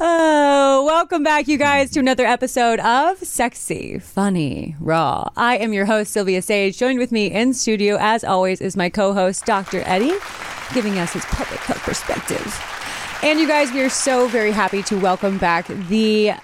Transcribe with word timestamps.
Oh, 0.00 0.84
welcome 0.86 1.24
back, 1.24 1.48
you 1.48 1.58
guys, 1.58 1.90
to 1.90 1.98
another 1.98 2.24
episode 2.24 2.78
of 2.78 3.18
Sexy, 3.18 3.98
Funny, 3.98 4.76
Raw. 4.78 5.28
I 5.36 5.56
am 5.56 5.72
your 5.72 5.86
host, 5.86 6.12
Silvia 6.12 6.40
Saige. 6.40 6.78
Joined 6.78 7.00
with 7.00 7.10
me 7.10 7.26
in 7.26 7.52
studio, 7.52 7.96
as 7.98 8.22
always, 8.22 8.60
is 8.60 8.76
my 8.76 8.90
co 8.90 9.12
host, 9.12 9.44
Dr. 9.44 9.82
Eddie, 9.84 10.14
giving 10.72 11.00
us 11.00 11.14
his 11.14 11.24
public 11.24 11.58
health 11.60 11.82
perspective. 11.82 12.46
And 13.24 13.40
you 13.40 13.48
guys, 13.48 13.72
we 13.72 13.80
are 13.80 13.88
so 13.88 14.28
very 14.28 14.52
happy 14.52 14.84
to 14.84 14.96
welcome 14.96 15.36
back 15.36 15.66
the 15.66 16.34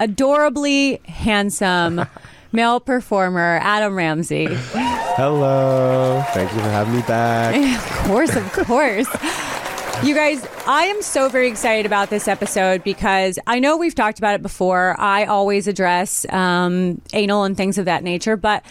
adorably 0.00 1.02
handsome 1.04 2.06
male 2.52 2.80
performer, 2.80 3.58
Adam 3.60 3.92
Ramzi. 3.92 4.48
Hello. 5.16 6.24
Thank 6.28 6.50
you 6.50 6.60
for 6.60 6.70
having 6.70 6.94
me 6.94 7.02
back. 7.02 7.54
of 7.78 8.06
course, 8.06 8.34
of 8.34 8.50
course. 8.52 9.08
You 10.02 10.14
guys, 10.14 10.46
I 10.66 10.84
am 10.84 11.00
so 11.02 11.28
very 11.28 11.48
excited 11.48 11.86
about 11.86 12.10
this 12.10 12.28
episode 12.28 12.84
because 12.84 13.38
I 13.46 13.58
know 13.58 13.76
we've 13.76 13.94
talked 13.94 14.18
about 14.18 14.34
it 14.34 14.42
before. 14.42 14.94
I 15.00 15.24
always 15.24 15.66
address 15.66 16.26
um, 16.28 17.00
anal 17.12 17.44
and 17.44 17.56
things 17.56 17.78
of 17.78 17.86
that 17.86 18.04
nature, 18.04 18.36
but 18.36 18.62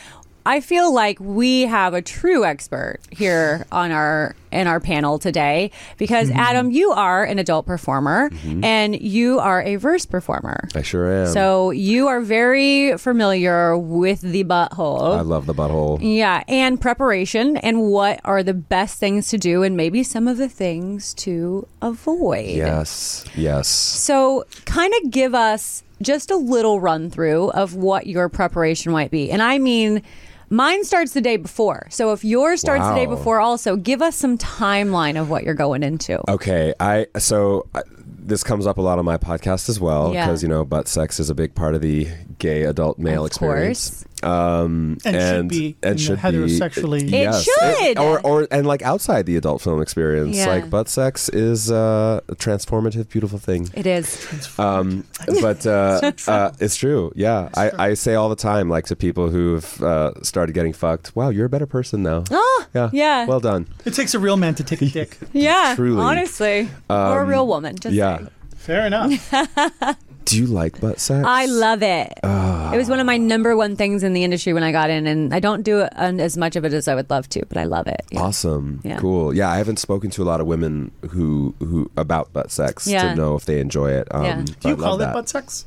I 0.45 0.61
feel 0.61 0.93
like 0.93 1.19
we 1.19 1.61
have 1.61 1.93
a 1.95 2.01
true 2.01 2.45
expert 2.45 2.99
here 3.09 3.65
on 3.71 3.91
our 3.91 4.35
in 4.51 4.67
our 4.67 4.79
panel 4.79 5.19
today 5.19 5.71
because 5.97 6.29
mm-hmm. 6.29 6.39
Adam, 6.39 6.71
you 6.71 6.91
are 6.91 7.23
an 7.25 7.39
adult 7.39 7.65
performer 7.65 8.29
mm-hmm. 8.29 8.63
and 8.63 8.99
you 9.01 9.39
are 9.39 9.61
a 9.63 9.75
verse 9.75 10.05
performer. 10.05 10.67
I 10.75 10.83
sure 10.83 11.23
am. 11.23 11.27
So 11.33 11.71
you 11.71 12.07
are 12.07 12.21
very 12.21 12.97
familiar 12.97 13.77
with 13.77 14.21
the 14.21 14.43
butthole. 14.43 15.17
I 15.17 15.21
love 15.21 15.47
the 15.47 15.53
butthole. 15.53 15.99
Yeah, 16.01 16.43
and 16.47 16.79
preparation 16.79 17.57
and 17.57 17.81
what 17.89 18.21
are 18.23 18.43
the 18.43 18.53
best 18.53 18.99
things 18.99 19.29
to 19.29 19.37
do 19.37 19.63
and 19.63 19.75
maybe 19.75 20.03
some 20.03 20.27
of 20.27 20.37
the 20.37 20.47
things 20.47 21.13
to 21.15 21.67
avoid. 21.81 22.49
Yes. 22.49 23.25
Yes. 23.35 23.67
So, 23.67 24.45
kind 24.65 24.93
of 25.01 25.11
give 25.11 25.33
us 25.33 25.83
just 26.01 26.29
a 26.29 26.35
little 26.35 26.79
run 26.79 27.09
through 27.09 27.49
of 27.51 27.75
what 27.75 28.07
your 28.07 28.29
preparation 28.29 28.91
might 28.91 29.11
be. 29.11 29.31
And 29.31 29.41
I 29.41 29.57
mean, 29.59 30.03
mine 30.49 30.83
starts 30.83 31.13
the 31.13 31.21
day 31.21 31.37
before. 31.37 31.87
So, 31.89 32.11
if 32.13 32.23
yours 32.23 32.61
starts 32.61 32.85
the 32.87 32.95
day 32.95 33.05
before, 33.05 33.39
also 33.39 33.75
give 33.75 34.01
us 34.01 34.15
some 34.15 34.37
timeline 34.37 35.19
of 35.19 35.29
what 35.29 35.43
you're 35.43 35.53
going 35.53 35.83
into. 35.83 36.19
Okay. 36.31 36.73
I 36.79 37.07
so 37.17 37.67
I, 37.73 37.81
this 38.07 38.43
comes 38.43 38.65
up 38.65 38.77
a 38.77 38.81
lot 38.81 38.97
on 38.99 39.05
my 39.05 39.17
podcast 39.17 39.69
as 39.69 39.79
well 39.79 40.11
Yeah. 40.13 40.25
because 40.25 40.41
you 40.41 40.49
know 40.49 40.65
butt 40.65 40.87
sex 40.87 41.19
is 41.19 41.29
a 41.29 41.35
big 41.35 41.53
part 41.55 41.75
of 41.75 41.81
the 41.81 42.07
gay 42.39 42.63
adult 42.63 42.97
male 42.97 43.23
Of 43.23 43.27
experience. 43.31 44.03
Um, 44.23 44.97
And 45.05 45.15
should 45.15 45.47
be 45.49 45.75
and 45.83 45.99
should 45.99 46.19
heterosexually- 46.19 47.01
be 47.11 47.17
It 47.17 47.23
yes. 47.23 47.43
should. 47.43 47.99
or 47.99 48.19
or 48.21 48.47
and 48.49 48.65
like 48.65 48.81
outside 48.81 49.25
the 49.25 49.35
adult 49.35 49.61
film 49.61 49.81
experience, 49.81 50.37
Yeah. 50.37 50.47
like 50.47 50.69
butt 50.69 50.89
sex 50.89 51.29
is 51.29 51.69
uh, 51.69 52.21
a 52.27 52.35
transformative, 52.35 53.09
beautiful 53.09 53.39
thing. 53.39 53.69
It 53.73 53.85
is. 53.85 54.25
Um, 54.57 55.03
but 55.41 55.65
uh, 55.67 56.11
uh, 56.27 56.51
it's 56.59 56.75
true. 56.77 57.11
Yeah, 57.15 57.49
I, 57.55 57.89
I 57.89 57.93
say 57.95 58.15
all 58.15 58.29
the 58.29 58.35
time, 58.51 58.69
like 58.69 58.85
to 58.87 58.95
people 58.95 59.29
who've 59.29 59.81
uh, 59.83 60.11
started 60.23 60.53
getting 60.53 60.73
fucked. 60.73 61.15
Wow, 61.15 61.29
you're 61.29 61.45
a 61.45 61.49
better 61.49 61.67
person 61.67 62.01
now. 62.03 62.23
Oh, 62.57 62.65
Yeah. 62.73 62.89
yeah. 62.93 63.25
Well 63.27 63.39
done. 63.39 63.67
It 63.85 63.93
takes 63.93 64.13
a 64.15 64.19
real 64.19 64.37
man 64.37 64.55
to 64.55 64.63
take 64.63 64.81
a 64.81 64.85
dick. 64.89 65.17
yeah. 65.33 65.73
truly. 65.75 66.01
Honestly. 66.01 66.69
or 66.89 67.21
a 67.21 67.25
real 67.25 67.47
woman. 67.47 67.75
Just 67.77 67.93
yeah. 67.95 68.17
saying. 68.17 68.29
Fair 68.57 68.85
enough. 68.87 69.11
Do 70.25 70.37
you 70.37 70.47
like 70.47 70.81
butt 70.81 70.99
sex? 70.99 71.23
I 71.25 71.45
love 71.45 71.83
it. 71.83 72.11
Ah. 72.23 72.44
It 72.73 72.77
was 72.77 72.89
one 72.89 72.99
of 72.99 73.05
my 73.05 73.17
number 73.17 73.55
one 73.55 73.75
things 73.75 74.03
in 74.03 74.13
the 74.13 74.23
industry 74.23 74.53
when 74.53 74.63
I 74.63 74.71
got 74.71 74.89
in, 74.89 75.07
and 75.07 75.33
I 75.33 75.39
don't 75.39 75.63
do 75.63 75.81
as 75.81 76.37
much 76.37 76.55
of 76.55 76.65
it 76.65 76.73
as 76.73 76.87
I 76.87 76.95
would 76.95 77.09
love 77.09 77.27
to, 77.29 77.45
but 77.47 77.57
I 77.57 77.63
love 77.65 77.87
it. 77.87 78.01
Yeah. 78.11 78.21
Awesome. 78.21 78.81
Yeah. 78.83 78.97
Cool. 78.99 79.33
Yeah, 79.33 79.49
I 79.49 79.57
haven't 79.57 79.77
spoken 79.77 80.09
to 80.11 80.23
a 80.23 80.25
lot 80.25 80.41
of 80.41 80.47
women 80.47 80.91
who 81.09 81.55
who 81.59 81.89
about 81.97 82.31
butt 82.33 82.51
sex 82.51 82.87
Yeah. 82.87 83.09
to 83.09 83.15
know 83.15 83.35
if 83.35 83.45
they 83.45 83.59
enjoy 83.59 83.91
it. 83.91 84.07
Um, 84.13 84.23
Yeah. 84.25 84.41
Do 84.41 84.69
you 84.69 84.75
I 84.75 84.77
love 84.77 84.79
call 84.79 84.95
it 84.95 84.99
that. 84.99 85.13
butt 85.13 85.29
sex? 85.29 85.65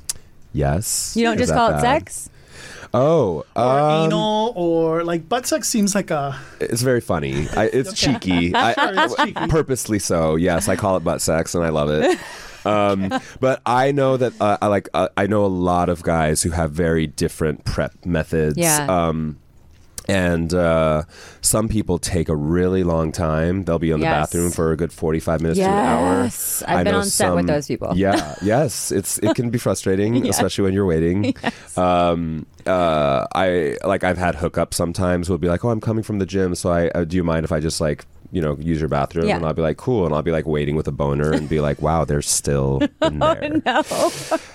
Yes. 0.53 1.15
You 1.17 1.25
don't 1.25 1.35
Is 1.35 1.41
just 1.43 1.51
that 1.53 1.57
call 1.57 1.69
it 1.71 1.73
bad? 1.75 1.81
sex? 1.83 2.31
Oh, 2.95 3.45
Or 3.55 3.63
um, 3.63 4.07
anal 4.07 4.53
or 4.57 5.05
like 5.05 5.29
butt 5.29 5.47
sex 5.47 5.69
seems 5.69 5.95
like 5.95 6.11
a 6.11 6.39
It's 6.59 6.81
very 6.83 7.01
funny. 7.03 7.47
I, 7.55 7.65
it's 7.67 7.93
cheeky. 8.03 8.55
I, 8.55 8.75
it's 9.05 9.15
cheeky. 9.17 9.47
Purposely 9.49 9.99
so. 9.99 10.37
Yes, 10.37 10.69
I 10.69 10.77
call 10.77 10.97
it 10.97 11.05
butt 11.05 11.21
sex, 11.21 11.55
and 11.55 11.63
I 11.65 11.69
love 11.69 11.91
it. 11.91 12.19
Um, 12.69 13.21
but 13.41 13.61
I 13.67 13.93
know 13.93 14.17
that 14.17 14.33
uh, 14.41 14.59
I 14.61 14.67
like. 14.67 14.89
Uh, 14.95 15.09
I 15.17 15.27
know 15.27 15.45
a 15.45 15.47
lot 15.47 15.89
of 15.89 16.03
guys 16.03 16.43
who 16.43 16.51
have 16.51 16.73
very 16.73 17.07
different 17.07 17.65
prep 17.65 17.93
methods. 18.05 18.57
Yeah. 18.59 18.87
Um, 18.89 19.39
and 20.11 20.55
uh, 20.55 21.03
some 21.43 21.69
people 21.69 21.99
take 21.99 22.31
a 22.31 22.35
really 22.35 22.83
long 22.83 23.13
time. 23.13 23.65
They'll 23.65 23.79
be 23.79 23.91
in 23.91 24.01
the 24.01 24.07
Yes. 24.07 24.33
bathroom 24.33 24.51
for 24.53 24.73
a 24.73 24.77
good 24.77 24.91
forty-five 24.91 25.43
minutes 25.43 25.59
to 25.61 25.67
an 25.67 25.71
hour. 25.71 26.23
Yes. 26.23 26.63
I've 26.67 26.79
I 26.79 26.85
been 26.85 26.95
on 26.95 27.05
set 27.05 27.35
with 27.35 27.47
those 27.47 27.67
people. 27.67 27.93
Yeah. 27.95 28.35
Yes. 28.41 28.91
It's 28.91 29.19
it 29.19 29.35
can 29.35 29.51
be 29.51 29.59
frustrating, 29.59 30.27
especially 30.33 30.65
when 30.65 30.73
you're 30.73 30.87
waiting. 30.87 31.35
Um, 31.77 32.47
uh, 32.67 33.27
I 33.37 33.77
like 33.85 34.03
I've 34.03 34.19
had 34.19 34.35
hookups 34.35 34.75
sometimes. 34.75 35.29
We'll 35.29 35.39
be 35.39 35.47
like, 35.47 35.65
oh, 35.65 35.69
I'm 35.71 35.81
coming 35.81 36.03
from 36.03 36.19
the 36.19 36.27
gym, 36.27 36.57
so 36.57 36.73
I 36.73 36.89
uh, 36.89 37.05
do 37.05 37.17
you 37.17 37.23
mind 37.23 37.45
if 37.45 37.53
I 37.53 37.61
just 37.61 37.81
like 37.81 38.05
you 38.33 38.41
know 38.43 38.57
use 38.59 38.79
your 38.81 38.89
bathroom? 38.89 39.27
Yeah. 39.29 39.37
And 39.37 39.45
I'll 39.47 39.55
be 39.55 39.63
like, 39.63 39.77
cool, 39.77 40.07
and 40.07 40.15
I'll 40.15 40.23
be 40.23 40.31
like 40.33 40.47
waiting 40.47 40.77
with 40.77 40.87
a 40.89 40.93
boner 40.93 41.33
and 41.33 41.49
be 41.49 41.61
like, 41.61 41.81
wow, 41.83 42.05
they're 42.05 42.23
still 42.23 42.81
in 43.03 43.19
there. 43.19 43.61
No. 43.65 43.83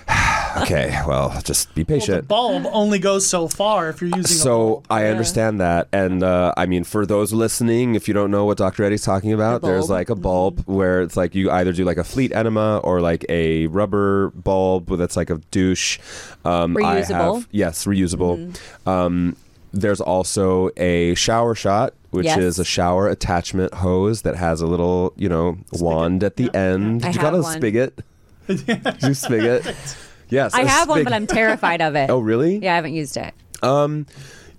Okay, 0.56 0.96
well, 1.08 1.42
just 1.44 1.74
be 1.74 1.82
well, 1.82 1.86
the 1.96 2.00
patient. 2.00 2.28
bulb 2.28 2.68
only 2.72 3.00
goes 3.00 3.26
so 3.26 3.48
far 3.48 3.90
if 3.90 4.02
you're 4.02 4.10
using 4.16 4.22
a 4.38 4.40
So 4.40 4.58
bulb. 4.58 4.86
I 4.88 5.08
understand 5.08 5.60
that, 5.62 5.88
and 5.92 6.22
uh, 6.22 6.54
I 6.56 6.68
mean, 6.68 6.84
for 6.84 7.08
those 7.08 7.34
listening, 7.34 7.96
if 7.96 8.08
you 8.08 8.14
don't 8.14 8.30
know 8.30 8.46
what 8.46 8.60
Dr. 8.60 8.84
Eddie's 8.84 9.02
talking 9.04 9.34
about, 9.34 9.62
The 9.62 9.70
there's 9.70 9.90
like 9.90 10.12
a 10.12 10.16
bulb 10.16 10.62
where 10.68 11.02
it's 11.02 11.18
like 11.18 11.34
you 11.34 11.50
either 11.50 11.74
do 11.74 11.84
like 11.86 11.98
a 11.98 12.04
fleet 12.04 12.32
enema 12.34 12.78
or 12.84 13.02
like 13.02 13.26
a 13.30 13.66
rubber 13.66 14.30
bulb 14.36 14.96
that's 14.96 15.18
like 15.18 15.32
a 15.32 15.38
douche. 15.50 15.98
Um, 16.46 16.78
I 16.78 17.02
Reusable. 17.02 17.36
have- 17.38 17.48
yes, 17.50 17.86
reusable. 17.86 18.56
Um, 18.88 19.36
there's 19.74 20.00
also 20.00 20.70
a 20.78 21.16
shower 21.16 21.56
shot, 21.56 21.94
which 22.12 22.26
Yes. 22.28 22.38
is 22.38 22.60
a 22.60 22.64
shower 22.66 23.10
attachment 23.10 23.74
hose 23.74 24.22
that 24.22 24.36
has 24.36 24.62
a 24.62 24.68
little, 24.68 25.14
you 25.18 25.28
know, 25.28 25.58
wand 25.74 26.24
at 26.24 26.36
the 26.38 26.54
end. 26.56 27.04
I 27.04 27.10
you 27.10 27.20
got 27.20 27.34
a 27.34 27.42
one. 27.42 27.58
spigot? 27.58 28.00
you 28.48 29.14
spigot? 29.14 29.76
Yes, 30.30 30.56
I 30.56 30.64
have 30.64 30.90
one, 30.90 31.04
but 31.04 31.14
I'm 31.14 31.28
terrified 31.28 31.80
of 31.80 31.96
it. 31.96 32.10
Oh, 32.10 32.18
really? 32.18 32.58
Yeah, 32.58 32.74
I 32.74 32.76
haven't 32.78 32.96
used 32.96 33.18
it. 33.18 33.36
Um, 33.62 34.08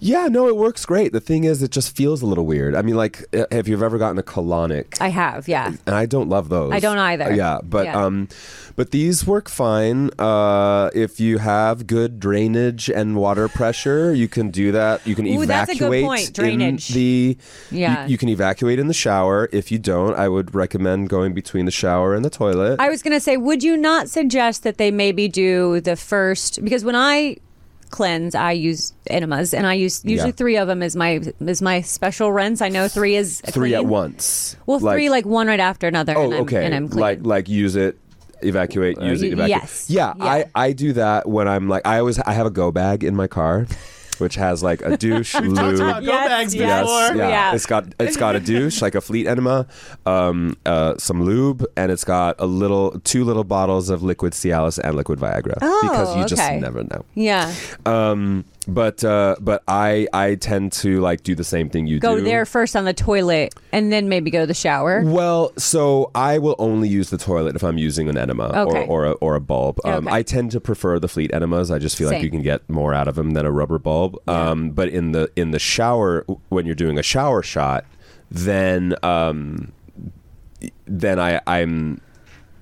yeah, 0.04 0.28
no, 0.28 0.48
it 0.48 0.56
works 0.56 0.84
great. 0.84 1.12
The 1.12 1.20
thing 1.20 1.44
is, 1.44 1.62
it 1.62 1.70
just 1.70 1.96
feels 1.96 2.20
a 2.20 2.26
little 2.26 2.44
weird. 2.44 2.74
I 2.74 2.82
mean, 2.82 2.94
like, 2.94 3.24
uh, 3.34 3.46
if 3.50 3.66
you've 3.66 3.82
ever 3.82 3.96
gotten 3.96 4.18
a 4.18 4.22
colonic, 4.22 5.00
I 5.00 5.08
have, 5.08 5.48
yeah. 5.48 5.72
and 5.86 5.94
I 5.94 6.04
don't 6.04 6.28
love 6.28 6.50
those. 6.50 6.72
I 6.72 6.78
don't 6.78 6.98
either. 6.98 7.32
Yeah, 7.32 7.60
but 7.62 7.86
Yeah. 7.86 8.04
um, 8.04 8.28
but 8.76 8.90
these 8.90 9.26
work 9.26 9.48
fine. 9.48 10.10
Uh, 10.18 10.90
if 10.94 11.20
you 11.20 11.38
have 11.38 11.86
good 11.86 12.20
drainage 12.20 12.90
and 12.90 13.16
water 13.16 13.48
pressure, 13.48 14.12
you 14.12 14.28
can 14.28 14.50
do 14.50 14.72
that. 14.72 15.06
You 15.06 15.14
can 15.14 15.26
Ooh, 15.26 15.46
that's 15.46 15.70
a 15.70 15.74
good 15.74 15.86
evacuate 15.86 16.04
point, 16.04 16.34
drainage. 16.34 16.90
in 16.90 16.94
the. 16.96 17.38
Yeah. 17.70 18.04
You, 18.04 18.10
you 18.12 18.18
can 18.18 18.28
evacuate 18.28 18.78
in 18.78 18.88
the 18.88 18.94
shower. 18.94 19.48
If 19.52 19.72
you 19.72 19.78
don't, 19.78 20.14
I 20.18 20.28
would 20.28 20.54
recommend 20.54 21.08
going 21.08 21.32
between 21.32 21.64
the 21.64 21.70
shower 21.70 22.14
and 22.14 22.22
the 22.22 22.30
toilet. 22.30 22.78
I 22.78 22.90
was 22.90 23.02
going 23.02 23.14
to 23.14 23.20
say, 23.20 23.38
would 23.38 23.62
you 23.62 23.76
not 23.76 24.10
suggest 24.10 24.64
that 24.64 24.76
they 24.76 24.90
maybe 24.90 25.28
do 25.28 25.80
the 25.80 25.96
first? 25.96 26.62
Because 26.62 26.84
when 26.84 26.94
I 26.94 27.38
cleanse, 27.94 28.34
I 28.34 28.52
use 28.52 28.92
enemas, 29.06 29.54
and 29.54 29.66
I 29.66 29.74
use 29.74 30.04
usually 30.04 30.30
Yeah. 30.30 30.36
three 30.42 30.56
of 30.56 30.66
them 30.68 30.82
is 30.82 30.96
my 30.96 31.20
is 31.40 31.62
my 31.62 31.80
special 31.80 32.32
rinse. 32.32 32.60
I 32.60 32.68
know 32.68 32.88
three 32.88 33.14
is 33.16 33.40
Three 33.40 33.74
at 33.74 33.86
once. 33.86 34.56
Well, 34.66 34.80
three 34.80 35.08
like 35.10 35.24
one 35.24 35.46
right 35.46 35.60
after 35.60 35.86
another. 35.86 36.14
Oh, 36.16 36.24
and 36.24 36.34
I'm, 36.34 36.40
okay. 36.42 36.64
And 36.66 36.74
I'm 36.74 36.88
clean. 36.88 37.00
Like 37.00 37.18
like 37.22 37.48
use 37.48 37.76
it, 37.76 37.96
evacuate, 38.42 39.00
use 39.00 39.22
it, 39.22 39.32
evacuate. 39.32 39.48
yes. 39.62 39.86
Yeah, 39.88 40.12
Yeah. 40.16 40.24
I 40.24 40.44
I 40.54 40.72
do 40.72 40.92
that 40.94 41.28
when 41.28 41.46
I'm 41.48 41.68
like 41.68 41.86
I 41.86 41.98
always 42.00 42.18
I 42.18 42.32
have 42.32 42.46
a 42.46 42.50
go 42.50 42.72
bag 42.72 43.04
in 43.04 43.14
my 43.14 43.26
car, 43.28 43.66
which 44.20 44.34
has 44.36 44.62
like 44.62 44.82
a 44.82 44.96
douche, 44.96 45.32
Talked 45.32 45.46
lube. 45.46 45.74
about 45.80 46.02
go 46.04 46.12
Yes, 46.12 46.28
bags 46.28 46.54
yes. 46.54 46.82
before. 46.82 47.00
Yes, 47.00 47.16
yeah. 47.16 47.28
Yeah. 47.28 47.54
It's 47.54 47.66
got 47.66 47.84
it's 48.00 48.16
got 48.16 48.36
a 48.36 48.40
douche, 48.40 48.80
like 48.82 48.94
a 48.94 49.00
fleet 49.00 49.26
enema, 49.26 49.66
um, 50.06 50.56
uh, 50.66 50.94
some 50.98 51.22
lube, 51.22 51.64
and 51.76 51.90
it's 51.92 52.04
got 52.04 52.36
a 52.38 52.46
little 52.46 53.00
two 53.00 53.24
little 53.24 53.44
bottles 53.44 53.90
of 53.90 54.02
liquid 54.02 54.32
Cialis 54.32 54.78
and 54.78 54.96
liquid 54.96 55.18
Viagra 55.18 55.58
Oh, 55.62 55.78
because 55.82 56.16
you 56.16 56.24
just 56.26 56.42
okay. 56.42 56.58
never 56.60 56.82
know. 56.84 57.04
yeah. 57.14 57.52
Um, 57.86 58.44
but 58.66 59.04
uh, 59.04 59.36
but 59.40 59.62
I 59.68 60.06
I 60.12 60.36
tend 60.36 60.72
to 60.72 61.00
like 61.00 61.22
do 61.22 61.34
the 61.34 61.44
same 61.44 61.68
thing 61.68 61.86
you 61.86 61.96
do. 61.96 62.00
Go 62.00 62.16
do. 62.16 62.22
there 62.22 62.44
first 62.46 62.74
on 62.76 62.84
the 62.84 62.94
toilet 62.94 63.54
and 63.72 63.92
then 63.92 64.08
maybe 64.08 64.30
go 64.30 64.40
to 64.40 64.46
the 64.46 64.54
shower. 64.54 65.02
Well, 65.04 65.52
so 65.58 66.10
I 66.14 66.38
will 66.38 66.56
only 66.58 66.88
use 66.88 67.10
the 67.10 67.18
toilet 67.18 67.56
if 67.56 67.62
I'm 67.62 67.78
using 67.78 68.08
an 68.08 68.16
enema 68.16 68.44
Okay. 68.68 68.86
or, 68.86 69.04
or, 69.04 69.04
a, 69.06 69.12
or 69.12 69.34
a 69.34 69.40
bulb. 69.40 69.78
Um, 69.84 70.06
Okay. 70.06 70.16
I 70.16 70.22
tend 70.22 70.50
to 70.52 70.60
prefer 70.60 70.98
the 70.98 71.08
Fleet 71.08 71.32
enemas. 71.34 71.70
I 71.70 71.78
just 71.78 71.96
feel 71.96 72.08
like 72.10 72.22
you 72.22 72.30
can 72.30 72.42
get 72.42 72.68
more 72.70 72.94
out 72.94 73.08
of 73.08 73.14
them 73.16 73.32
than 73.32 73.44
a 73.46 73.50
rubber 73.52 73.78
bulb. 73.78 74.16
Um, 74.28 74.70
but 74.70 74.88
in 74.88 75.12
the 75.12 75.30
in 75.36 75.50
the 75.50 75.58
shower, 75.58 76.24
when 76.48 76.66
you're 76.66 76.74
doing 76.74 76.98
a 76.98 77.02
shower 77.02 77.42
shot, 77.42 77.84
then 78.30 78.94
um, 79.02 79.72
then 80.86 81.18
I 81.18 81.40
I'm 81.46 82.00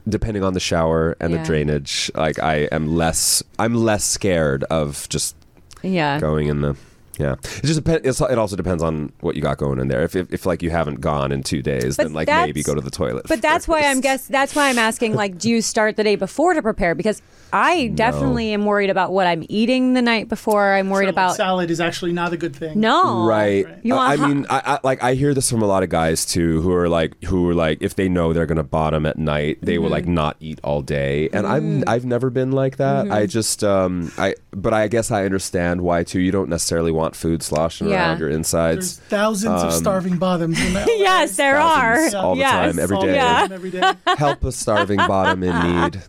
depending 0.09 0.43
on 0.43 0.53
the 0.55 0.61
shower 0.61 1.17
and 1.21 1.33
Yeah. 1.33 1.39
the 1.39 1.45
drainage. 1.45 2.11
Like 2.15 2.39
I 2.41 2.69
am 2.73 2.97
less 2.97 3.43
I'm 3.59 3.75
less 3.75 4.05
scared 4.05 4.65
of 4.65 5.09
just 5.09 5.37
Yeah. 5.83 6.21
going 6.21 6.49
in 6.49 6.61
the 6.61 6.75
yeah. 7.19 7.35
It 7.59 7.65
just 7.65 7.83
depends 7.83 8.21
it 8.21 8.39
also 8.39 8.57
depends 8.57 8.83
on 8.83 9.13
what 9.21 9.37
you 9.37 9.43
got 9.43 9.59
going 9.59 9.79
in 9.79 9.89
there. 9.89 10.03
If, 10.03 10.17
if, 10.17 10.33
if 10.33 10.47
like 10.47 10.63
you 10.63 10.71
haven't 10.71 11.01
gone 11.01 11.33
in 11.33 11.43
two 11.43 11.63
days 11.63 11.97
But 11.97 12.05
then 12.05 12.13
like 12.15 12.29
maybe 12.29 12.63
go 12.63 12.75
to 12.75 12.81
the 12.81 12.91
toilet 12.91 13.27
But 13.29 13.43
that's 13.43 13.69
why 13.69 13.83
I'm 13.83 14.01
guess 14.01 14.27
that's 14.27 14.55
why 14.55 14.69
I'm 14.71 14.79
asking 14.79 15.15
like 15.15 15.39
do 15.39 15.51
you 15.51 15.61
start 15.63 15.97
the 15.97 16.05
day 16.05 16.17
before 16.17 16.55
to 16.55 16.63
prepare? 16.63 16.95
Because 16.95 17.21
I 17.53 17.89
definitely 17.89 18.53
am 18.55 18.65
worried 18.65 18.89
about 18.89 19.13
what 19.13 19.27
I'm 19.27 19.45
eating 19.51 19.93
the 19.93 20.01
night 20.01 20.31
before. 20.31 20.73
I'm 20.73 20.89
worried 20.89 21.07
So, 21.07 21.11
about 21.11 21.37
salad 21.37 21.71
is 21.71 21.81
actually 21.81 22.13
not 22.13 22.33
a 22.33 22.37
good 22.39 22.57
thing. 22.57 22.81
No. 22.81 23.27
right. 23.27 23.67
You 23.83 23.93
Uh, 23.95 23.97
want 23.99 24.13
i 24.13 24.17
hot- 24.17 24.29
mean 24.29 24.47
I, 24.49 24.63
I 24.65 24.79
like 24.83 25.03
i 25.03 25.15
hear 25.15 25.35
this 25.35 25.51
from 25.51 25.61
a 25.63 25.67
lot 25.67 25.83
of 25.83 25.91
guys 25.91 26.25
too 26.25 26.63
who 26.63 26.73
are 26.73 26.89
like 26.89 27.23
who 27.25 27.49
are 27.51 27.55
like 27.55 27.79
if 27.83 27.95
they 27.95 28.09
know 28.09 28.33
they're 28.33 28.47
gonna 28.47 28.63
bottom 28.63 29.05
at 29.07 29.19
night 29.19 29.59
they 29.63 29.77
will 29.79 29.87
Mm-hmm. 29.87 29.93
like 29.93 30.07
not 30.07 30.37
eat 30.41 30.61
all 30.65 30.81
day. 30.81 31.29
And 31.35 31.47
i'm 31.47 31.85
i've 31.87 32.05
never 32.07 32.31
been 32.31 32.53
like 32.53 32.77
that. 32.79 33.05
Mm-hmm. 33.05 33.13
i 33.13 33.27
just 33.27 33.63
um 33.63 34.11
i 34.17 34.35
but 34.53 34.73
i 34.73 34.89
guess 34.89 35.11
i 35.11 35.25
understand 35.25 35.83
why 35.83 36.05
too. 36.05 36.21
You 36.21 36.33
don't 36.33 36.49
necessarily 36.49 36.91
want 36.93 37.02
food 37.11 37.43
sloshing 37.43 37.89
Yeah. 37.89 38.09
around 38.11 38.21
your 38.21 38.29
There's 38.29 38.39
insides 38.39 38.99
thousands 39.09 39.63
of 39.63 39.73
starving 39.73 40.17
bottoms 40.19 40.61
in 40.65 40.73
LA. 40.75 40.85
Yes, 40.89 41.37
there 41.37 41.57
Thousands 41.57 42.15
are. 42.15 42.21
all 42.25 42.35
the 42.35 42.41
yes. 42.41 42.53
time, 42.53 42.79
every 42.79 42.97
All 42.97 43.03
day. 43.03 43.15
Yeah. 43.15 43.49
every 43.51 43.71
day. 43.71 43.93
help 44.19 44.45
a 44.45 44.53
starving 44.53 44.97
bottom 44.99 45.43
in 45.43 45.83
need 45.83 46.03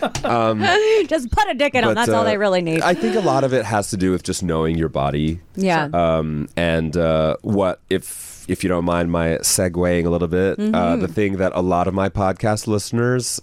Just 1.08 1.30
put 1.32 1.48
a 1.50 1.54
dick 1.54 1.74
in 1.74 1.82
them. 1.82 1.90
But, 1.90 1.94
That's 1.94 2.08
all 2.10 2.20
uh, 2.20 2.24
they 2.24 2.36
really 2.38 2.62
need. 2.62 2.82
I 2.82 2.94
think 2.94 3.16
a 3.16 3.20
lot 3.20 3.42
of 3.44 3.52
it 3.52 3.64
has 3.64 3.90
to 3.90 3.96
do 3.96 4.12
with 4.12 4.22
just 4.22 4.42
knowing 4.42 4.76
your 4.78 4.88
body. 4.88 5.40
yeah. 5.56 5.88
Um, 5.92 6.48
and 6.56 6.96
uh, 6.96 7.36
what 7.42 7.80
if 7.90 8.44
if 8.48 8.62
you 8.64 8.68
don't 8.68 8.84
mind 8.84 9.10
my 9.10 9.38
segueing 9.42 10.06
a 10.06 10.10
little 10.10 10.28
bit, 10.28 10.58
uh, 10.58 10.62
Mm-hmm. 10.62 11.00
the 11.02 11.08
thing 11.08 11.36
that 11.38 11.52
a 11.54 11.60
lot 11.60 11.86
of 11.88 11.94
my 11.94 12.08
podcast 12.08 12.66
listeners 12.66 13.42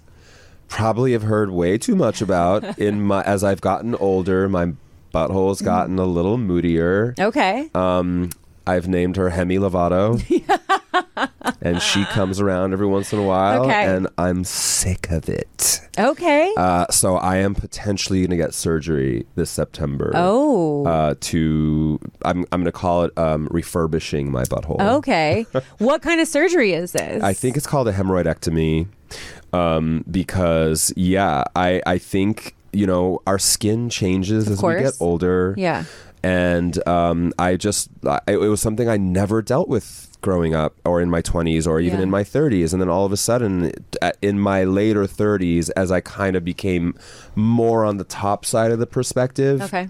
probably 0.68 1.12
have 1.12 1.24
heard 1.24 1.52
way 1.52 1.78
too 1.78 1.96
much 1.96 2.22
about 2.22 2.80
in 2.80 3.02
my 3.04 3.22
as 3.24 3.44
I've 3.44 3.62
gotten 3.62 3.94
older, 3.96 4.48
my 4.50 4.74
butthole's 5.16 5.60
Mm-hmm. 5.60 5.66
gotten 5.66 6.00
a 6.00 6.06
little 6.06 6.38
moodier. 6.38 7.14
okay. 7.20 7.70
Um, 7.74 8.30
I've 8.68 8.88
named 8.88 9.16
her 9.18 9.30
Hemi 9.30 9.58
Lovato. 9.60 10.20
and 11.62 11.82
she 11.82 12.04
comes 12.06 12.40
around 12.40 12.74
every 12.74 12.88
once 12.88 13.14
in 13.14 13.20
a 13.20 13.24
while, 13.24 13.64
Okay. 13.66 13.86
and 13.86 14.08
I'm 14.18 14.44
sick 14.44 15.12
of 15.12 15.30
it. 15.30 15.82
okay. 16.00 16.52
Uh, 16.58 16.88
so 16.90 17.16
I 17.16 17.38
am 17.38 17.54
potentially 17.54 18.20
going 18.22 18.32
to 18.32 18.38
get 18.38 18.54
surgery 18.56 19.26
this 19.36 19.52
September. 19.52 20.12
oh. 20.16 20.86
Uh, 20.86 21.14
to 21.22 22.00
I'm 22.24 22.40
I'm 22.52 22.62
going 22.62 22.66
to 22.66 22.72
call 22.72 23.04
it 23.04 23.18
um, 23.18 23.48
refurbishing 23.52 24.32
my 24.32 24.44
butthole. 24.46 24.82
okay. 24.98 25.46
what 25.78 26.02
kind 26.02 26.20
of 26.20 26.28
surgery 26.28 26.74
is 26.74 26.92
this? 26.94 27.24
I 27.24 27.34
think 27.34 27.58
it's 27.58 27.68
called 27.68 27.88
a 27.88 27.94
hemorrhoidectomy, 27.94 28.88
um, 29.54 30.04
because 30.10 30.92
yeah, 30.96 31.44
I 31.56 31.82
I 31.86 31.98
think 32.00 32.55
you 32.76 32.86
know 32.88 33.22
our 33.26 33.40
skin 33.40 33.90
changes 33.90 34.48
as 34.50 34.62
we 34.62 34.76
get 34.84 34.94
older. 35.00 35.54
Yeah. 35.58 35.86
and 36.24 36.86
um, 36.88 37.34
I 37.40 37.56
just 37.56 37.90
I, 38.08 38.20
it 38.28 38.38
was 38.38 38.62
something 38.62 38.90
I 38.90 38.98
never 38.98 39.42
dealt 39.42 39.70
with 39.70 40.12
growing 40.22 40.56
up 40.56 40.74
or 40.86 41.00
in 41.02 41.10
my 41.12 41.22
20s 41.22 41.68
or 41.68 41.80
even 41.80 42.00
Yeah. 42.00 42.04
in 42.04 42.10
my 42.10 42.24
30s 42.24 42.74
and 42.74 42.82
then 42.82 42.90
all 42.90 43.06
of 43.06 43.12
a 43.12 43.18
sudden 43.18 43.72
in 44.24 44.40
my 44.40 44.64
later 44.64 45.04
30s 45.06 45.70
as 45.76 45.92
I 45.92 46.02
kind 46.02 46.36
of 46.36 46.44
became 46.44 46.96
more 47.36 47.86
on 47.86 47.98
the 47.98 48.04
top 48.06 48.44
side 48.44 48.72
of 48.72 48.80
the 48.80 48.88
perspective 48.88 49.62
Okay. 49.62 49.88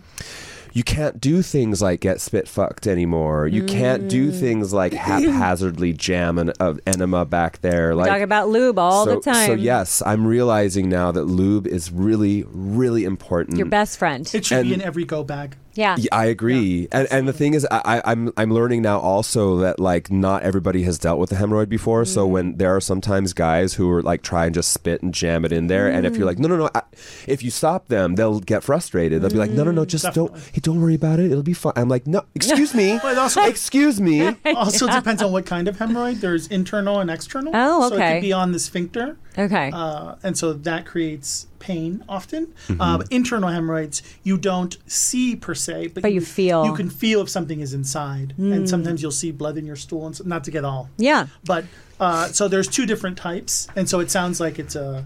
You 0.76 0.84
can't 0.84 1.20
do 1.22 1.42
things 1.42 1.82
like 1.82 2.02
get 2.02 2.20
spit 2.22 2.48
fucked 2.48 2.86
anymore 2.86 3.48
you 3.48 3.64
can't 3.64 4.08
do 4.10 4.30
Mm. 4.30 4.40
things 4.40 4.74
like 4.74 4.94
haphazardly 4.94 5.94
jam 6.06 6.38
an 6.38 6.52
uh, 6.60 6.74
enema 6.86 7.26
back 7.26 7.62
there 7.62 7.96
like 7.96 8.10
Talk 8.10 8.22
about 8.22 8.50
lube 8.50 8.78
all 8.78 9.06
so, 9.06 9.16
the 9.16 9.22
time. 9.22 9.48
so 9.48 9.54
yes 9.54 10.04
I'm 10.06 10.28
realizing 10.28 10.90
now 10.90 11.12
that 11.12 11.24
lube 11.24 11.66
is 11.66 11.92
really 11.92 12.44
really 12.50 13.06
important 13.06 13.58
Your 13.58 13.68
best 13.68 13.98
friend. 13.98 14.30
It 14.34 14.46
should 14.46 14.64
be 14.64 14.74
in 14.74 14.82
every 14.82 15.06
go 15.06 15.24
bag. 15.24 15.56
Yeah. 15.76 15.96
yeah, 15.98 16.08
I 16.12 16.26
agree, 16.26 16.88
and 16.92 17.08
and 17.12 17.28
the 17.28 17.34
thing 17.34 17.54
is, 17.54 17.66
I, 17.70 17.82
I- 17.86 18.12
I'm 18.12 18.32
I'm 18.38 18.52
learning 18.52 18.82
now 18.82 19.00
also 19.00 19.58
that 19.58 19.80
like 19.80 20.12
not 20.12 20.44
everybody 20.44 20.84
has 20.84 20.98
dealt 20.98 21.20
with 21.20 21.32
a 21.32 21.36
hemorrhoid 21.36 21.70
before. 21.70 22.04
Mm. 22.04 22.08
So 22.08 22.26
when 22.28 22.58
there 22.58 22.76
are 22.76 22.82
sometimes 22.82 23.34
guys 23.34 23.74
who 23.76 23.90
are 23.92 24.02
like 24.02 24.22
try 24.22 24.46
and 24.46 24.54
just 24.56 24.72
spit 24.72 25.02
and 25.04 25.14
jam 25.14 25.46
it 25.46 25.52
in 25.52 25.68
there, 25.68 25.88
and 25.88 26.06
if 26.06 26.16
you're 26.18 26.26
like, 26.26 26.40
no, 26.40 26.48
no, 26.48 26.58
no, 26.58 26.70
I, 26.74 26.82
if 27.28 27.44
you 27.44 27.52
stop 27.52 27.88
them, 27.88 28.16
they'll 28.16 28.40
get 28.40 28.64
frustrated. 28.64 29.22
They'll 29.22 29.30
be 29.32 29.38
like, 29.38 29.52
no, 29.52 29.64
no, 29.64 29.72
no, 29.72 29.86
just 29.86 30.06
don't, 30.14 30.28
Definitely. 30.32 30.52
hey, 30.54 30.62
don't 30.62 30.82
worry 30.82 30.96
about 30.96 31.20
it. 31.20 31.32
It'll 31.32 31.44
be 31.44 31.54
fine. 31.54 31.74
I'm 31.76 31.90
like, 31.90 32.08
no, 32.08 32.24
excuse 32.36 32.74
me, 32.74 33.00
But 33.02 33.18
also- 33.18 33.44
excuse 33.44 34.00
me. 34.02 34.36
Also 34.56 34.88
depends 34.92 35.22
on 35.22 35.32
what 35.32 35.46
kind 35.46 35.68
of 35.68 35.78
hemorrhoid. 35.78 36.22
There's 36.22 36.48
internal 36.48 37.00
and 37.00 37.10
external. 37.10 37.52
Oh, 37.56 37.88
okay. 37.88 37.90
So 37.90 37.96
it 37.96 37.98
okay. 37.98 38.14
could 38.16 38.22
be 38.22 38.34
on 38.34 38.52
the 38.52 38.60
sphincter, 38.60 39.18
Okay. 39.38 39.72
uh, 39.74 40.16
and 40.24 40.38
so 40.38 40.54
that 40.54 40.86
creates 40.86 41.48
pain 41.60 42.04
often. 42.08 42.48
Mm-hmm. 42.68 42.82
Uh, 42.82 43.04
internal 43.12 43.50
hemorrhoids 43.50 44.02
you 44.24 44.38
don't 44.38 44.78
see 44.88 45.36
per 45.36 45.54
se, 45.54 45.88
but, 45.88 46.04
But 46.04 46.14
you 46.14 46.22
feel. 46.22 46.64
Mm. 46.64 46.68
You 46.68 46.74
can 46.76 46.90
feel 46.90 47.22
if 47.22 47.30
something 47.30 47.60
is 47.60 47.74
inside, 47.74 48.34
and 48.38 48.70
sometimes 48.70 49.02
you'll 49.02 49.12
see 49.12 49.32
blood 49.32 49.58
in 49.58 49.66
your 49.66 49.76
stool. 49.76 50.06
And 50.06 50.16
so, 50.16 50.24
not 50.26 50.44
to 50.46 50.52
get 50.52 50.64
all, 50.64 50.90
yeah. 50.98 51.28
but 51.44 51.66
uh, 52.00 52.28
so 52.28 52.48
there's 52.48 52.68
two 52.68 52.86
different 52.86 53.18
types, 53.18 53.68
and 53.76 53.90
so 53.90 54.00
it 54.00 54.12
sounds 54.12 54.40
like 54.40 54.60
it's 54.60 54.76
a 54.76 55.06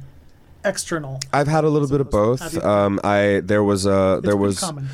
external. 0.66 1.20
I've 1.32 1.48
had 1.48 1.64
a 1.64 1.70
little 1.70 1.88
bit 1.88 2.02
of 2.02 2.10
both. 2.10 2.58
Um, 2.64 3.00
I 3.04 3.42
there 3.44 3.64
was 3.64 3.86
a 3.86 4.20
there 4.22 4.34
pretty 4.34 4.38
was 4.38 4.60
common. 4.60 4.88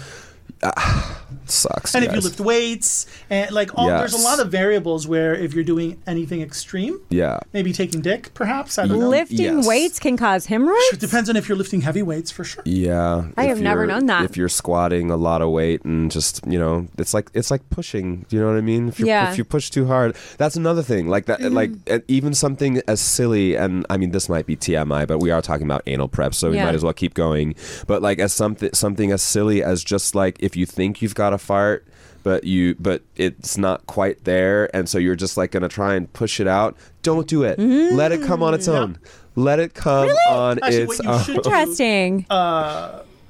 Ah, 0.63 1.21
sucks. 1.45 1.93
And 1.95 2.05
if 2.05 2.13
you 2.13 2.21
lift 2.21 2.39
weights 2.39 3.05
and 3.29 3.51
like 3.51 3.77
all, 3.77 3.87
there's 3.87 4.13
a 4.13 4.23
lot 4.23 4.39
of 4.39 4.51
variables 4.51 5.07
where 5.07 5.35
if 5.35 5.53
you're 5.53 5.63
doing 5.63 6.01
anything 6.07 6.41
extreme, 6.41 6.99
yeah. 7.09 7.39
maybe 7.53 7.73
taking 7.73 8.01
dick, 8.01 8.33
perhaps 8.33 8.77
I 8.77 8.87
don't 8.87 8.99
know. 8.99 9.09
Lifting 9.09 9.37
Yes. 9.57 9.67
weights 9.67 9.99
can 9.99 10.17
cause 10.17 10.45
hemorrhoids. 10.47 10.93
It 10.93 10.99
depends 10.99 11.29
on 11.29 11.35
if 11.35 11.47
you're 11.47 11.57
lifting 11.57 11.81
heavy 11.81 12.01
weights 12.01 12.31
for 12.31 12.43
sure. 12.43 12.63
Yeah, 12.65 13.27
I 13.37 13.43
if 13.43 13.49
have 13.49 13.61
never 13.61 13.85
known 13.85 14.05
that. 14.07 14.23
If 14.25 14.37
you're 14.37 14.49
squatting 14.49 15.11
a 15.11 15.17
lot 15.17 15.41
of 15.41 15.49
weight 15.51 15.83
and 15.83 16.09
just 16.09 16.41
you 16.47 16.57
know, 16.57 16.87
it's 16.97 17.13
like 17.13 17.29
it's 17.33 17.51
like 17.51 17.69
pushing. 17.69 18.25
Do 18.29 18.35
you 18.37 18.41
know 18.41 18.49
what 18.49 18.57
I 18.57 18.61
mean? 18.61 18.87
If, 18.89 18.99
you're, 18.99 19.07
Yeah. 19.07 19.31
if 19.31 19.37
you 19.37 19.43
push 19.43 19.69
too 19.69 19.85
hard, 19.85 20.15
that's 20.37 20.55
another 20.55 20.81
thing. 20.81 21.07
Like 21.07 21.25
that, 21.25 21.41
like 21.51 21.71
mm. 21.71 22.03
even 22.07 22.33
something 22.33 22.81
as 22.87 22.99
silly. 23.01 23.55
And 23.55 23.85
I 23.89 23.97
mean, 23.97 24.11
this 24.11 24.29
might 24.29 24.45
be 24.45 24.55
TMI, 24.55 25.05
but 25.07 25.19
we 25.19 25.31
are 25.31 25.41
talking 25.41 25.65
about 25.65 25.83
anal 25.85 26.07
prep, 26.07 26.33
so 26.33 26.49
we 26.49 26.55
Yeah. 26.55 26.65
might 26.65 26.75
as 26.75 26.83
well 26.83 26.93
keep 26.93 27.13
going. 27.13 27.55
But 27.87 28.01
like 28.01 28.19
as 28.19 28.33
something 28.33 28.69
something 28.73 29.11
as 29.11 29.21
silly 29.21 29.63
as 29.63 29.83
just 29.83 30.15
like 30.15 30.37
if 30.45 30.55
you 30.55 30.65
think 30.65 31.01
you've 31.01 31.15
got 31.15 31.33
a 31.33 31.37
fart. 31.37 31.85
But 32.23 32.43
you, 32.43 32.75
but 32.79 33.03
it's 33.15 33.55
not 33.55 33.85
quite 33.85 34.23
there, 34.23 34.75
and 34.75 34.89
so 34.89 34.97
you're 34.97 35.15
just 35.15 35.37
like 35.37 35.51
gonna 35.51 35.69
try 35.69 35.93
and 35.93 36.11
push 36.11 36.39
it 36.39 36.47
out. 36.47 36.75
Don't 37.03 37.27
do 37.27 37.43
it. 37.43 37.59
Let 37.59 38.11
it 38.11 38.23
come 38.23 38.41
on 38.41 38.55
its 38.55 38.65
Yep. 38.65 38.75
own. 38.75 38.97
Let 39.35 39.59
it 39.59 39.75
come 39.75 40.09
on 40.31 40.57
Actually, 40.63 40.77
its 40.83 40.87
what 40.97 41.03
you 41.03 41.09
own. 41.11 41.23
should 41.23 41.43
do, 41.43 41.49
Interesting. 41.51 42.25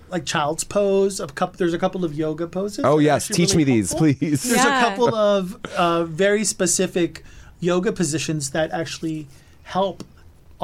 like 0.09 0.23
child's 0.25 0.63
pose, 0.63 1.19
a 1.19 1.27
couple. 1.27 1.57
There's 1.57 1.73
a 1.73 1.77
couple 1.79 2.05
of 2.05 2.13
yoga 2.13 2.47
poses. 2.47 2.85
Oh 2.85 2.99
yes, 2.99 3.27
teach 3.27 3.51
really 3.53 3.65
me 3.65 3.73
these, 3.81 3.93
please. 3.93 4.43
There's 4.43 4.55
Yeah. 4.63 4.79
a 4.79 4.89
couple 4.89 5.13
of 5.13 5.57
uh, 5.77 6.05
very 6.05 6.45
specific 6.45 7.23
yoga 7.59 7.91
positions 7.91 8.51
that 8.51 8.71
actually 8.71 9.27
help 9.63 10.05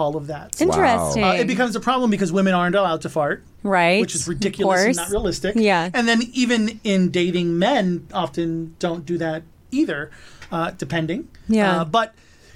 all 0.01 0.17
of 0.17 0.27
that. 0.27 0.59
Interesting. 0.59 1.23
Uh, 1.23 1.33
it 1.33 1.47
becomes 1.47 1.75
a 1.75 1.79
problem 1.79 2.09
because 2.09 2.31
women 2.31 2.53
aren't 2.53 2.75
allowed 2.75 3.01
to 3.01 3.09
fart, 3.09 3.43
right. 3.63 4.01
which 4.01 4.15
is 4.15 4.27
ridiculous 4.27 4.83
and 4.85 4.95
not 4.97 5.09
realistic. 5.09 5.55
Yeah. 5.55 5.89
And 5.93 6.07
then 6.07 6.23
even 6.33 6.79
in 6.83 7.11
dating, 7.11 7.57
men 7.59 8.07
often 8.13 8.75
don't 8.79 9.05
do 9.05 9.17
that 9.19 9.43
either, 9.71 10.11
uh, 10.51 10.71
depending. 10.71 11.29
Yeah. 11.47 11.81
Uh, 11.81 11.85
but 11.85 12.13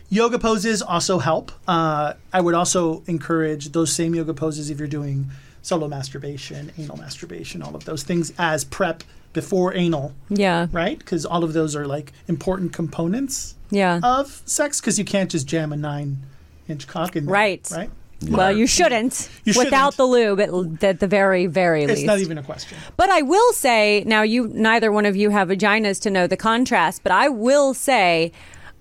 yoga 0.09 0.39
poses 0.39 0.81
also 0.81 1.19
help. 1.19 1.51
Uh, 1.67 2.13
I 2.33 2.41
would 2.41 2.55
also 2.55 3.03
encourage 3.07 3.71
those 3.71 3.91
same 3.93 4.15
yoga 4.15 4.33
poses 4.33 4.69
if 4.69 4.79
you're 4.79 4.87
doing 4.87 5.29
solo 5.61 5.87
masturbation, 5.87 6.71
anal 6.77 6.97
masturbation, 6.97 7.61
all 7.61 7.75
of 7.75 7.85
those 7.85 8.03
things 8.03 8.31
as 8.37 8.63
prep 8.63 9.03
before 9.33 9.73
anal, 9.73 10.13
Yeah. 10.29 10.67
right? 10.71 10.97
Because 10.97 11.25
all 11.25 11.43
of 11.43 11.53
those 11.53 11.75
are 11.75 11.85
like 11.85 12.13
important 12.27 12.71
components 12.71 13.55
Yeah. 13.69 13.99
of 14.01 14.41
sex 14.45 14.79
because 14.79 14.97
you 14.97 15.05
can't 15.05 15.29
just 15.29 15.45
jam 15.47 15.73
a 15.73 15.75
nine 15.75 16.19
inch 16.67 16.87
cock 16.87 17.15
in 17.15 17.25
there, 17.25 17.33
Right. 17.33 17.67
Right? 17.71 17.89
well, 18.29 18.51
you 18.51 18.65
shouldn't. 18.67 19.29
You 19.43 19.53
Without 19.57 19.93
shouldn't. 19.93 19.97
the 19.97 20.05
lube, 20.05 20.39
at, 20.39 20.83
at 20.83 20.99
the 20.99 21.07
very, 21.07 21.45
very 21.47 21.83
It's 21.83 21.89
least. 21.89 22.01
It's 22.01 22.07
not 22.07 22.19
even 22.19 22.37
a 22.37 22.43
question. 22.43 22.77
But 22.97 23.09
I 23.09 23.21
will 23.21 23.53
say, 23.53 24.03
now 24.05 24.21
you 24.23 24.47
neither 24.47 24.91
one 24.91 25.05
of 25.05 25.15
you 25.15 25.29
have 25.29 25.49
vaginas 25.49 26.01
to 26.01 26.09
know 26.09 26.27
the 26.27 26.37
contrast, 26.37 27.03
but 27.03 27.11
I 27.11 27.29
will 27.29 27.73
say 27.73 28.31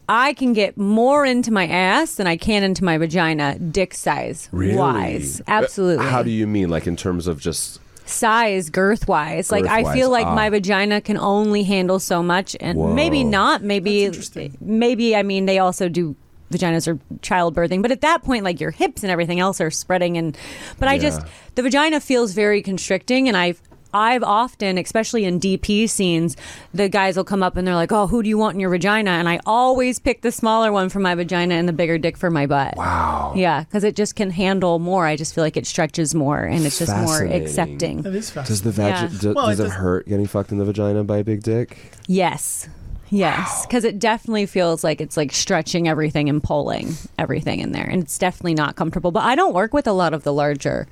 I 0.09 0.35
can 0.35 0.53
get 0.53 0.77
more 0.77 1.25
into 1.25 1.51
my 1.51 1.67
ass 1.67 2.15
than 2.17 2.27
I 2.27 2.37
can 2.37 2.63
into 2.63 2.85
my 2.85 2.99
vagina, 2.99 3.59
dick 3.59 3.95
size 3.95 4.49
Really? 4.53 4.77
wise. 4.77 5.41
Uh, 5.41 5.45
Absolutely. 5.49 6.07
How 6.07 6.23
do 6.23 6.31
you 6.31 6.47
mean? 6.47 6.69
Like 6.69 6.87
in 6.87 6.97
terms 6.97 7.27
of 7.27 7.41
just 7.41 7.81
size 8.07 8.69
girth 8.71 9.09
wise. 9.09 9.51
Like 9.51 9.67
I 9.67 9.95
feel 9.95 10.11
like 10.11 10.27
ah. 10.27 10.35
my 10.35 10.51
vagina 10.51 11.01
can 11.01 11.17
only 11.17 11.63
handle 11.63 11.99
so 11.99 12.23
much 12.23 12.57
and 12.61 12.95
maybe 12.95 13.25
not. 13.25 13.63
Maybe 13.63 14.09
That's 14.09 14.31
maybe 14.61 15.17
I 15.17 15.23
mean 15.23 15.47
they 15.47 15.59
also 15.59 15.89
do 15.89 16.17
vaginas 16.53 16.87
are 16.87 16.97
childbirthing 17.21 17.83
but 17.83 17.91
at 17.91 18.01
that 18.03 18.23
point 18.23 18.45
like 18.45 18.61
your 18.61 18.71
hips 18.71 19.03
and 19.03 19.11
everything 19.11 19.41
else 19.41 19.61
are 19.61 19.71
spreading 19.71 20.17
and 20.17 20.37
but 20.79 20.89
i 20.89 20.99
just 20.99 21.21
the 21.55 21.63
vagina 21.63 22.01
feels 22.01 22.33
very 22.33 22.63
constricting 22.63 23.29
and 23.29 23.37
i've 23.37 23.61
I've 23.97 24.25
often, 24.25 24.77
especially 24.77 25.25
in 25.25 25.39
DP 25.39 25.89
scenes, 25.89 26.37
the 26.75 26.89
guys 26.89 27.17
will 27.17 27.23
come 27.23 27.45
up 27.45 27.57
and 27.57 27.65
they're 27.65 27.77
like, 27.77 27.93
"Oh, 27.93 28.09
who 28.09 28.25
do 28.25 28.29
you 28.29 28.37
want 28.37 28.55
in 28.55 28.61
your 28.61 28.71
vagina?" 28.71 29.13
And 29.13 29.29
I 29.29 29.39
always 29.47 30.01
pick 30.01 30.23
the 30.23 30.33
smaller 30.33 30.73
one 30.73 30.89
for 30.89 30.99
my 30.99 31.15
vagina 31.15 31.55
and 31.55 31.69
the 31.69 31.73
bigger 31.73 31.97
dick 31.97 32.17
for 32.17 32.29
my 32.29 32.47
butt. 32.47 32.77
Wow. 32.77 33.35
Yeah, 33.37 33.61
because 33.63 33.85
it 33.85 33.95
just 33.95 34.17
can 34.17 34.31
handle 34.31 34.81
more. 34.81 35.07
I 35.07 35.15
just 35.15 35.33
feel 35.33 35.45
like 35.45 35.57
it 35.57 35.65
stretches 35.65 36.13
more 36.13 36.41
and 36.41 36.67
it's 36.67 36.81
just 36.81 36.91
more 36.93 37.23
accepting. 37.23 38.03
That 38.03 38.17
is 38.17 38.33
Does 38.33 38.63
the 38.63 38.73
vag- 38.73 39.13
Yeah. 39.13 39.19
do- 39.21 39.33
Well, 39.33 39.47
does 39.47 39.61
it 39.61 39.67
it 39.67 39.71
hurt 39.71 40.09
getting 40.09 40.27
fucked 40.27 40.51
in 40.51 40.59
the 40.59 40.65
vagina 40.65 41.05
by 41.05 41.19
a 41.19 41.25
big 41.25 41.45
dick? 41.45 41.93
Yes. 42.09 42.69
Yes, 43.15 43.65
because 43.65 43.85
it 43.85 43.99
definitely 43.99 44.47
feels 44.47 44.83
like 44.83 45.01
it's 45.01 45.17
like 45.17 45.33
stretching 45.33 45.87
everything 45.89 46.29
and 46.29 46.43
pulling 46.43 46.95
everything 47.19 47.61
in 47.61 47.73
there, 47.73 47.85
and 47.85 48.03
it's 48.03 48.19
definitely 48.19 48.55
not 48.55 48.75
comfortable. 48.75 49.13
But 49.13 49.23
I 49.25 49.35
don't 49.35 49.55
work 49.55 49.73
with 49.73 49.87
a 49.87 49.93
lot 49.93 50.15
of 50.15 50.25
the 50.25 50.33
larger 50.33 50.89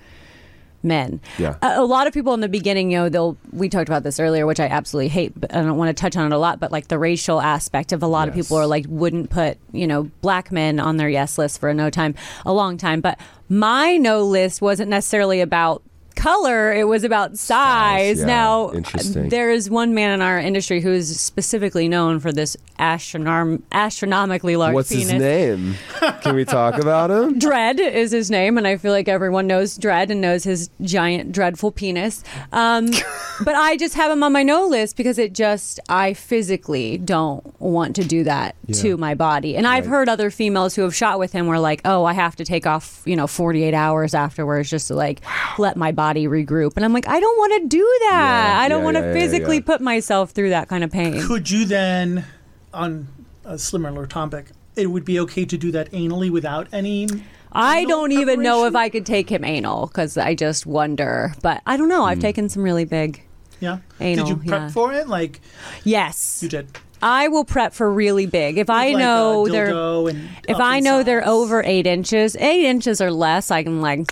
men. 0.85 1.21
Yeah. 1.39 1.57
a, 1.63 1.81
a 1.81 1.85
lot 1.85 2.07
of 2.07 2.13
people 2.13 2.35
in 2.35 2.41
the 2.41 2.49
beginning, 2.49 2.91
you 2.93 2.99
know, 2.99 3.09
they'll. 3.09 3.37
We 3.53 3.69
talked 3.69 3.89
about 3.89 4.05
this 4.05 4.21
earlier, 4.21 4.47
which 4.47 4.61
I 4.61 4.67
absolutely 4.67 5.09
hate, 5.09 5.33
but 5.39 5.55
I 5.55 5.63
don't 5.63 5.77
want 5.77 5.97
to 5.97 6.01
touch 6.01 6.17
on 6.17 6.31
it 6.31 6.35
a 6.35 6.39
lot. 6.39 6.61
But 6.61 6.71
like 6.71 6.89
the 6.89 6.99
racial 6.99 7.41
aspect 7.41 7.93
of 7.93 8.03
a 8.03 8.07
lot 8.07 8.29
of 8.29 8.35
people 8.35 8.57
are 8.57 8.67
like 8.67 8.87
wouldn't 8.89 9.31
put 9.31 9.59
you 9.73 9.87
know 9.87 10.05
black 10.21 10.53
men 10.53 10.79
on 10.79 10.99
their 10.99 11.09
yes 11.09 11.39
list 11.39 11.59
for 11.59 11.69
a 11.69 11.75
no 11.75 11.91
time, 11.91 12.15
a 12.47 12.53
long 12.53 12.77
time. 12.77 13.01
But 13.01 13.19
my 13.49 13.97
no 13.97 14.23
list 14.23 14.63
wasn't 14.63 14.91
necessarily 14.91 15.41
about 15.41 15.83
color 16.13 16.73
it 16.73 16.85
was 16.87 17.05
about 17.05 17.37
size, 17.39 18.21
yeah. 18.21 18.27
now 18.27 18.71
there 19.15 19.51
is 19.51 19.69
one 19.71 19.95
man 19.95 20.13
in 20.13 20.23
our 20.23 20.39
industry 20.39 20.81
who 20.81 20.93
is 20.93 21.19
specifically 21.21 21.89
known 21.89 22.21
for 22.21 22.33
this 22.33 22.57
astronom- 22.79 23.63
astronomically 23.73 24.57
large 24.57 24.75
What's 24.75 24.89
penis. 24.91 25.11
his 25.11 25.21
name? 25.23 25.75
Can 26.23 26.35
we 26.35 26.45
talk 26.45 26.75
about 26.79 27.11
him? 27.11 27.39
Dredd 27.39 27.79
is 27.79 28.11
his 28.13 28.31
name, 28.31 28.59
and 28.59 28.67
I 28.67 28.77
feel 28.77 28.93
like 28.93 29.09
everyone 29.09 29.47
knows 29.47 29.79
Dredd 29.79 30.11
and 30.11 30.21
knows 30.21 30.45
his 30.45 30.71
giant, 30.81 31.33
dreadful 31.33 31.71
penis. 31.73 32.23
Um, 32.53 32.87
but 33.45 33.55
I 33.55 33.77
just 33.77 33.95
have 33.95 34.11
him 34.11 34.23
on 34.23 34.33
my 34.33 34.43
no 34.43 34.67
list 34.67 34.97
because 34.97 35.19
it 35.19 35.33
just, 35.33 35.81
I 35.89 36.15
physically 36.15 36.99
don't 36.99 37.45
want 37.61 37.97
to 37.97 38.05
do 38.05 38.25
that 38.25 38.55
Yeah. 38.67 38.83
to 38.83 38.97
my 38.97 39.15
body. 39.15 39.57
And 39.57 39.67
I've 39.67 39.87
heard 39.87 40.09
other 40.09 40.31
females 40.31 40.75
who 40.75 40.83
have 40.83 40.95
shot 40.95 41.19
with 41.19 41.33
him 41.33 41.47
were 41.47 41.59
like, 41.59 41.81
oh, 41.85 42.05
I 42.05 42.13
have 42.13 42.37
to 42.37 42.45
take 42.45 42.67
off, 42.67 43.03
you 43.05 43.17
know, 43.17 43.27
48 43.27 43.75
hours 43.75 44.15
afterwards 44.15 44.71
just 44.71 44.89
to 44.89 44.95
like 44.95 45.21
let 45.59 45.77
my 45.77 45.93
body 45.93 46.02
regroup. 46.11 46.73
And 46.77 46.85
I'm 46.85 46.93
like, 46.93 47.09
I 47.09 47.21
don't 47.21 47.39
want 47.39 47.63
to 47.63 47.69
do 47.69 47.99
that. 48.11 48.53
Yeah, 48.55 48.61
I 48.61 48.69
don't 48.69 48.81
yeah, 48.81 48.85
want 48.85 48.97
to 48.97 49.01
yeah, 49.03 49.07
yeah, 49.09 49.13
physically 49.13 49.57
yeah. 49.57 49.63
put 49.65 49.81
myself 49.81 50.31
through 50.31 50.51
that 50.51 50.69
kind 50.69 50.85
of 50.85 50.91
pain. 50.91 51.21
Could 51.27 51.51
you 51.51 51.65
then, 51.65 52.25
on 52.73 53.09
a 53.45 53.59
similar 53.59 54.07
topic, 54.07 54.47
it 54.77 54.87
would 54.87 55.05
be 55.05 55.21
okay 55.21 55.45
to 55.45 55.57
do 55.59 55.71
that 55.73 55.91
anally 55.93 56.31
without 56.31 56.69
any? 56.73 57.09
I 57.53 57.85
don't 57.85 58.13
even 58.13 58.41
know 58.43 58.65
if? 58.65 58.75
I 58.75 58.89
could 58.89 59.05
take 59.05 59.31
him 59.31 59.45
anal 59.45 59.87
because 59.87 60.17
I 60.17 60.35
just 60.35 60.65
wonder. 60.65 61.35
But 61.43 61.63
I 61.67 61.77
don't 61.77 61.89
know. 61.89 62.03
Hmm. 62.03 62.09
I've 62.09 62.21
taken 62.21 62.49
some 62.49 62.63
really 62.63 62.85
big. 62.87 63.23
Yeah. 63.61 63.79
Anal, 64.01 64.27
Did 64.27 64.31
you 64.31 64.49
prep 64.49 64.61
yeah. 64.63 64.69
for 64.71 64.93
it? 64.93 65.09
Like 65.09 65.41
Yes, 65.85 66.41
you 66.43 66.49
did. 66.49 66.67
I 67.03 67.29
will 67.29 67.45
prep 67.45 67.75
for 67.75 67.91
really 67.91 68.27
big. 68.27 68.59
If 68.59 68.71
I 68.71 68.89
Like, 68.93 68.99
know 68.99 69.49
they're 69.49 69.75
and 70.09 70.29
if 70.49 70.59
I 70.59 70.77
in 70.77 70.85
know 70.85 71.03
they're 71.03 71.27
over 71.27 71.63
eight 71.65 71.87
inches, 71.87 72.37
eight 72.37 72.65
inches 72.65 73.01
or 73.01 73.11
less, 73.11 73.51
I 73.51 73.63
can 73.63 73.81
like. 73.81 74.07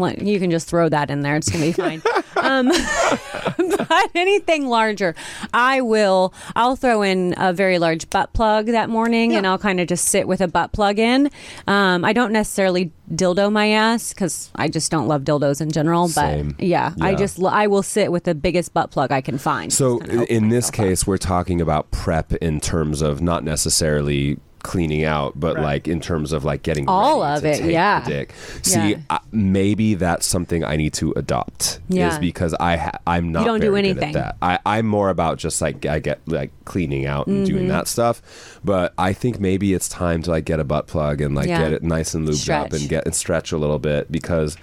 Like, 0.00 0.20
You 0.22 0.38
can 0.40 0.50
just 0.50 0.68
throw 0.68 0.88
that 0.88 1.10
in 1.10 1.20
there; 1.22 1.36
it's 1.36 1.50
gonna 1.50 1.64
be 1.64 1.72
fine. 1.72 2.02
um, 2.36 2.68
but 3.88 4.10
anything 4.14 4.66
larger, 4.66 5.14
I 5.52 5.80
will. 5.80 6.32
I'll 6.56 6.76
throw 6.76 7.02
in 7.02 7.34
a 7.36 7.52
very 7.52 7.78
large 7.78 8.08
butt 8.10 8.32
plug 8.32 8.66
that 8.66 8.88
morning, 8.88 9.34
and 9.34 9.46
I'll 9.46 9.58
kind 9.58 9.80
of 9.80 9.86
just 9.88 10.06
sit 10.08 10.26
with 10.28 10.40
a 10.40 10.48
butt 10.48 10.72
plug 10.72 10.98
in. 10.98 11.30
Um, 11.66 12.04
I 12.04 12.12
don't 12.12 12.32
necessarily 12.32 12.90
dildo 13.14 13.52
my 13.52 13.68
ass 13.68 14.12
because 14.12 14.50
I 14.54 14.68
just 14.68 14.90
don't 14.90 15.06
love 15.08 15.22
dildos 15.22 15.60
in 15.60 15.70
general. 15.70 16.06
But 16.06 16.14
Same. 16.14 16.56
yeah, 16.58 16.94
I 17.00 17.14
just 17.14 17.42
I 17.42 17.66
will 17.66 17.82
sit 17.82 18.10
with 18.10 18.24
the 18.24 18.34
biggest 18.34 18.72
butt 18.74 18.90
plug 18.90 19.12
I 19.12 19.20
can 19.20 19.38
find. 19.38 19.72
So 19.72 19.98
Just 19.98 20.10
kinda 20.10 20.22
open 20.24 20.36
in 20.36 20.48
this 20.48 20.66
myself 20.66 20.68
up. 20.68 20.90
case, 20.90 21.06
we're 21.06 21.18
talking 21.18 21.60
about 21.60 21.90
prep 21.90 22.32
in 22.34 22.60
terms 22.60 23.02
of 23.02 23.20
not 23.20 23.44
necessarily 23.44 24.38
cleaning 24.62 25.04
out, 25.04 25.38
but 25.38 25.56
Right. 25.56 25.64
like 25.64 25.88
in 25.88 26.00
terms 26.00 26.32
of 26.32 26.44
like 26.44 26.62
getting 26.62 26.88
All 26.88 27.22
ready 27.22 27.34
of 27.36 27.42
to 27.42 27.48
it, 27.48 27.58
take 27.62 27.72
yeah. 27.72 28.00
the 28.00 28.10
dick. 28.10 28.34
See, 28.62 28.90
Yeah. 28.90 28.96
I, 29.10 29.18
maybe 29.32 29.94
that's 29.94 30.24
something 30.26 30.64
I 30.64 30.76
need 30.76 30.92
to 30.94 31.12
adopt. 31.16 31.80
Yeah. 31.88 32.12
Is 32.12 32.18
because 32.18 32.54
I 32.60 32.76
ha- 32.76 32.98
I'm 33.06 33.32
not 33.32 33.40
You 33.40 33.46
don't 33.46 33.60
do 33.60 33.70
very 33.72 33.82
good 33.92 34.02
anything. 34.02 34.16
at 34.16 34.24
that. 34.24 34.36
I 34.40 34.58
I'm 34.64 34.86
more 34.86 35.10
about 35.10 35.38
just 35.38 35.60
like 35.60 35.84
I 35.86 35.98
get 35.98 36.20
like 36.26 36.50
cleaning 36.64 37.06
out 37.06 37.26
and 37.26 37.38
Mm-hmm. 37.46 37.54
doing 37.54 37.68
that 37.68 37.88
stuff. 37.88 38.22
But 38.64 38.94
I 38.98 39.12
think 39.12 39.40
maybe 39.40 39.74
it's 39.74 39.88
time 39.88 40.22
to 40.22 40.30
like 40.30 40.44
get 40.44 40.60
a 40.60 40.64
butt 40.64 40.86
plug 40.86 41.20
and 41.20 41.34
like 41.34 41.48
Yeah. 41.48 41.58
get 41.58 41.72
it 41.72 41.82
nice 41.82 42.14
and 42.14 42.28
lubed 42.28 42.48
up 42.52 42.72
and 42.72 42.88
get 42.88 43.04
and 43.04 43.14
stretch 43.14 43.52
a 43.52 43.58
little 43.58 43.78
bit 43.78 44.10
because 44.12 44.56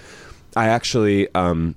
I 0.55 0.67
actually 0.69 1.27
um 1.35 1.75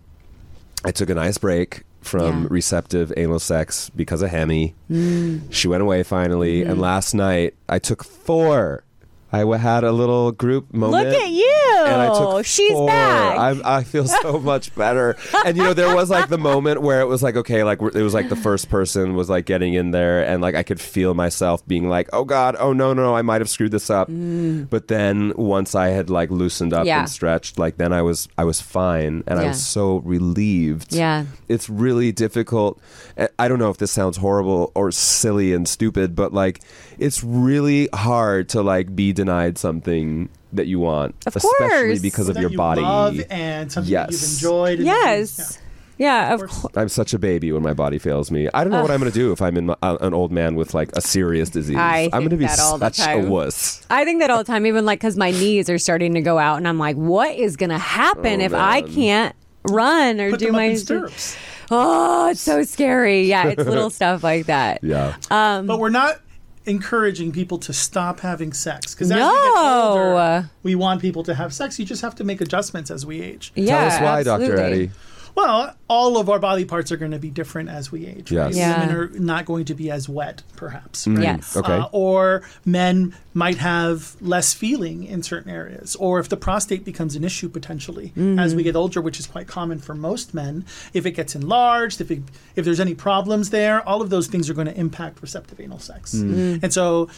I 0.85 0.91
took 0.91 1.11
a 1.11 1.14
nice 1.14 1.38
break 1.38 1.83
from 2.03 2.43
Yeah. 2.43 2.49
receptive 2.51 3.13
anal 3.17 3.39
sex 3.39 3.91
because 3.97 4.23
of 4.23 4.31
Hemi. 4.31 4.75
Mm. 4.91 5.43
She 5.51 5.69
went 5.69 5.83
away 5.83 6.03
finally, 6.03 6.61
Mm-hmm. 6.61 6.71
and 6.71 6.81
last 6.81 7.15
night 7.15 7.55
I 7.69 7.79
took 7.79 8.05
four. 8.05 8.85
I 9.33 9.45
had 9.57 9.83
a 9.85 9.93
little 9.93 10.31
group 10.33 10.73
moment. 10.75 11.09
Look 11.09 11.17
at 11.23 11.31
you! 11.31 11.85
And 11.87 12.01
I 12.03 12.09
took 12.09 12.45
She's 12.45 12.71
four. 12.73 12.87
back. 12.87 13.39
I'm, 13.39 13.62
I 13.65 13.83
feel 13.83 14.07
so 14.07 14.39
much 14.53 14.75
better. 14.75 15.17
And 15.47 15.57
you 15.57 15.62
know, 15.65 15.73
there 15.75 15.95
was 15.97 16.11
like 16.11 16.29
the 16.29 16.39
moment 16.39 16.83
where 16.83 17.01
it 17.01 17.07
was 17.07 17.23
like, 17.23 17.37
okay, 17.37 17.65
like 17.65 17.81
it 17.81 18.03
was 18.03 18.15
like 18.15 18.29
the 18.29 18.37
first 18.37 18.69
person 18.69 19.15
was 19.17 19.31
like 19.31 19.47
getting 19.47 19.75
in 19.75 19.91
there, 19.91 20.23
and 20.27 20.43
like 20.43 20.55
I 20.55 20.62
could 20.62 20.81
feel 20.81 21.15
myself 21.15 21.67
being 21.67 21.89
like, 21.89 22.09
oh 22.12 22.25
god, 22.25 22.57
oh 22.59 22.73
no, 22.73 22.93
no, 22.93 23.15
I 23.17 23.23
might 23.23 23.41
have 23.41 23.49
screwed 23.49 23.73
this 23.73 23.89
up. 23.91 24.09
But 24.09 24.89
then 24.89 25.33
once 25.37 25.75
I 25.75 25.89
had 25.89 26.11
like 26.11 26.31
loosened 26.31 26.73
up 26.75 26.83
Mm. 26.83 26.87
Yeah. 26.87 26.99
and 27.01 27.09
stretched, 27.09 27.59
like 27.59 27.77
then 27.79 27.93
I 27.93 28.03
was 28.03 28.29
I 28.37 28.45
was 28.45 28.61
fine, 28.61 29.25
and 29.27 29.39
I 29.41 29.47
was 29.49 29.65
so 29.67 29.99
relieved 29.99 30.93
Yeah. 30.95 31.25
it's 31.49 31.69
really 31.71 32.12
difficult. 32.12 32.81
I- 33.19 33.29
I 33.39 33.49
don't 33.49 33.59
know 33.59 33.71
if 33.71 33.79
this 33.79 33.91
sounds 33.91 34.19
horrible 34.19 34.73
or 34.75 34.91
silly 34.93 35.53
and 35.55 35.67
stupid, 35.69 36.15
but 36.15 36.33
like 36.33 36.61
it's 37.03 37.23
really 37.25 37.89
hard 37.95 38.49
to 38.51 38.63
like 38.63 38.95
be 38.95 39.13
denied 39.13 39.59
something 39.59 40.29
that 40.53 40.67
you 40.67 40.79
want, 40.81 41.15
Of 41.27 41.37
especially 41.37 41.69
course. 41.69 42.01
because 42.01 42.29
of 42.29 42.35
that 42.35 42.41
your 42.41 42.51
you 42.51 42.57
body. 42.57 42.81
love 42.83 43.21
and 43.31 43.71
something 43.73 43.93
that 43.93 44.11
you've 44.13 44.21
Yes. 44.21 44.35
enjoyed. 44.43 44.79
and 44.79 44.87
Yes. 44.87 45.59
Yeah, 45.99 46.35
of 46.35 46.41
course. 46.41 46.59
course. 46.63 46.77
I'm 46.77 46.89
such 46.89 47.15
a 47.15 47.19
baby 47.19 47.53
when 47.53 47.63
my 47.63 47.75
body 47.75 47.99
fails 47.99 48.31
me. 48.31 48.49
I 48.53 48.65
don't 48.65 48.73
know 48.73 48.83
what 48.83 48.91
I'm 48.91 48.99
going 48.99 49.13
to 49.13 49.17
do 49.19 49.31
if 49.33 49.41
I'm 49.41 49.57
in 49.57 49.67
my, 49.67 49.77
uh, 49.83 49.99
an 50.01 50.15
old 50.15 50.33
man 50.33 50.57
with 50.57 50.75
like 50.75 50.91
a 50.97 51.01
serious 51.01 51.49
disease. 51.51 51.77
I 51.77 52.09
I'm 52.13 52.21
going 52.23 52.31
to 52.31 52.37
be 52.37 52.47
that 52.47 52.59
all 52.59 52.77
the 52.79 52.87
such 52.91 52.99
a 53.01 53.05
time. 53.21 53.29
wuss. 53.31 53.87
I 53.89 54.05
think 54.05 54.21
that 54.21 54.31
all 54.31 54.39
the 54.39 54.45
time, 54.45 54.67
even 54.67 54.85
like 54.85 54.99
because 55.01 55.17
my 55.17 55.31
knees 55.31 55.71
are 55.71 55.79
starting 55.79 56.15
to 56.15 56.21
go 56.21 56.39
out, 56.39 56.57
and 56.57 56.67
I'm 56.67 56.79
like, 56.79 56.97
what 56.97 57.37
is 57.37 57.57
going 57.57 57.71
to 57.71 57.79
happen 57.79 58.41
Oh, 58.41 58.45
if 58.45 58.53
I 58.55 58.83
can't 58.83 59.35
run 59.69 60.21
or 60.21 60.31
Put 60.31 60.41
do 60.41 60.47
them 60.47 60.55
up 60.57 60.59
my 60.59 60.65
in 60.65 60.77
stirrups. 60.79 61.37
Oh, 61.71 62.31
it's 62.31 62.41
so 62.41 62.65
scary. 62.65 63.25
Yeah, 63.25 63.49
it's 63.49 63.65
little 63.65 63.91
stuff 64.01 64.25
like 64.25 64.47
that. 64.47 64.83
Yeah. 64.83 65.15
Um, 65.31 65.67
But 65.67 65.79
we're 65.79 65.91
not 65.91 66.21
encouraging 66.66 67.33
people 67.33 67.59
to 67.59 67.73
stop 67.73 68.21
having 68.21 68.52
sex 68.52 68.95
because 68.95 69.11
as 69.11 69.16
we 69.16 69.21
No. 69.21 69.33
get 69.33 69.64
older, 69.64 70.50
we 70.62 70.75
want 70.75 71.00
people 71.00 71.23
to 71.25 71.35
have 71.35 71.52
sex. 71.52 71.78
You 71.78 71.85
just 71.85 72.02
have 72.02 72.14
to 72.16 72.25
make 72.25 72.40
adjustments 72.40 72.90
as 72.90 73.04
we 73.04 73.21
age. 73.21 73.52
Yeah, 73.54 73.78
Tell 73.78 73.87
us 73.88 74.00
why, 74.00 74.23
Dr. 74.23 74.59
Eddie. 74.59 74.90
Well, 75.35 75.75
all 75.89 76.19
of 76.19 76.29
our 76.29 76.39
body 76.39 76.65
parts 76.65 76.93
are 76.93 76.97
going 76.97 77.12
to 77.12 77.19
be 77.19 77.31
different 77.31 77.69
as 77.69 77.91
we 77.91 78.07
age. 78.07 78.31
Yes. 78.31 78.45
Right? 78.47 78.55
Yeah. 78.55 78.81
Women 78.87 78.97
are 78.97 79.09
not 79.19 79.47
going 79.47 79.65
to 79.67 79.75
be 79.75 79.91
as 79.91 80.09
wet, 80.09 80.43
perhaps. 80.57 81.07
Mm. 81.07 81.17
Right? 81.17 81.23
Yes. 81.25 81.57
Okay. 81.57 81.73
Uh, 81.73 81.89
or 81.93 82.43
men 82.65 83.15
might 83.35 83.59
have 83.59 84.17
less 84.21 84.53
feeling 84.53 85.05
in 85.05 85.23
certain 85.23 85.51
areas, 85.51 85.97
or 85.97 86.19
if 86.19 86.29
the 86.29 86.37
prostate 86.37 86.85
becomes 86.85 87.17
an 87.17 87.25
issue 87.25 87.49
potentially 87.49 88.12
as 88.39 88.55
we 88.55 88.62
get 88.62 88.77
older, 88.77 89.01
which 89.01 89.19
is 89.19 89.27
quite 89.27 89.47
common 89.47 89.79
for 89.79 89.95
most 89.95 90.35
men, 90.35 90.67
if 90.93 91.07
it 91.07 91.12
gets 91.12 91.35
enlarged, 91.35 92.01
if 92.03 92.11
it, 92.11 92.23
if 92.57 92.65
there's 92.65 92.81
any 92.81 92.95
problems 92.95 93.49
there, 93.51 93.87
all 93.89 94.03
of 94.03 94.11
those 94.11 94.27
things 94.27 94.51
are 94.51 94.55
going 94.55 94.67
to 94.67 94.79
impact 94.79 95.23
receptive 95.23 95.59
anal 95.61 95.79
sex. 95.79 96.12
And 96.12 96.73
so, 96.73 97.09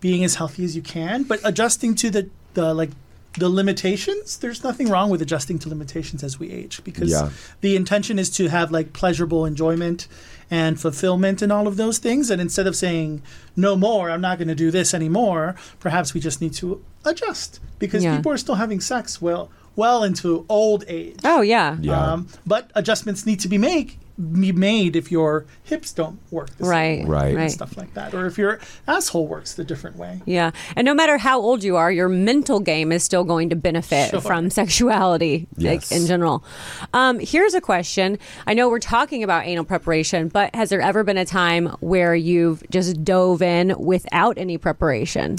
being 0.00 0.24
as 0.24 0.34
healthy 0.36 0.64
as 0.64 0.74
you 0.74 0.82
can, 0.82 1.22
but 1.22 1.40
adjusting 1.44 1.94
to 1.96 2.10
the 2.10 2.30
the 2.54 2.74
like 2.74 2.90
the 3.38 3.48
limitations. 3.48 4.36
There's 4.38 4.64
nothing 4.64 4.88
wrong 4.88 5.08
with 5.10 5.22
adjusting 5.22 5.58
to 5.60 5.68
limitations 5.68 6.22
as 6.24 6.38
we 6.40 6.50
age 6.50 6.80
because 6.84 7.10
Yeah. 7.10 7.30
the 7.60 7.76
intention 7.76 8.18
is 8.18 8.28
to 8.30 8.48
have 8.48 8.70
like 8.72 8.92
pleasurable 8.92 9.46
enjoyment 9.46 10.08
and 10.50 10.80
fulfillment 10.80 11.40
and 11.40 11.52
all 11.52 11.68
of 11.68 11.76
those 11.76 11.98
things. 11.98 12.28
And 12.30 12.40
instead 12.40 12.66
of 12.66 12.74
saying 12.74 13.22
no 13.56 13.76
more, 13.76 14.10
I'm 14.10 14.20
not 14.20 14.38
going 14.38 14.48
to 14.48 14.54
do 14.56 14.70
this 14.72 14.92
anymore, 14.94 15.54
perhaps 15.78 16.12
we 16.12 16.20
just 16.20 16.40
need 16.40 16.52
to 16.54 16.82
adjust 17.04 17.60
because 17.78 18.02
Yeah. 18.02 18.16
people 18.16 18.32
are 18.32 18.36
still 18.38 18.56
having 18.56 18.80
sex 18.80 19.22
well 19.22 19.48
well 19.76 20.02
into 20.02 20.44
old 20.48 20.84
age. 20.88 21.16
Oh 21.24 21.40
yeah. 21.40 21.76
Yeah. 21.80 22.12
Um, 22.12 22.26
but 22.44 22.70
adjustments 22.74 23.24
need 23.24 23.38
to 23.40 23.48
be 23.48 23.56
made 23.58 23.92
be 24.20 24.52
made 24.52 24.96
if 24.96 25.10
your 25.10 25.46
hips 25.64 25.92
don't 25.92 26.18
work 26.30 26.50
the 26.58 26.64
same 26.64 26.70
Right. 26.70 26.98
way 27.04 27.10
Right. 27.10 27.36
Right. 27.36 27.50
stuff 27.50 27.76
like 27.76 27.94
that, 27.94 28.12
or 28.12 28.26
if 28.26 28.36
your 28.36 28.58
asshole 28.86 29.26
works 29.26 29.54
the 29.54 29.64
different 29.64 29.96
way. 29.96 30.20
Yeah. 30.26 30.50
And 30.76 30.84
no 30.84 30.92
matter 30.94 31.16
how 31.18 31.40
old 31.40 31.64
you 31.64 31.76
are, 31.76 31.90
your 31.90 32.08
mental 32.08 32.60
game 32.60 32.92
is 32.92 33.02
still 33.02 33.24
going 33.24 33.48
to 33.50 33.56
benefit 33.56 34.10
Sure. 34.10 34.20
from 34.20 34.50
sexuality 34.60 35.46
Yes. 35.56 35.90
like, 35.90 36.00
in 36.00 36.06
general. 36.06 36.44
Um, 36.92 37.18
here's 37.18 37.54
a 37.54 37.60
question. 37.60 38.18
I 38.46 38.54
know 38.54 38.68
we're 38.68 38.78
talking 38.78 39.22
about 39.22 39.46
anal 39.46 39.64
preparation, 39.64 40.28
but 40.28 40.54
has 40.54 40.68
there 40.68 40.80
ever 40.82 41.02
been 41.04 41.16
a 41.18 41.24
time 41.24 41.66
where 41.80 42.14
you've 42.14 42.62
just 42.70 43.02
dove 43.04 43.40
in 43.42 43.74
without 43.78 44.36
any 44.36 44.58
preparation? 44.58 45.36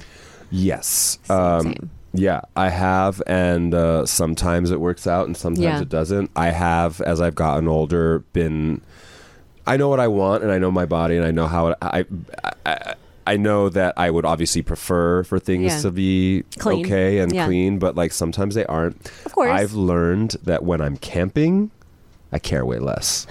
Yes. 0.50 1.20
Same, 1.24 1.38
Um, 1.38 1.62
same. 1.64 1.90
Yeah, 2.14 2.42
I 2.56 2.70
have, 2.70 3.22
and 3.26 3.74
uh, 3.74 4.06
sometimes 4.06 4.70
it 4.72 4.80
works 4.82 5.08
out, 5.08 5.28
and 5.28 5.38
sometimes 5.38 5.64
Yeah. 5.64 5.82
it 5.82 5.90
doesn't. 5.90 6.30
I 6.36 6.48
have, 6.50 7.00
as 7.02 7.22
I've 7.22 7.36
gotten 7.36 7.68
older, 7.68 8.20
been. 8.34 8.82
I 9.66 9.78
know 9.78 9.88
what 9.90 10.00
I 10.00 10.08
want, 10.08 10.44
and 10.44 10.52
I 10.52 10.58
know 10.58 10.72
my 10.72 10.86
body, 10.86 11.16
and 11.16 11.26
I 11.26 11.32
know 11.32 11.48
how 11.48 11.68
it, 11.68 11.78
I, 11.82 12.06
I. 12.66 12.96
I 13.28 13.38
know 13.38 13.70
that 13.70 13.94
I 13.98 14.10
would 14.10 14.26
obviously 14.26 14.64
prefer 14.64 15.24
for 15.24 15.38
things 15.38 15.72
Yeah. 15.72 15.82
to 15.82 15.92
be 15.92 16.44
Clean. 16.58 16.84
okay 16.84 17.20
and 17.20 17.32
Yeah. 17.32 17.46
clean, 17.46 17.78
but 17.78 17.96
like 17.96 18.12
sometimes 18.14 18.56
they 18.56 18.66
aren't. 18.66 18.98
Of 19.26 19.34
course. 19.34 19.52
I've 19.52 19.74
learned 19.74 20.38
that 20.44 20.64
when 20.64 20.82
I'm 20.82 20.98
camping, 20.98 21.70
I 22.34 22.40
care 22.40 22.66
way 22.66 22.80
less. 22.80 23.28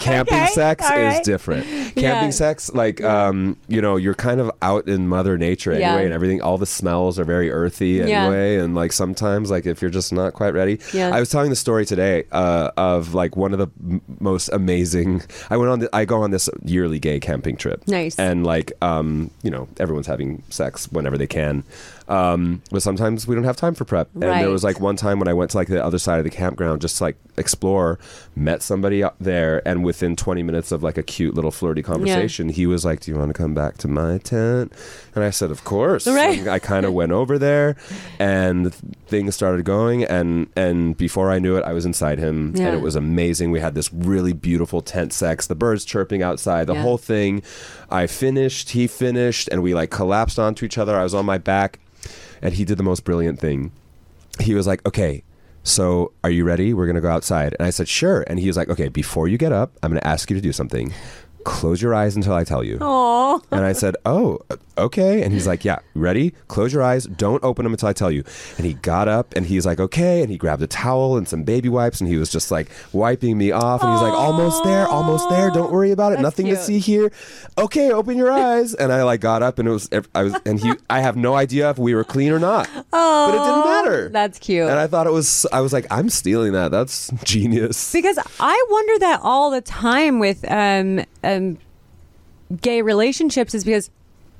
Camping 0.00 0.34
Okay, 0.34 0.46
sex 0.48 0.90
is 0.90 1.20
different. 1.20 1.64
Camping 1.66 2.02
Yeah. 2.02 2.30
sex, 2.30 2.70
like 2.74 3.02
um, 3.02 3.56
you 3.68 3.80
know, 3.80 3.96
you're 3.96 4.14
kind 4.14 4.40
of 4.40 4.50
out 4.62 4.88
in 4.88 5.08
Mother 5.08 5.38
Nature 5.38 5.72
anyway, 5.72 5.86
Yeah. 5.86 5.98
and 5.98 6.12
everything. 6.12 6.40
All 6.42 6.58
the 6.58 6.66
smells 6.66 7.18
are 7.18 7.24
very 7.24 7.50
earthy 7.50 8.00
anyway, 8.02 8.56
and 8.56 8.74
like 8.74 8.92
sometimes, 8.92 9.50
like 9.50 9.66
if 9.66 9.80
you're 9.82 9.90
just 9.90 10.12
not 10.12 10.32
quite 10.32 10.54
ready. 10.54 10.78
Yeah. 10.92 11.14
I 11.14 11.20
was 11.20 11.30
telling 11.30 11.50
the 11.50 11.56
story 11.56 11.84
today 11.86 12.24
uh, 12.32 12.70
of 12.76 13.14
like 13.14 13.36
one 13.36 13.52
of 13.52 13.58
the 13.58 13.68
m- 13.82 14.02
most 14.20 14.48
amazing. 14.52 15.22
I 15.50 15.56
went 15.56 15.70
on. 15.70 15.78
The, 15.80 15.90
I 15.94 16.04
go 16.04 16.22
on 16.22 16.30
this 16.30 16.48
yearly 16.64 16.98
gay 16.98 17.20
camping 17.20 17.56
trip. 17.56 17.86
Nice. 17.88 18.18
And 18.18 18.44
like, 18.44 18.72
um, 18.82 19.30
you 19.42 19.50
know, 19.50 19.68
everyone's 19.78 20.06
having 20.06 20.42
sex 20.50 20.90
whenever 20.90 21.16
they 21.18 21.26
can. 21.26 21.64
Um, 22.12 22.62
but 22.70 22.82
sometimes 22.82 23.26
we 23.26 23.34
don't 23.34 23.44
have 23.44 23.56
time 23.56 23.74
for 23.74 23.84
prep. 23.84 24.08
And 24.14 24.24
Right. 24.24 24.40
there 24.42 24.50
was 24.50 24.62
like 24.62 24.78
one 24.80 24.96
time 24.96 25.18
when 25.18 25.28
I 25.28 25.32
went 25.32 25.50
to 25.52 25.56
like 25.56 25.68
the 25.68 25.82
other 25.82 25.98
side 25.98 26.18
of 26.18 26.24
the 26.24 26.30
campground 26.30 26.80
just 26.82 26.98
to 26.98 27.04
like 27.04 27.16
explore, 27.38 27.98
met 28.36 28.62
somebody 28.62 29.02
out 29.02 29.14
there, 29.18 29.66
and 29.66 29.82
within 29.82 30.14
20 30.16 30.42
minutes 30.42 30.72
of 30.72 30.82
like 30.82 30.98
a 30.98 31.02
cute 31.02 31.34
little 31.34 31.50
flirty 31.50 31.82
conversation, 31.82 32.50
he 32.50 32.66
was 32.66 32.84
like, 32.84 33.00
"Do 33.00 33.10
you 33.10 33.16
want 33.18 33.30
to 33.30 33.34
come 33.42 33.54
back 33.54 33.78
to 33.78 33.88
my 33.88 34.18
tent?" 34.18 34.72
And 35.14 35.24
I 35.24 35.30
said, 35.30 35.50
"Of 35.50 35.64
course." 35.64 36.06
Right. 36.06 36.40
And 36.40 36.48
I 36.48 36.58
kind 36.58 36.84
of 36.84 36.92
went 37.00 37.12
over 37.12 37.38
there, 37.38 37.76
and 38.18 38.74
things 39.06 39.34
started 39.34 39.64
going, 39.64 40.04
and 40.04 40.48
and 40.54 40.96
before 40.96 41.30
I 41.30 41.38
knew 41.38 41.56
it, 41.56 41.64
I 41.64 41.72
was 41.72 41.86
inside 41.86 42.18
him, 42.18 42.52
Yeah. 42.54 42.66
and 42.68 42.76
it 42.76 42.82
was 42.82 42.94
amazing. 42.96 43.50
We 43.50 43.60
had 43.60 43.74
this 43.74 43.92
really 43.92 44.32
beautiful 44.34 44.82
tent 44.82 45.12
sex, 45.14 45.46
the 45.46 45.54
birds 45.54 45.84
chirping 45.86 46.22
outside, 46.22 46.66
the 46.66 46.74
Yeah. 46.74 46.82
whole 46.82 46.98
thing. 46.98 47.42
I 47.90 48.06
finished, 48.06 48.70
he 48.70 48.86
finished, 48.86 49.48
and 49.50 49.62
we 49.62 49.72
like 49.74 49.90
collapsed 49.90 50.38
onto 50.38 50.66
each 50.66 50.76
other. 50.78 50.96
I 50.96 51.02
was 51.02 51.14
on 51.14 51.24
my 51.26 51.38
back, 51.38 51.78
and 52.42 52.54
he 52.54 52.64
did 52.64 52.78
the 52.78 52.82
most 52.82 53.04
brilliant 53.04 53.38
thing. 53.38 53.70
He 54.40 54.54
was 54.54 54.66
like, 54.66 54.84
"Okay, 54.86 55.22
so 55.62 56.12
are 56.24 56.30
you 56.30 56.44
ready? 56.44 56.74
We're 56.74 56.86
gonna 56.86 57.00
go 57.00 57.10
outside." 57.10 57.54
And 57.58 57.66
I 57.66 57.70
said, 57.70 57.88
"Sure." 57.88 58.24
And 58.26 58.38
he 58.38 58.46
was 58.48 58.56
like, 58.56 58.68
"Okay, 58.68 58.88
before 58.88 59.28
you 59.28 59.38
get 59.38 59.52
up, 59.52 59.72
I'm 59.82 59.90
gonna 59.90 60.00
ask 60.04 60.30
you 60.30 60.36
to 60.36 60.42
do 60.42 60.52
something. 60.52 60.92
Close 61.44 61.82
your 61.82 61.94
eyes 61.94 62.16
until 62.16 62.34
I 62.34 62.44
tell 62.44 62.62
you." 62.64 62.78
Oh. 62.80 63.40
And 63.50 63.64
I 63.64 63.72
said, 63.72 63.96
"Oh, 64.04 64.40
okay." 64.78 65.22
And 65.22 65.32
he's 65.32 65.46
like, 65.52 65.64
"Yeah, 65.64 65.78
ready? 65.94 66.32
Close 66.48 66.72
your 66.72 66.82
eyes. 66.82 67.04
Don't 67.06 67.42
open 67.44 67.64
them 67.64 67.72
until 67.72 67.88
I 67.88 67.92
tell 67.92 68.10
you." 68.10 68.24
And 68.56 68.66
he 68.66 68.74
got 68.74 69.08
up 69.08 69.34
and 69.34 69.46
he's 69.46 69.66
like, 69.66 69.80
"Okay." 69.80 70.22
And 70.22 70.30
he 70.30 70.36
grabbed 70.38 70.62
a 70.62 70.66
towel 70.66 71.16
and 71.16 71.26
some 71.28 71.42
baby 71.42 71.68
wipes 71.68 72.00
and 72.00 72.08
he 72.08 72.16
was 72.16 72.30
just 72.30 72.50
like 72.50 72.70
wiping 72.92 73.38
me 73.38 73.50
off. 73.52 73.82
And 73.82 73.92
he's 73.92 74.02
like, 74.02 74.12
"Almost 74.12 74.64
there, 74.64 74.86
almost 74.86 75.28
there. 75.30 75.50
Don't 75.50 75.72
worry 75.72 75.90
about 75.90 76.12
it. 76.12 76.16
That's 76.16 76.22
Nothing 76.22 76.46
cute. 76.46 76.58
to 76.58 76.64
see 76.64 76.78
here." 76.78 77.12
Okay, 77.58 77.92
open 77.92 78.16
your 78.16 78.30
eyes. 78.32 78.74
And 78.74 78.92
I 78.92 79.02
like 79.02 79.20
got 79.20 79.42
up 79.42 79.58
and 79.58 79.68
it 79.68 79.72
was 79.72 79.88
I 80.14 80.22
was 80.22 80.34
and 80.44 80.58
he 80.60 80.72
I 80.90 81.00
have 81.00 81.16
no 81.16 81.34
idea 81.34 81.70
if 81.70 81.78
we 81.78 81.94
were 81.94 82.04
clean 82.04 82.32
or 82.32 82.38
not, 82.38 82.68
but 82.90 83.28
it 83.34 83.38
didn't 83.38 83.64
matter. 83.64 84.08
That's 84.08 84.38
cute. 84.38 84.68
And 84.68 84.78
I 84.78 84.86
thought 84.86 85.06
it 85.06 85.12
was. 85.12 85.46
I 85.52 85.60
was 85.60 85.72
like, 85.72 85.86
I'm 85.90 86.08
stealing 86.08 86.52
that. 86.52 86.70
That's 86.70 87.10
genius. 87.24 87.92
Because 87.92 88.18
I 88.40 88.66
wonder 88.70 88.98
that 89.00 89.20
all 89.22 89.50
the 89.50 89.60
time 89.60 90.18
with 90.18 90.44
um, 90.50 91.04
um, 91.22 91.58
gay 92.60 92.82
relationships 92.82 93.54
is 93.54 93.64
because 93.64 93.90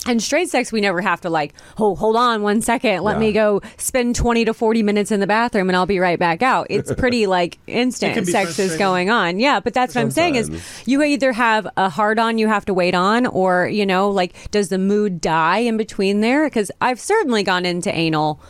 in 0.08 0.18
straight 0.20 0.48
sex 0.48 0.72
we 0.72 0.80
never 0.80 1.00
have 1.00 1.20
to 1.20 1.30
like 1.30 1.54
oh 1.78 1.94
hold 1.94 2.16
on 2.16 2.42
one 2.42 2.60
second 2.60 3.02
let 3.02 3.14
Yeah. 3.16 3.20
me 3.20 3.32
go 3.32 3.60
spend 3.78 4.16
20 4.16 4.44
to 4.46 4.54
40 4.54 4.82
minutes 4.82 5.10
in 5.12 5.20
the 5.20 5.26
bathroom 5.26 5.68
and 5.68 5.76
i'll 5.76 5.86
be 5.86 5.98
right 5.98 6.18
back 6.18 6.42
out. 6.42 6.66
It's 6.70 6.92
pretty 6.98 7.26
like 7.26 7.58
instant 7.66 8.26
sex 8.26 8.58
is 8.58 8.76
going 8.76 9.10
on. 9.10 9.38
Yeah 9.38 9.60
but 9.60 9.74
that's 9.74 9.94
what 9.94 10.00
i'm 10.00 10.10
saying 10.10 10.34
is 10.36 10.50
you 10.86 11.02
either 11.02 11.32
have 11.32 11.66
a 11.76 11.88
hard 11.88 12.18
on 12.18 12.38
you 12.38 12.48
have 12.48 12.64
to 12.64 12.74
wait 12.74 12.94
on 12.94 13.26
or 13.26 13.68
you 13.68 13.86
know 13.86 14.10
like 14.10 14.50
does 14.50 14.68
the 14.70 14.78
mood 14.78 15.20
die 15.20 15.58
in 15.58 15.76
between 15.76 16.20
there? 16.20 16.44
Because 16.46 16.70
i've 16.80 16.98
certainly 17.00 17.42
gone 17.42 17.64
into 17.64 17.94
anal 17.94 18.40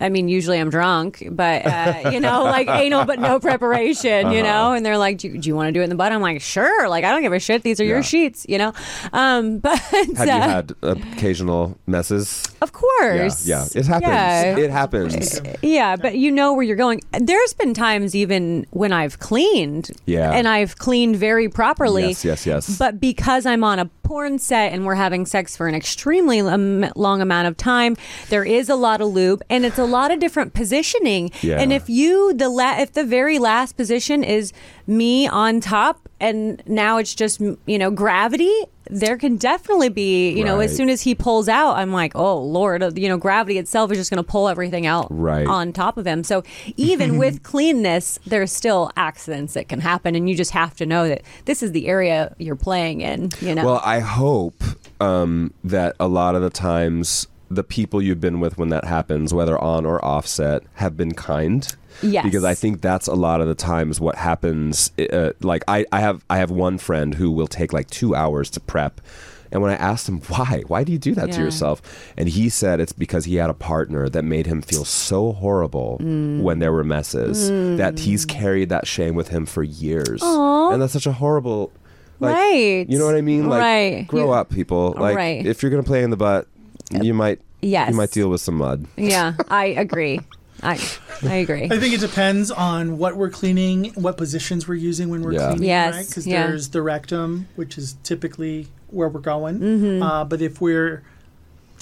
I 0.00 0.08
mean, 0.08 0.28
usually 0.28 0.58
I'm 0.58 0.70
drunk, 0.70 1.22
but 1.30 1.66
uh, 1.66 2.10
you 2.12 2.20
know, 2.20 2.44
like 2.44 2.68
anal, 2.68 3.04
but 3.04 3.18
no 3.18 3.38
preparation, 3.40 4.32
you 4.32 4.40
Uh-huh. 4.40 4.48
know. 4.68 4.72
And 4.72 4.84
they're 4.84 4.98
like, 4.98 5.18
"Do, 5.18 5.36
do 5.36 5.48
you 5.48 5.54
want 5.54 5.68
to 5.68 5.72
do 5.72 5.80
it 5.80 5.84
in 5.84 5.90
the 5.90 5.96
butt?" 5.96 6.12
I'm 6.12 6.22
like, 6.22 6.40
"Sure." 6.40 6.88
Like, 6.88 7.04
I 7.04 7.10
don't 7.12 7.22
give 7.22 7.32
a 7.32 7.38
shit. 7.40 7.62
These 7.62 7.80
are 7.80 7.84
your 7.84 8.02
sheets, 8.02 8.46
you 8.48 8.58
know. 8.58 8.72
Um, 9.12 9.58
but 9.64 9.78
Have 9.78 10.26
you 10.26 10.32
uh, 10.32 10.40
had 10.40 10.72
occasional 10.82 11.78
messes? 11.86 12.44
of 12.62 12.72
course, 12.72 13.46
Yeah, 13.46 13.64
yeah. 13.74 13.80
It 13.80 13.86
happens. 13.86 14.08
Yeah. 14.10 14.56
It 14.58 14.70
happens. 14.70 15.40
Yeah, 15.62 15.96
but 15.96 16.16
you 16.16 16.30
know 16.30 16.52
where 16.54 16.62
you're 16.64 16.76
going. 16.76 17.00
There's 17.18 17.54
been 17.54 17.74
times 17.74 18.14
even 18.14 18.66
when 18.70 18.92
I've 18.92 19.18
cleaned, 19.18 19.90
Yeah. 20.06 20.32
and 20.32 20.48
I've 20.48 20.76
cleaned 20.78 21.16
very 21.16 21.48
properly. 21.48 22.08
Yes, 22.08 22.24
yes, 22.24 22.46
yes. 22.46 22.78
But 22.78 23.00
because 23.00 23.46
I'm 23.46 23.64
on 23.64 23.78
a 23.78 23.86
porn 24.10 24.40
set 24.40 24.72
and 24.72 24.84
we're 24.84 24.96
having 24.96 25.24
sex 25.24 25.56
for 25.56 25.68
an 25.68 25.74
extremely 25.76 26.42
long 26.42 27.22
amount 27.22 27.46
of 27.46 27.56
time, 27.56 27.96
there 28.28 28.42
is 28.42 28.68
a 28.68 28.74
lot 28.74 29.00
of 29.00 29.06
lube 29.06 29.40
and 29.48 29.64
it's 29.64 29.78
a 29.78 29.84
lot 29.84 30.10
of 30.10 30.18
different 30.18 30.52
positioning. 30.52 31.30
Yeah. 31.42 31.60
And 31.60 31.72
if 31.72 31.88
you 31.88 32.34
the 32.34 32.48
la- 32.48 32.80
if 32.80 32.92
the 32.92 33.04
very 33.04 33.38
last 33.38 33.76
position 33.76 34.24
is 34.24 34.52
me 34.90 35.26
on 35.28 35.60
top 35.60 36.08
and 36.18 36.62
now 36.66 36.98
it's 36.98 37.14
just 37.14 37.40
you 37.40 37.78
know 37.78 37.90
gravity. 37.90 38.52
There 38.92 39.16
can 39.16 39.36
definitely 39.36 39.88
be 39.88 40.30
you 40.32 40.44
know 40.44 40.58
as 40.58 40.74
soon 40.76 40.88
as 40.88 41.00
he 41.02 41.14
pulls 41.14 41.48
out 41.48 41.74
i'm 41.76 41.92
like 41.92 42.10
oh 42.16 42.38
lord 42.40 42.98
you 42.98 43.08
know 43.08 43.16
gravity 43.18 43.56
itself 43.56 43.92
is 43.92 43.98
just 43.98 44.10
going 44.10 44.16
to 44.22 44.28
pull 44.28 44.48
everything 44.48 44.84
out 44.84 45.06
Right. 45.10 45.46
on 45.46 45.72
top 45.72 45.96
of 45.96 46.04
him. 46.08 46.24
So 46.24 46.42
even 46.76 47.16
with 47.16 47.42
cleanness 47.44 48.18
there's 48.26 48.52
still 48.52 48.90
accidents 48.96 49.54
that 49.54 49.68
can 49.68 49.78
happen 49.80 50.16
and 50.16 50.28
you 50.28 50.34
just 50.34 50.50
have 50.50 50.74
to 50.76 50.86
know 50.86 51.06
that 51.06 51.22
this 51.44 51.62
is 51.62 51.70
the 51.70 51.86
area 51.86 52.34
you're 52.38 52.56
playing 52.56 53.00
in 53.00 53.30
you 53.40 53.54
know? 53.54 53.64
Well, 53.64 53.80
I 53.84 54.00
hope 54.00 54.60
um, 55.00 55.54
that 55.62 55.94
a 56.00 56.08
lot 56.08 56.34
of 56.34 56.42
the 56.42 56.50
times 56.50 57.28
the 57.50 57.64
people 57.64 58.00
you've 58.00 58.20
been 58.20 58.38
with 58.40 58.56
when 58.58 58.68
that 58.68 58.84
happens, 58.84 59.34
whether 59.34 59.58
on 59.58 59.84
or 59.84 60.02
offset, 60.04 60.62
have 60.74 60.96
been 60.96 61.12
kind. 61.14 61.66
Yes. 62.02 62.24
Because 62.24 62.44
I 62.44 62.54
think 62.54 62.80
that's 62.80 63.08
a 63.08 63.14
lot 63.14 63.40
of 63.40 63.48
the 63.48 63.54
times 63.56 64.00
what 64.00 64.14
happens. 64.14 64.92
Uh, 64.98 65.32
like 65.42 65.64
I, 65.68 65.84
I 65.92 66.00
have 66.00 66.24
I 66.30 66.38
have 66.38 66.50
one 66.50 66.78
friend 66.78 67.14
who 67.14 67.30
will 67.32 67.48
take 67.48 67.72
like 67.72 67.90
two 67.90 68.14
hours 68.14 68.48
to 68.50 68.60
prep. 68.60 69.00
And 69.52 69.60
when 69.62 69.72
I 69.72 69.74
asked 69.74 70.08
him 70.08 70.20
why, 70.28 70.62
why 70.68 70.84
do 70.84 70.92
you 70.92 70.98
do 70.98 71.12
that 71.16 71.32
to 71.32 71.40
yourself? 71.40 71.82
And 72.16 72.28
he 72.28 72.48
said 72.48 72.78
it's 72.78 72.92
because 72.92 73.24
he 73.24 73.34
had 73.34 73.50
a 73.50 73.54
partner 73.54 74.08
that 74.08 74.22
made 74.24 74.46
him 74.46 74.62
feel 74.62 74.84
so 74.84 75.32
horrible 75.32 75.98
Mm. 76.00 76.42
when 76.42 76.60
there 76.60 76.72
were 76.72 76.84
messes 76.84 77.48
that 77.76 77.98
he's 77.98 78.24
carried 78.24 78.68
that 78.68 78.86
shame 78.86 79.16
with 79.16 79.28
him 79.28 79.46
for 79.46 79.64
years. 79.64 80.22
And 80.22 80.80
that's 80.80 80.92
such 80.92 81.06
a 81.06 81.12
horrible 81.12 81.72
like, 82.20 82.34
Right. 82.36 82.86
You 82.88 82.96
know 82.98 83.06
what 83.06 83.16
I 83.16 83.22
mean? 83.22 83.48
Like 83.48 83.60
Right. 83.60 84.04
grow 84.06 84.30
up, 84.30 84.50
people. 84.50 84.94
Like 84.96 85.16
Right. 85.16 85.44
if 85.44 85.62
you're 85.64 85.70
gonna 85.70 85.82
play 85.82 86.04
in 86.04 86.10
the 86.10 86.16
butt, 86.16 86.46
you 86.90 87.14
might 87.14 87.40
Yes. 87.62 87.90
you 87.90 87.96
might 87.96 88.10
deal 88.10 88.28
with 88.30 88.40
some 88.40 88.56
mud. 88.56 88.86
yeah 88.96 89.34
i 89.48 89.66
agree 89.66 90.20
i 90.62 90.78
i 91.24 91.34
agree 91.36 91.64
I 91.64 91.78
think 91.78 91.92
it 91.94 92.00
depends 92.00 92.50
on 92.50 92.96
what 92.98 93.16
we're 93.16 93.30
cleaning, 93.30 93.92
what 93.94 94.16
positions 94.16 94.66
we're 94.68 94.74
using 94.76 95.08
when 95.08 95.22
we're 95.22 95.32
Yeah. 95.34 95.48
cleaning, 95.50 95.68
Yes, 95.68 95.94
right? 95.94 96.06
Because 96.08 96.26
yeah. 96.26 96.46
there's 96.46 96.68
the 96.70 96.82
rectum, 96.82 97.48
which 97.56 97.76
is 97.78 97.96
typically 98.02 98.66
where 98.88 99.08
we're 99.08 99.20
going. 99.20 99.58
Mm-hmm. 99.60 100.02
Uh, 100.02 100.24
but 100.24 100.40
if 100.42 100.60
we're 100.60 101.02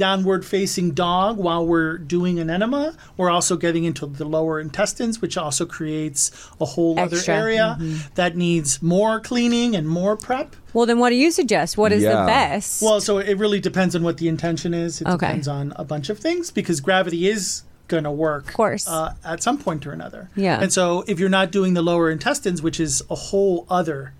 downward 0.02 0.46
facing 0.46 0.92
dog 0.92 1.36
while 1.36 1.66
we're 1.66 1.98
doing 1.98 2.38
an 2.38 2.48
enema, 2.48 2.94
we're 3.18 3.28
also 3.28 3.56
getting 3.58 3.84
into 3.84 4.06
the 4.06 4.24
lower 4.24 4.58
intestines, 4.58 5.20
which 5.20 5.36
also 5.36 5.66
creates 5.66 6.30
a 6.58 6.64
whole 6.64 6.98
Extra. 6.98 7.34
other 7.34 7.42
area 7.42 7.76
Mm-hmm. 7.78 8.14
that 8.14 8.34
needs 8.36 8.80
more 8.82 9.20
cleaning 9.20 9.76
and 9.76 9.86
more 9.86 10.16
prep. 10.16 10.56
well 10.72 10.86
then 10.86 10.98
what 10.98 11.10
do 11.10 11.16
you 11.16 11.30
suggest 11.30 11.76
what 11.76 11.92
is 11.92 12.02
the 12.02 12.08
best 12.26 12.80
Well, 12.80 13.00
so 13.02 13.18
it 13.18 13.36
really 13.36 13.60
depends 13.60 13.94
on 13.96 14.02
what 14.02 14.16
the 14.16 14.28
intention 14.28 14.72
is. 14.72 15.00
It 15.02 15.06
Okay. 15.08 15.26
depends 15.26 15.48
on 15.48 15.72
a 15.76 15.84
bunch 15.84 16.08
of 16.08 16.18
things 16.18 16.50
because 16.50 16.80
gravity 16.80 17.28
is 17.28 17.62
going 17.88 18.04
to 18.04 18.10
work, 18.10 18.48
of 18.48 18.54
course. 18.54 18.86
uh, 18.86 19.14
at 19.24 19.42
some 19.42 19.58
point 19.58 19.86
or 19.86 19.92
another. 19.92 20.30
Yeah. 20.36 20.60
And 20.62 20.72
so 20.72 21.04
if 21.08 21.18
you're 21.18 21.28
not 21.40 21.50
doing 21.50 21.74
the 21.74 21.82
lower 21.82 22.10
intestines, 22.10 22.62
which 22.62 22.78
is 22.78 23.02
a 23.10 23.14
whole 23.14 23.66
other 23.68 24.12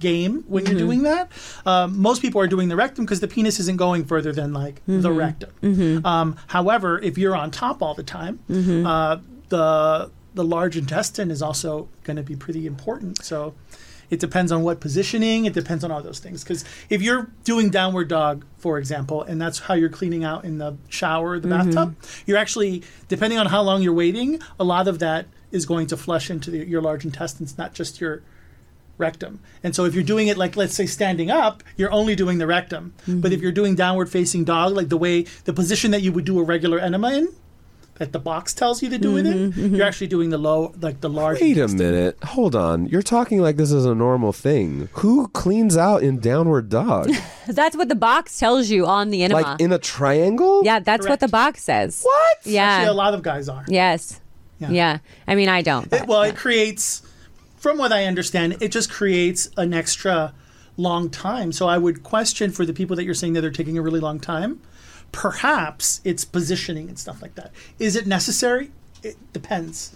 game 0.00 0.44
when 0.48 0.64
Mm-hmm. 0.64 0.72
you're 0.72 0.86
doing 0.86 1.02
that, 1.04 1.30
um, 1.66 1.98
most 2.00 2.22
people 2.22 2.40
are 2.40 2.46
doing 2.46 2.68
the 2.68 2.76
rectum 2.76 3.04
because 3.04 3.20
the 3.20 3.28
penis 3.28 3.58
isn't 3.60 3.76
going 3.78 4.04
further 4.04 4.32
than 4.32 4.52
like 4.52 4.82
the 4.86 4.92
Mm-hmm. 5.10 5.18
rectum. 5.18 6.06
Um, 6.06 6.36
however, 6.48 7.00
if 7.00 7.18
you're 7.18 7.36
on 7.36 7.50
top 7.50 7.82
all 7.82 7.94
the 7.94 8.02
time. 8.02 8.38
Uh, 8.48 9.18
the 9.48 10.10
the 10.34 10.44
large 10.44 10.76
intestine 10.76 11.30
is 11.30 11.42
also 11.42 11.88
going 12.04 12.16
to 12.16 12.22
be 12.22 12.36
pretty 12.36 12.66
important. 12.66 13.24
So 13.24 13.54
it 14.10 14.20
depends 14.20 14.52
on 14.52 14.62
what 14.62 14.78
positioning. 14.78 15.46
It 15.46 15.52
depends 15.54 15.82
on 15.84 15.90
all 15.90 16.02
those 16.02 16.18
things. 16.20 16.44
Because 16.44 16.64
if 16.90 17.02
you're 17.02 17.30
doing 17.44 17.70
downward 17.70 18.08
dog, 18.08 18.44
for 18.58 18.78
example, 18.78 19.22
and 19.22 19.40
that's 19.40 19.58
how 19.60 19.74
you're 19.74 19.88
cleaning 19.88 20.24
out 20.24 20.44
in 20.44 20.58
the 20.58 20.76
shower, 20.88 21.38
the 21.40 21.48
bathtub, 21.48 21.96
you're 22.26 22.36
actually 22.38 22.82
depending 23.08 23.38
on 23.38 23.46
how 23.46 23.62
long 23.62 23.82
you're 23.82 23.92
waiting. 24.04 24.38
A 24.60 24.64
lot 24.64 24.86
of 24.86 24.98
that 25.00 25.26
is 25.50 25.66
going 25.66 25.86
to 25.88 25.96
flush 25.96 26.30
into 26.30 26.50
the, 26.50 26.58
your 26.66 26.82
large 26.82 27.04
intestines, 27.04 27.56
not 27.58 27.72
just 27.74 28.00
your 28.00 28.22
rectum. 28.98 29.40
And 29.62 29.74
so 29.74 29.84
if 29.84 29.94
you're 29.94 30.04
doing 30.04 30.28
it 30.28 30.36
like 30.36 30.56
let's 30.56 30.74
say 30.74 30.86
standing 30.86 31.30
up, 31.30 31.62
you're 31.76 31.92
only 31.92 32.14
doing 32.14 32.38
the 32.38 32.46
rectum. 32.46 32.92
Mm-hmm. 33.02 33.20
But 33.20 33.32
if 33.32 33.40
you're 33.40 33.52
doing 33.52 33.74
downward 33.74 34.10
facing 34.10 34.44
dog, 34.44 34.72
like 34.74 34.88
the 34.88 34.96
way 34.98 35.22
the 35.44 35.52
position 35.52 35.90
that 35.92 36.02
you 36.02 36.12
would 36.12 36.24
do 36.24 36.38
a 36.38 36.42
regular 36.42 36.78
enema 36.78 37.12
in, 37.12 37.28
that 37.94 38.12
the 38.12 38.18
box 38.20 38.54
tells 38.54 38.80
you 38.80 38.88
to 38.90 38.98
do 38.98 39.16
it 39.16 39.26
in, 39.26 39.74
you're 39.74 39.84
actually 39.84 40.06
doing 40.06 40.30
the 40.30 40.38
low 40.38 40.72
like 40.80 41.00
the 41.00 41.10
large 41.10 41.40
Wait 41.40 41.58
a 41.58 41.66
minute. 41.66 42.16
Hold 42.22 42.54
on. 42.54 42.86
You're 42.86 43.02
talking 43.02 43.40
like 43.40 43.56
this 43.56 43.72
is 43.72 43.84
a 43.84 43.94
normal 43.94 44.32
thing. 44.32 44.88
Who 44.92 45.26
cleans 45.28 45.76
out 45.76 46.04
in 46.04 46.20
downward 46.20 46.68
dog? 46.68 47.10
That's 47.48 47.76
what 47.76 47.88
the 47.88 47.96
box 47.96 48.38
tells 48.38 48.70
you 48.70 48.86
on 48.86 49.10
the 49.10 49.24
enema. 49.24 49.40
like 49.40 49.60
in 49.60 49.72
a 49.72 49.78
triangle? 49.78 50.62
yeah, 50.64 50.78
that's 50.80 51.08
what 51.08 51.18
the 51.20 51.26
box 51.28 51.64
says. 51.64 52.02
What? 52.02 52.38
Yeah. 52.44 52.62
Actually, 52.64 52.88
a 52.90 52.92
lot 52.92 53.14
of 53.14 53.22
guys 53.22 53.48
are. 53.48 53.64
yes. 53.68 54.20
Yeah. 54.60 54.70
Yeah. 54.70 54.98
I 55.26 55.34
mean, 55.34 55.48
I 55.48 55.62
don't. 55.62 55.84
It, 55.84 55.90
but- 55.90 56.06
well, 56.06 56.22
it 56.22 56.36
creates, 56.36 57.02
from 57.58 57.78
what 57.78 57.92
I 57.92 58.04
understand, 58.04 58.56
it 58.60 58.70
just 58.72 58.90
creates 58.90 59.50
an 59.56 59.74
extra 59.74 60.32
long 60.76 61.10
time. 61.10 61.50
So 61.52 61.68
I 61.68 61.76
would 61.78 62.02
question 62.02 62.50
for 62.52 62.64
the 62.64 62.72
people 62.72 62.94
that 62.96 63.04
you're 63.04 63.14
saying 63.14 63.32
that 63.34 63.40
they're 63.40 63.50
taking 63.50 63.76
a 63.76 63.82
really 63.82 64.00
long 64.00 64.20
time, 64.20 64.60
perhaps 65.12 66.00
it's 66.04 66.24
positioning 66.24 66.88
and 66.88 66.98
stuff 66.98 67.20
like 67.20 67.34
that. 67.34 67.50
Is 67.78 67.96
it 67.96 68.06
necessary? 68.06 68.70
It 69.02 69.16
depends. 69.32 69.92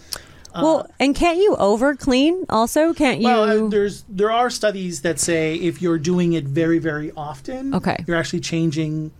well, 0.53 0.87
and 0.99 1.15
can't 1.15 1.37
you 1.37 1.55
over 1.55 1.95
clean 1.95 2.45
also? 2.49 2.93
Can't 2.93 3.19
you? 3.21 3.27
Well, 3.27 3.65
uh, 3.65 3.69
there's 3.69 4.03
there 4.09 4.31
are 4.31 4.49
studies 4.49 5.01
that 5.01 5.19
say 5.19 5.55
if 5.55 5.81
you're 5.81 5.97
doing 5.97 6.33
it 6.33 6.43
very 6.45 6.79
very 6.79 7.11
often, 7.17 7.73
Okay. 7.73 8.03
you're 8.07 8.17
actually 8.17 8.39
changing 8.41 9.11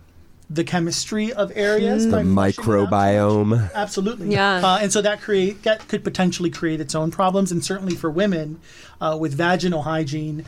the 0.54 0.64
chemistry 0.64 1.32
of 1.32 1.52
areas. 1.54 2.06
The 2.06 2.12
by 2.12 2.22
out. 2.22 2.26
microbiome. 2.26 3.72
Absolutely. 3.74 4.30
Yeah. 4.32 4.56
Uh, 4.64 4.78
and 4.80 4.92
so 4.92 5.02
that 5.02 5.20
create 5.20 5.62
that 5.64 5.86
could 5.88 6.04
potentially 6.04 6.50
create 6.50 6.80
its 6.80 6.94
own 6.94 7.10
problems, 7.10 7.52
and 7.52 7.64
certainly 7.64 7.94
for 7.94 8.10
women 8.10 8.60
uh, 9.00 9.16
with 9.20 9.34
vaginal 9.34 9.82
hygiene. 9.82 10.44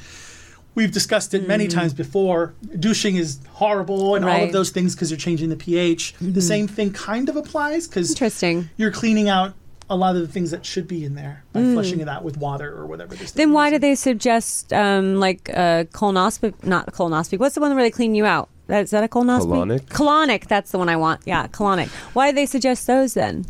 We've 0.74 0.92
discussed 0.92 1.32
it 1.32 1.48
many 1.48 1.68
times 1.68 1.94
before. 1.94 2.52
Douching 2.78 3.16
is 3.16 3.38
horrible 3.52 4.14
and 4.14 4.24
all 4.26 4.30
Mm. 4.30 4.34
Right. 4.34 4.38
Mm-hmm. 4.40 4.46
of 4.48 4.52
those 4.52 4.68
things 4.70 4.94
because 4.94 5.10
you're 5.10 5.16
changing 5.16 5.48
the 5.48 5.56
pH. 5.56 6.14
The 6.20 6.42
same 6.42 6.68
thing 6.68 6.92
kind 6.92 7.30
of 7.30 7.36
applies 7.36 7.88
because 7.88 8.10
Interesting. 8.10 8.68
you're 8.76 8.90
cleaning 8.90 9.30
out 9.30 9.54
a 9.88 9.96
lot 9.96 10.16
of 10.16 10.20
the 10.22 10.28
things 10.28 10.50
that 10.50 10.66
should 10.66 10.86
be 10.86 11.04
in 11.04 11.14
there 11.14 11.44
by 11.54 11.62
flushing 11.62 12.00
it 12.00 12.08
out 12.10 12.24
with 12.24 12.36
water 12.36 12.76
or 12.76 12.84
whatever. 12.86 13.14
it 13.14 13.22
is 13.22 13.30
Mm. 13.30 13.34
Then 13.34 13.48
you're 13.48 13.54
why 13.54 13.70
do 13.70 13.78
they 13.78 13.94
suggest 13.94 14.70
um, 14.74 15.14
like 15.16 15.48
uh, 15.48 15.84
colonoscopy? 15.94 16.52
Not 16.62 16.92
colonoscopy. 16.92 17.38
What's 17.38 17.54
the 17.54 17.62
one 17.62 17.74
where 17.74 17.82
they 17.84 17.90
clean 17.90 18.14
you 18.14 18.26
out? 18.26 18.50
That- 18.68 18.82
Is 18.84 18.90
that 18.90 19.04
a 19.04 19.08
colonoscopy? 19.08 19.46
Colonic? 19.46 19.80
Colonic. 19.88 20.46
That's 20.48 20.70
the 20.72 20.78
one 20.78 20.88
I 20.88 20.96
want. 20.96 21.20
Yeah, 21.24 21.46
colonic. 21.48 21.88
Why 22.14 22.30
do 22.30 22.34
they 22.34 22.46
suggest 22.46 22.86
those 22.86 23.14
then? 23.14 23.44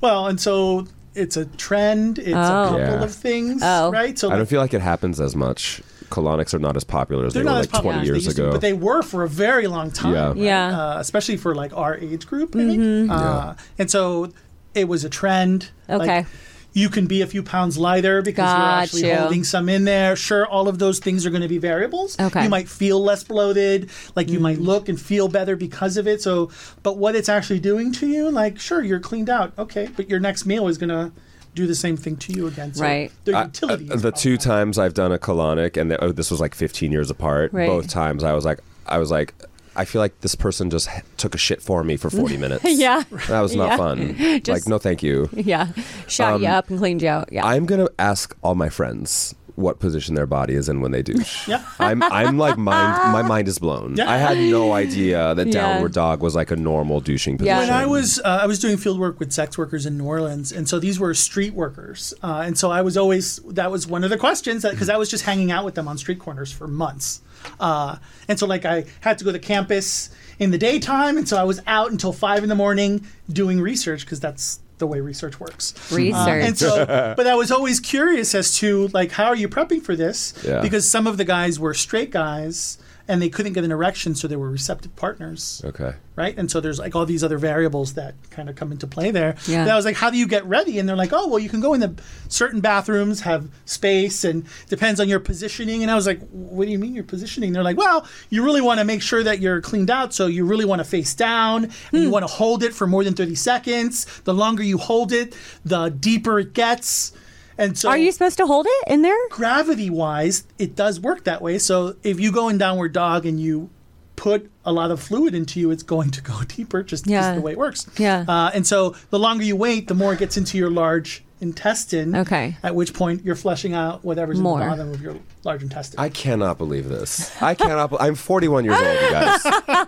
Well, 0.00 0.26
and 0.28 0.40
so 0.40 0.86
it's 1.14 1.36
a 1.36 1.44
trend. 1.46 2.18
It's 2.18 2.28
Oh. 2.28 2.38
a 2.38 2.68
couple 2.68 2.78
Yeah. 2.78 3.02
of 3.04 3.12
things, 3.12 3.62
Oh. 3.64 3.90
right? 3.90 4.18
So 4.18 4.30
I 4.30 4.36
don't 4.36 4.46
feel 4.48 4.60
like 4.60 4.72
it 4.74 4.80
happens 4.80 5.20
as 5.20 5.34
much. 5.34 5.82
Colonics 6.08 6.54
are 6.54 6.58
not 6.58 6.76
as 6.76 6.82
popular 6.84 7.26
as 7.26 7.34
they're 7.34 7.44
were 7.44 7.50
like 7.50 7.70
popular 7.70 7.94
20 7.94 8.00
as 8.00 8.06
they 8.08 8.14
years 8.14 8.24
used 8.26 8.36
to, 8.36 8.42
ago. 8.44 8.52
but 8.52 8.60
they 8.60 8.72
were 8.72 9.02
for 9.02 9.22
a 9.22 9.28
very 9.28 9.66
long 9.68 9.90
time. 9.92 10.12
Yeah. 10.14 10.26
right? 10.28 10.36
Yeah. 10.36 10.70
Mm-hmm. 10.70 10.80
Uh, 10.80 11.00
especially 11.00 11.36
for 11.36 11.54
like 11.54 11.76
our 11.76 11.96
age 11.98 12.26
group. 12.26 12.54
I 12.56 12.58
think. 12.66 13.10
Uh, 13.10 13.54
And 13.78 13.90
so 13.90 14.30
it 14.74 14.88
was 14.88 15.04
a 15.04 15.08
trend. 15.08 15.70
Like, 15.88 16.00
Okay. 16.02 16.26
You 16.72 16.88
can 16.88 17.06
be 17.06 17.20
a 17.22 17.26
few 17.26 17.42
pounds 17.42 17.76
lighter 17.78 18.22
because 18.22 18.48
you're 18.48 18.66
actually 19.02 19.08
you. 19.08 19.14
holding 19.16 19.44
some 19.44 19.68
in 19.68 19.84
there. 19.84 20.14
Sure, 20.16 20.46
all 20.46 20.68
of 20.68 20.78
those 20.78 20.98
things 21.00 21.26
are 21.26 21.30
going 21.30 21.42
to 21.42 21.48
be 21.48 21.58
variables. 21.58 22.18
Okay. 22.20 22.44
You 22.44 22.48
might 22.48 22.68
feel 22.68 23.02
less 23.02 23.24
bloated, 23.24 23.90
like 24.14 24.28
you 24.30 24.38
Mm. 24.38 24.42
might 24.42 24.60
look 24.60 24.88
and 24.88 25.00
feel 25.00 25.28
better 25.28 25.56
because 25.56 25.96
of 25.96 26.06
it. 26.06 26.22
So, 26.22 26.50
but 26.82 26.96
what 26.96 27.14
it's 27.16 27.28
actually 27.28 27.60
doing 27.60 27.92
to 27.94 28.06
you, 28.06 28.30
like, 28.30 28.58
sure, 28.60 28.82
you're 28.82 29.00
cleaned 29.00 29.28
out. 29.30 29.52
Okay, 29.58 29.88
but 29.96 30.08
your 30.08 30.20
next 30.20 30.46
meal 30.46 30.68
is 30.68 30.78
going 30.78 30.90
to 30.90 31.10
do 31.54 31.66
the 31.66 31.74
same 31.74 31.96
thing 31.96 32.16
to 32.16 32.32
you 32.32 32.46
again. 32.46 32.72
So 32.72 32.84
Right. 32.84 33.10
The 33.24 33.34
I- 33.36 33.44
utility. 33.46 33.90
uh, 33.90 33.94
is 33.94 34.02
the 34.02 34.12
two 34.12 34.36
times 34.36 34.78
I've 34.78 34.94
done 34.94 35.10
a 35.10 35.18
colonic, 35.18 35.76
and 35.76 35.90
the, 35.90 36.02
oh, 36.04 36.12
this 36.12 36.30
was 36.30 36.40
like 36.40 36.54
15 36.54 36.92
years 36.92 37.10
apart. 37.10 37.52
Right. 37.52 37.66
Both 37.66 37.88
times 37.88 38.22
I 38.22 38.32
was 38.32 38.44
like, 38.44 38.60
I 38.86 38.98
was 38.98 39.10
like, 39.10 39.34
I 39.76 39.84
feel 39.84 40.00
like 40.00 40.20
this 40.20 40.34
person 40.34 40.68
just 40.70 40.88
took 41.16 41.34
a 41.34 41.38
shit 41.38 41.62
for 41.62 41.82
me 41.84 41.96
for 41.96 42.10
40 42.22 42.36
minutes. 42.36 42.64
Yeah. 42.64 43.04
That 43.28 43.40
was 43.40 43.54
not 43.54 43.68
Yeah. 43.70 43.76
fun. 43.76 44.16
Just- 44.42 44.48
like, 44.48 44.68
no, 44.68 44.78
thank 44.78 45.02
you. 45.02 45.28
Yeah, 45.32 45.68
shot 46.08 46.40
you 46.40 46.46
Um, 46.48 46.54
up 46.54 46.70
and 46.70 46.78
cleaned 46.78 47.02
you 47.02 47.08
out. 47.08 47.32
Yeah. 47.32 47.46
I'm 47.46 47.66
gonna 47.66 47.88
ask 47.98 48.36
all 48.42 48.54
my 48.54 48.68
friends 48.68 49.34
what 49.60 49.78
position 49.78 50.14
their 50.14 50.26
body 50.26 50.54
is 50.54 50.68
in 50.68 50.80
when 50.80 50.90
they 50.92 51.02
douche. 51.02 51.46
Yeah. 51.48 51.62
I'm 51.78 52.02
I'm 52.02 52.38
like 52.38 52.56
mind 52.58 53.12
my 53.12 53.22
mind 53.22 53.46
is 53.48 53.58
blown. 53.58 53.94
Yeah. 53.96 54.10
I 54.10 54.16
had 54.16 54.38
no 54.38 54.72
idea 54.72 55.34
that 55.34 55.46
Yeah. 55.46 55.52
downward 55.52 55.92
dog 55.92 56.20
was 56.22 56.34
like 56.34 56.50
a 56.50 56.56
normal 56.56 57.00
douching 57.00 57.34
Yeah. 57.34 57.56
position. 57.58 57.74
When 57.74 57.82
I 57.82 57.86
was 57.86 58.18
uh, 58.20 58.40
I 58.42 58.46
was 58.46 58.58
doing 58.58 58.76
field 58.76 58.98
work 58.98 59.20
with 59.20 59.32
sex 59.32 59.56
workers 59.58 59.86
in 59.86 59.98
New 59.98 60.04
Orleans, 60.06 60.50
and 60.52 60.68
so 60.68 60.78
these 60.80 60.98
were 60.98 61.12
street 61.14 61.54
workers, 61.54 62.14
uh, 62.22 62.42
and 62.46 62.58
so 62.58 62.70
I 62.70 62.82
was 62.82 62.96
always 62.96 63.36
that 63.48 63.70
was 63.70 63.86
one 63.86 64.02
of 64.04 64.10
the 64.10 64.18
questions 64.18 64.64
because 64.68 64.88
I 64.88 64.96
was 64.96 65.08
just 65.10 65.24
hanging 65.24 65.50
out 65.52 65.64
with 65.64 65.74
them 65.74 65.86
on 65.88 65.98
street 65.98 66.18
corners 66.18 66.50
for 66.52 66.66
months, 66.66 67.20
uh, 67.58 67.96
and 68.28 68.38
so 68.38 68.46
like 68.46 68.64
I 68.64 68.84
had 69.00 69.18
to 69.18 69.24
go 69.24 69.32
to 69.32 69.38
campus 69.38 70.10
in 70.38 70.50
the 70.50 70.58
daytime, 70.58 71.16
and 71.18 71.28
so 71.28 71.36
I 71.36 71.44
was 71.44 71.60
out 71.66 71.90
until 71.90 72.12
five 72.12 72.42
in 72.42 72.48
the 72.48 72.54
morning 72.54 73.06
doing 73.30 73.60
research 73.60 74.00
because 74.06 74.20
that's 74.20 74.60
the 74.80 74.86
way 74.86 75.00
research 75.00 75.38
works. 75.38 75.72
Research. 75.92 76.14
Uh, 76.26 76.46
and 76.46 76.58
so, 76.58 76.84
but 77.16 77.26
I 77.26 77.36
was 77.36 77.52
always 77.52 77.78
curious 77.78 78.34
as 78.34 78.56
to 78.56 78.88
like 78.88 79.12
how 79.12 79.26
are 79.26 79.36
you 79.36 79.48
prepping 79.48 79.82
for 79.82 79.94
this? 79.94 80.34
Yeah. 80.44 80.60
Because 80.60 80.90
some 80.90 81.06
of 81.06 81.16
the 81.16 81.24
guys 81.24 81.60
were 81.60 81.74
straight 81.74 82.10
guys 82.10 82.78
and 83.10 83.20
they 83.20 83.28
couldn't 83.28 83.52
get 83.54 83.64
an 83.64 83.72
erection, 83.72 84.14
so 84.14 84.28
they 84.28 84.36
were 84.36 84.48
receptive 84.50 84.94
partners 84.94 85.60
okay. 85.64 85.94
right? 86.16 86.34
And 86.38 86.50
so 86.50 86.60
there's 86.60 86.78
like 86.78 86.94
all 86.94 87.04
these 87.04 87.24
other 87.24 87.38
variables 87.38 87.94
that 87.94 88.14
kind 88.30 88.48
of 88.48 88.54
come 88.56 88.70
into 88.72 88.86
play 88.86 89.10
there. 89.10 89.34
Yeah. 89.46 89.62
And 89.62 89.70
I 89.70 89.76
was 89.76 89.84
like, 89.84 89.96
how 89.96 90.10
do 90.10 90.16
you 90.16 90.28
get 90.28 90.44
ready? 90.46 90.78
And 90.78 90.88
they're 90.88 90.96
like, 91.04 91.12
oh, 91.12 91.26
well, 91.28 91.38
you 91.38 91.48
can 91.48 91.60
go 91.60 91.74
in 91.74 91.80
the 91.80 91.92
certain 92.28 92.60
bathrooms, 92.60 93.20
have 93.22 93.48
space, 93.64 94.22
and 94.24 94.44
depends 94.68 95.00
on 95.00 95.08
your 95.08 95.20
positioning. 95.20 95.82
And 95.82 95.90
I 95.90 95.94
was 95.96 96.06
like, 96.06 96.20
what 96.30 96.66
do 96.66 96.70
you 96.70 96.78
mean 96.78 96.94
your 96.94 97.04
positioning? 97.04 97.52
They're 97.52 97.64
like, 97.64 97.76
well, 97.76 98.06
you 98.30 98.44
really 98.44 98.60
want 98.60 98.78
to 98.78 98.84
make 98.84 99.02
sure 99.02 99.22
that 99.24 99.40
you're 99.40 99.60
cleaned 99.60 99.90
out, 99.90 100.14
so 100.14 100.26
you 100.26 100.44
really 100.44 100.64
want 100.64 100.78
to 100.80 100.84
face 100.84 101.14
down 101.14 101.64
and 101.64 101.72
Hmm. 101.90 101.96
you 101.98 102.10
want 102.10 102.22
to 102.22 102.32
hold 102.32 102.62
it 102.62 102.72
for 102.74 102.86
more 102.86 103.02
than 103.04 103.14
30 103.14 103.34
seconds. 103.34 104.06
The 104.24 104.32
longer 104.34 104.62
you 104.62 104.78
hold 104.78 105.12
it, 105.12 105.34
the 105.64 105.88
deeper 105.88 106.38
it 106.38 106.52
gets. 106.54 107.12
And 107.60 107.76
so 107.78 107.88
Are 107.90 107.98
you 107.98 108.10
supposed 108.10 108.38
to 108.38 108.46
hold 108.46 108.66
it 108.68 108.88
in 108.92 109.02
there? 109.02 109.16
gravity 109.30 109.90
wise, 109.90 110.44
it 110.58 110.74
does 110.74 110.98
work 110.98 111.24
that 111.24 111.42
way. 111.42 111.58
So 111.58 111.94
if 112.02 112.18
you 112.18 112.32
go 112.32 112.48
in 112.48 112.58
downward 112.58 112.92
dog 112.92 113.26
and 113.26 113.38
you 113.38 113.68
put 114.16 114.50
a 114.64 114.72
lot 114.72 114.90
of 114.90 115.00
fluid 115.00 115.34
into 115.34 115.60
you, 115.60 115.70
it's 115.70 115.82
going 115.82 116.10
to 116.10 116.20
go 116.22 116.42
deeper, 116.48 116.82
just, 116.82 117.04
just 117.04 117.10
Yeah. 117.10 117.34
the 117.34 117.40
way 117.40 117.52
it 117.52 117.58
works. 117.58 117.86
Yeah. 117.98 118.24
Uh, 118.26 118.50
and 118.54 118.66
so 118.66 118.94
the 119.10 119.18
longer 119.18 119.44
you 119.44 119.56
wait, 119.56 119.88
the 119.88 119.94
more 119.94 120.12
it 120.14 120.18
gets 120.18 120.36
into 120.36 120.58
your 120.58 120.70
large 120.70 121.22
intestine. 121.40 122.14
Okay. 122.16 122.56
At 122.62 122.74
which 122.74 122.92
point 122.94 123.24
you're 123.24 123.34
flushing 123.36 123.72
out 123.74 124.04
whatever's 124.04 124.38
More. 124.40 124.60
in 124.60 124.66
the 124.68 124.70
bottom 124.76 124.90
of 124.92 125.00
your 125.02 125.16
large 125.44 125.62
intestine. 125.62 125.98
I 125.98 126.08
cannot 126.10 126.58
believe 126.58 126.88
this. 126.88 127.30
I 127.42 127.54
cannot. 127.54 127.90
be- 127.90 127.96
I'm 127.98 128.14
41 128.14 128.64
years 128.64 128.76
old, 128.76 128.86
you 129.00 129.10
guys. 129.10 129.40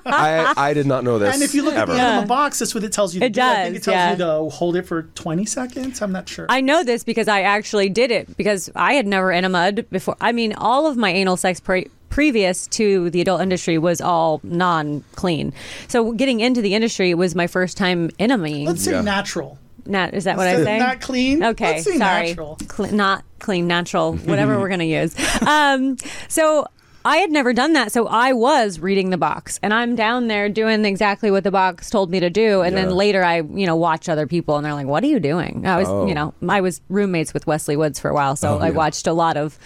I 0.07 0.55
I 0.57 0.75
did 0.75 0.87
not 0.87 1.05
know 1.05 1.19
this. 1.19 1.35
and 1.35 1.43
if 1.43 1.55
you 1.55 1.63
look 1.63 1.75
ever. 1.75 1.93
at 1.93 1.95
the 1.97 2.01
enema 2.01 2.27
box, 2.27 2.59
that's 2.59 2.75
what 2.75 2.85
it 2.85 2.93
tells 2.93 3.15
you. 3.15 3.21
To 3.21 3.27
It 3.27 3.33
do. 3.35 3.41
I 3.43 3.55
think 3.65 3.75
does, 3.75 3.83
it 3.83 3.85
tells 3.85 3.95
yeah. 3.95 4.11
you 4.13 4.17
to 4.49 4.55
hold 4.57 4.77
it 4.77 4.83
for 4.87 5.03
20 5.03 5.45
seconds. 5.45 6.01
I'm 6.03 6.13
not 6.13 6.29
sure. 6.29 6.47
I 6.49 6.61
know 6.61 6.83
this 6.85 7.05
because 7.05 7.29
I 7.29 7.43
actually 7.43 7.89
did 7.89 8.11
it 8.11 8.37
because 8.37 8.71
I 8.75 8.95
had 8.95 9.07
never 9.07 9.31
enemaed 9.33 9.89
before. 9.91 10.17
I 10.21 10.33
mean, 10.33 10.55
all 10.55 10.87
of 10.87 10.97
my 10.97 11.11
anal 11.11 11.37
sex 11.37 11.61
pre- 11.61 11.89
previous 12.09 12.67
to 12.69 13.09
the 13.11 13.21
adult 13.21 13.41
industry 13.41 13.79
was 13.79 14.01
all 14.01 14.41
non-clean. 14.43 15.53
So 15.89 16.13
getting 16.13 16.41
into 16.41 16.61
the 16.61 16.75
industry 16.75 17.15
was 17.15 17.35
my 17.35 17.47
first 17.47 17.77
time 17.77 18.11
enemaing. 18.19 18.67
Let's 18.67 18.85
say 18.85 18.93
Yeah. 18.93 19.01
natural. 19.03 19.59
Not 19.87 20.15
is 20.15 20.25
that 20.25 20.37
what 20.37 20.47
I 20.47 20.51
Instead 20.55 20.61
of 20.63 20.67
say? 20.67 20.79
not 20.87 21.01
clean, 21.01 21.43
Okay, 21.45 21.73
let's 21.75 21.85
say 21.85 21.97
sorry. 21.99 22.29
natural. 22.29 22.59
Cle- 22.69 22.93
not 22.93 23.25
clean, 23.41 23.67
natural, 23.67 24.15
whatever 24.15 24.59
we're 24.59 24.69
going 24.69 24.81
to 24.81 24.87
use. 24.87 25.15
Um, 25.47 25.97
so 26.29 26.67
I 27.05 27.17
had 27.17 27.33
never 27.33 27.53
done 27.53 27.73
that, 27.73 27.91
so 27.91 28.07
I 28.07 28.33
was 28.33 28.79
reading 28.79 29.11
the 29.11 29.17
box, 29.19 29.59
and 29.61 29.75
I'm 29.75 29.97
down 29.97 30.29
there 30.29 30.49
doing 30.49 30.85
exactly 30.85 31.33
what 31.33 31.43
the 31.43 31.51
box 31.51 31.91
told 31.91 32.11
me 32.13 32.21
to 32.21 32.31
do. 32.31 32.61
And 32.63 32.77
then 32.77 32.91
later, 32.91 33.25
I 33.25 33.39
you 33.39 33.67
know 33.67 33.75
watch 33.75 34.09
other 34.09 34.29
people, 34.29 34.57
and 34.57 34.65
they're 34.65 34.73
like, 34.75 34.87
"What 34.87 35.03
are 35.03 35.09
you 35.09 35.19
doing?" 35.19 35.67
I 35.67 35.79
was 35.79 35.89
Oh. 35.89 36.07
you 36.07 36.15
know 36.15 36.33
I 36.49 36.61
was 36.61 36.81
roommates 36.89 37.35
with 37.35 37.45
Wesley 37.49 37.77
Woods 37.77 37.99
for 37.99 38.09
a 38.09 38.15
while, 38.15 38.37
so 38.37 38.55
Oh, 38.55 38.59
I 38.59 38.69
yeah. 38.69 38.75
watched 38.75 39.09
a 39.09 39.13
lot 39.13 39.37
of 39.37 39.59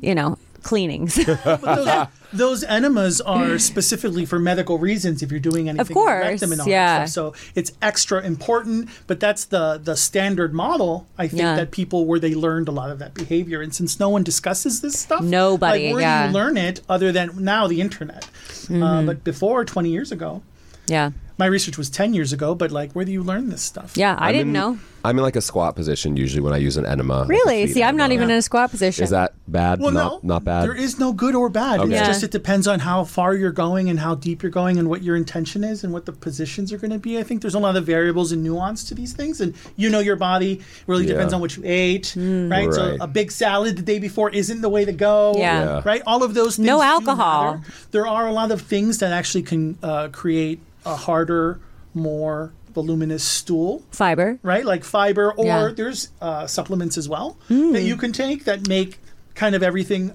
you 0.00 0.14
know 0.14 0.38
cleanings. 0.64 1.14
Those, 1.44 2.06
those 2.32 2.64
enemas 2.64 3.20
are 3.20 3.60
specifically 3.60 4.26
for 4.26 4.40
medical 4.40 4.76
reasons 4.78 5.22
if 5.22 5.30
you're 5.30 5.38
doing 5.38 5.68
anything 5.68 5.80
Of 5.80 5.94
course, 5.94 6.24
rectum 6.24 6.50
and 6.50 6.60
all 6.60 6.66
yeah. 6.68 6.98
that 7.00 7.08
stuff. 7.08 7.34
So 7.36 7.50
it's 7.54 7.70
extra 7.80 8.20
important, 8.22 8.88
but 9.06 9.20
that's 9.20 9.44
the 9.44 9.78
the 9.82 9.94
standard 9.96 10.52
model, 10.52 11.06
I 11.16 11.28
think, 11.28 11.42
Yeah. 11.42 11.54
that 11.54 11.70
people 11.70 12.06
where 12.06 12.18
they 12.18 12.34
learned 12.34 12.66
a 12.66 12.72
lot 12.72 12.90
of 12.90 12.98
that 12.98 13.14
behavior. 13.14 13.60
And 13.62 13.72
since 13.72 14.00
no 14.00 14.08
one 14.08 14.24
discusses 14.24 14.80
this 14.80 14.98
stuff, 14.98 15.22
Nobody, 15.22 15.84
like, 15.86 15.92
where 15.94 16.02
yeah. 16.02 16.22
do 16.26 16.28
you 16.28 16.34
learn 16.34 16.56
it 16.56 16.80
other 16.88 17.12
than 17.12 17.44
now 17.44 17.68
the 17.68 17.80
internet? 17.80 18.24
Uh, 18.24 18.28
Mm-hmm. 18.74 19.06
but 19.06 19.22
before 19.22 19.64
20 19.64 19.90
years 19.90 20.10
ago, 20.10 20.42
yeah, 20.88 21.10
my 21.36 21.46
research 21.46 21.76
was 21.76 21.90
10 21.90 22.14
years 22.14 22.32
ago, 22.32 22.54
but 22.54 22.70
like, 22.70 22.92
where 22.92 23.04
do 23.04 23.10
you 23.12 23.22
learn 23.22 23.48
this 23.48 23.62
stuff? 23.62 23.96
Yeah, 23.96 24.14
I 24.18 24.28
I'm 24.28 24.32
didn't 24.34 24.48
in- 24.48 24.52
know. 24.52 24.78
I'm 25.06 25.18
in 25.18 25.22
like 25.22 25.36
a 25.36 25.42
squat 25.42 25.76
position 25.76 26.16
usually 26.16 26.40
when 26.40 26.54
I 26.54 26.56
use 26.56 26.78
an 26.78 26.86
enema. 26.86 27.26
Really? 27.28 27.66
feet 27.66 27.74
See, 27.74 27.82
I'm 27.82 27.94
not 27.94 28.04
enema. 28.04 28.14
even 28.22 28.30
in 28.30 28.38
a 28.38 28.42
squat 28.42 28.70
position. 28.70 29.04
Is 29.04 29.10
that 29.10 29.34
bad? 29.46 29.78
Well, 29.78 29.90
not, 29.90 30.24
no, 30.24 30.34
not 30.36 30.44
bad. 30.44 30.64
There 30.64 30.74
is 30.74 30.98
no 30.98 31.12
good 31.12 31.34
or 31.34 31.50
bad. 31.50 31.80
Okay. 31.80 31.90
It's 31.90 32.00
Yeah. 32.00 32.06
just 32.06 32.22
it 32.22 32.30
depends 32.30 32.66
on 32.66 32.78
how 32.80 33.04
far 33.04 33.34
you're 33.34 33.52
going 33.52 33.90
and 33.90 34.00
how 34.00 34.14
deep 34.14 34.42
you're 34.42 34.48
going 34.50 34.78
and 34.78 34.88
what 34.88 35.02
your 35.02 35.14
intention 35.14 35.62
is 35.62 35.84
and 35.84 35.92
what 35.92 36.06
the 36.06 36.12
positions 36.12 36.72
are 36.72 36.78
going 36.78 36.90
to 36.92 36.98
be. 36.98 37.18
I 37.18 37.22
think 37.22 37.42
there's 37.42 37.54
a 37.54 37.58
lot 37.58 37.76
of 37.76 37.84
variables 37.84 38.32
and 38.32 38.42
nuance 38.42 38.82
to 38.84 38.94
these 38.94 39.12
things, 39.12 39.42
and 39.42 39.54
you 39.76 39.90
know 39.90 39.98
your 40.00 40.16
body 40.16 40.62
really 40.86 41.04
depends 41.04 41.34
on 41.34 41.42
what 41.42 41.54
you 41.54 41.62
ate, 41.66 42.14
right? 42.16 42.72
So 42.72 42.96
a 42.98 43.06
big 43.06 43.30
salad 43.30 43.76
the 43.76 43.82
day 43.82 43.98
before 43.98 44.30
isn't 44.30 44.62
the 44.62 44.70
way 44.70 44.86
to 44.86 44.92
go. 44.92 45.34
Yeah. 45.36 45.64
Yeah. 45.64 45.82
Right. 45.84 46.00
All 46.06 46.22
of 46.22 46.32
those 46.32 46.56
things. 46.56 46.64
No 46.66 46.80
alcohol. 46.80 47.60
There 47.90 48.06
are 48.06 48.26
a 48.26 48.32
lot 48.32 48.50
of 48.52 48.62
things 48.62 49.00
that 49.00 49.12
actually 49.12 49.42
can 49.42 49.76
uh, 49.82 50.08
create 50.12 50.60
a 50.84 50.96
harder, 50.96 51.60
more 51.94 52.52
voluminous 52.74 53.22
stool 53.22 53.82
Fiber. 53.92 54.38
right? 54.42 54.64
Like 54.64 54.82
fiber, 54.84 55.32
or 55.32 55.44
Yeah. 55.46 55.70
there's 55.74 56.08
uh, 56.20 56.46
supplements 56.48 56.98
as 56.98 57.08
well 57.08 57.36
Hmm. 57.48 57.72
that 57.72 57.82
you 57.82 57.96
can 57.96 58.12
take 58.12 58.44
that 58.44 58.66
make 58.68 58.98
kind 59.36 59.54
of 59.54 59.62
everything 59.62 60.12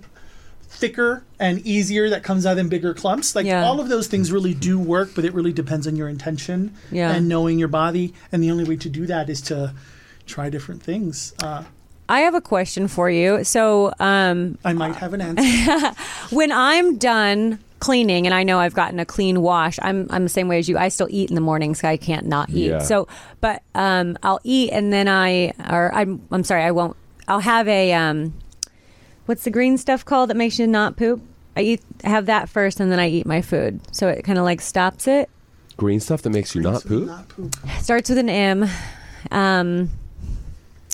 thicker 0.67 1.23
and 1.39 1.59
easier 1.65 2.09
that 2.09 2.21
comes 2.23 2.45
out 2.45 2.57
in 2.57 2.67
bigger 2.69 2.93
clumps. 2.93 3.35
Like 3.35 3.45
Yeah. 3.45 3.65
all 3.65 3.79
of 3.79 3.89
those 3.89 4.07
things 4.07 4.31
really 4.31 4.53
do 4.53 4.77
work, 4.77 5.11
but 5.15 5.25
it 5.25 5.33
really 5.33 5.53
depends 5.53 5.87
on 5.87 5.95
your 5.95 6.07
intention 6.09 6.73
Yeah. 6.91 7.11
and 7.11 7.27
knowing 7.27 7.57
your 7.59 7.67
body. 7.69 8.13
And 8.31 8.43
the 8.43 8.51
only 8.51 8.65
way 8.65 8.75
to 8.77 8.89
do 8.89 9.05
that 9.07 9.29
is 9.29 9.41
to 9.43 9.73
try 10.27 10.49
different 10.49 10.83
things. 10.83 11.33
Uh, 11.41 11.63
I 12.07 12.21
have 12.21 12.33
a 12.33 12.41
question 12.41 12.87
for 12.87 13.09
you. 13.09 13.43
So, 13.43 13.93
um, 13.99 14.57
I 14.65 14.73
might 14.73 14.95
have 14.97 15.13
an 15.13 15.21
answer. 15.21 15.91
when 16.35 16.51
I'm 16.51 16.97
done 16.97 17.59
cleaning 17.79 18.25
and 18.25 18.33
I 18.33 18.43
know 18.43 18.59
I've 18.59 18.73
gotten 18.73 18.99
a 18.99 19.05
clean 19.05 19.41
wash, 19.41 19.79
I'm 19.81 20.07
I'm 20.09 20.23
the 20.23 20.29
same 20.29 20.47
way 20.47 20.59
as 20.59 20.69
you. 20.69 20.77
I 20.77 20.89
still 20.89 21.07
eat 21.09 21.29
in 21.29 21.35
the 21.35 21.41
morning, 21.41 21.75
so 21.75 21.87
I 21.87 21.97
can't 21.97 22.25
not 22.25 22.49
eat. 22.49 22.69
Yeah. 22.69 22.79
So, 22.79 23.07
but 23.41 23.63
um, 23.75 24.17
I'll 24.23 24.39
eat 24.43 24.71
and 24.71 24.91
then 24.93 25.07
I 25.07 25.53
or 25.69 25.93
I'm 25.93 26.21
I'm 26.31 26.43
sorry, 26.43 26.63
I 26.63 26.71
won't. 26.71 26.95
I'll 27.27 27.39
have 27.39 27.67
a 27.67 27.93
um, 27.93 28.33
what's 29.25 29.43
the 29.43 29.51
green 29.51 29.77
stuff 29.77 30.03
called 30.05 30.29
that 30.29 30.37
makes 30.37 30.59
you 30.59 30.67
not 30.67 30.97
poop? 30.97 31.21
I 31.55 31.61
eat 31.61 31.81
have 32.03 32.27
that 32.27 32.49
first 32.49 32.79
and 32.79 32.91
then 32.91 32.99
I 32.99 33.09
eat 33.09 33.25
my 33.25 33.41
food, 33.41 33.81
so 33.93 34.07
it 34.07 34.23
kind 34.23 34.37
of 34.37 34.45
like 34.45 34.61
stops 34.61 35.07
it. 35.07 35.29
Green 35.77 35.99
stuff 35.99 36.21
that 36.23 36.31
makes 36.31 36.55
you 36.55 36.61
not 36.61 36.83
poop. 36.83 37.07
Not 37.07 37.29
poop. 37.29 37.55
Starts 37.79 38.09
with 38.09 38.17
an 38.17 38.29
M. 38.29 38.63
Um, 39.31 39.89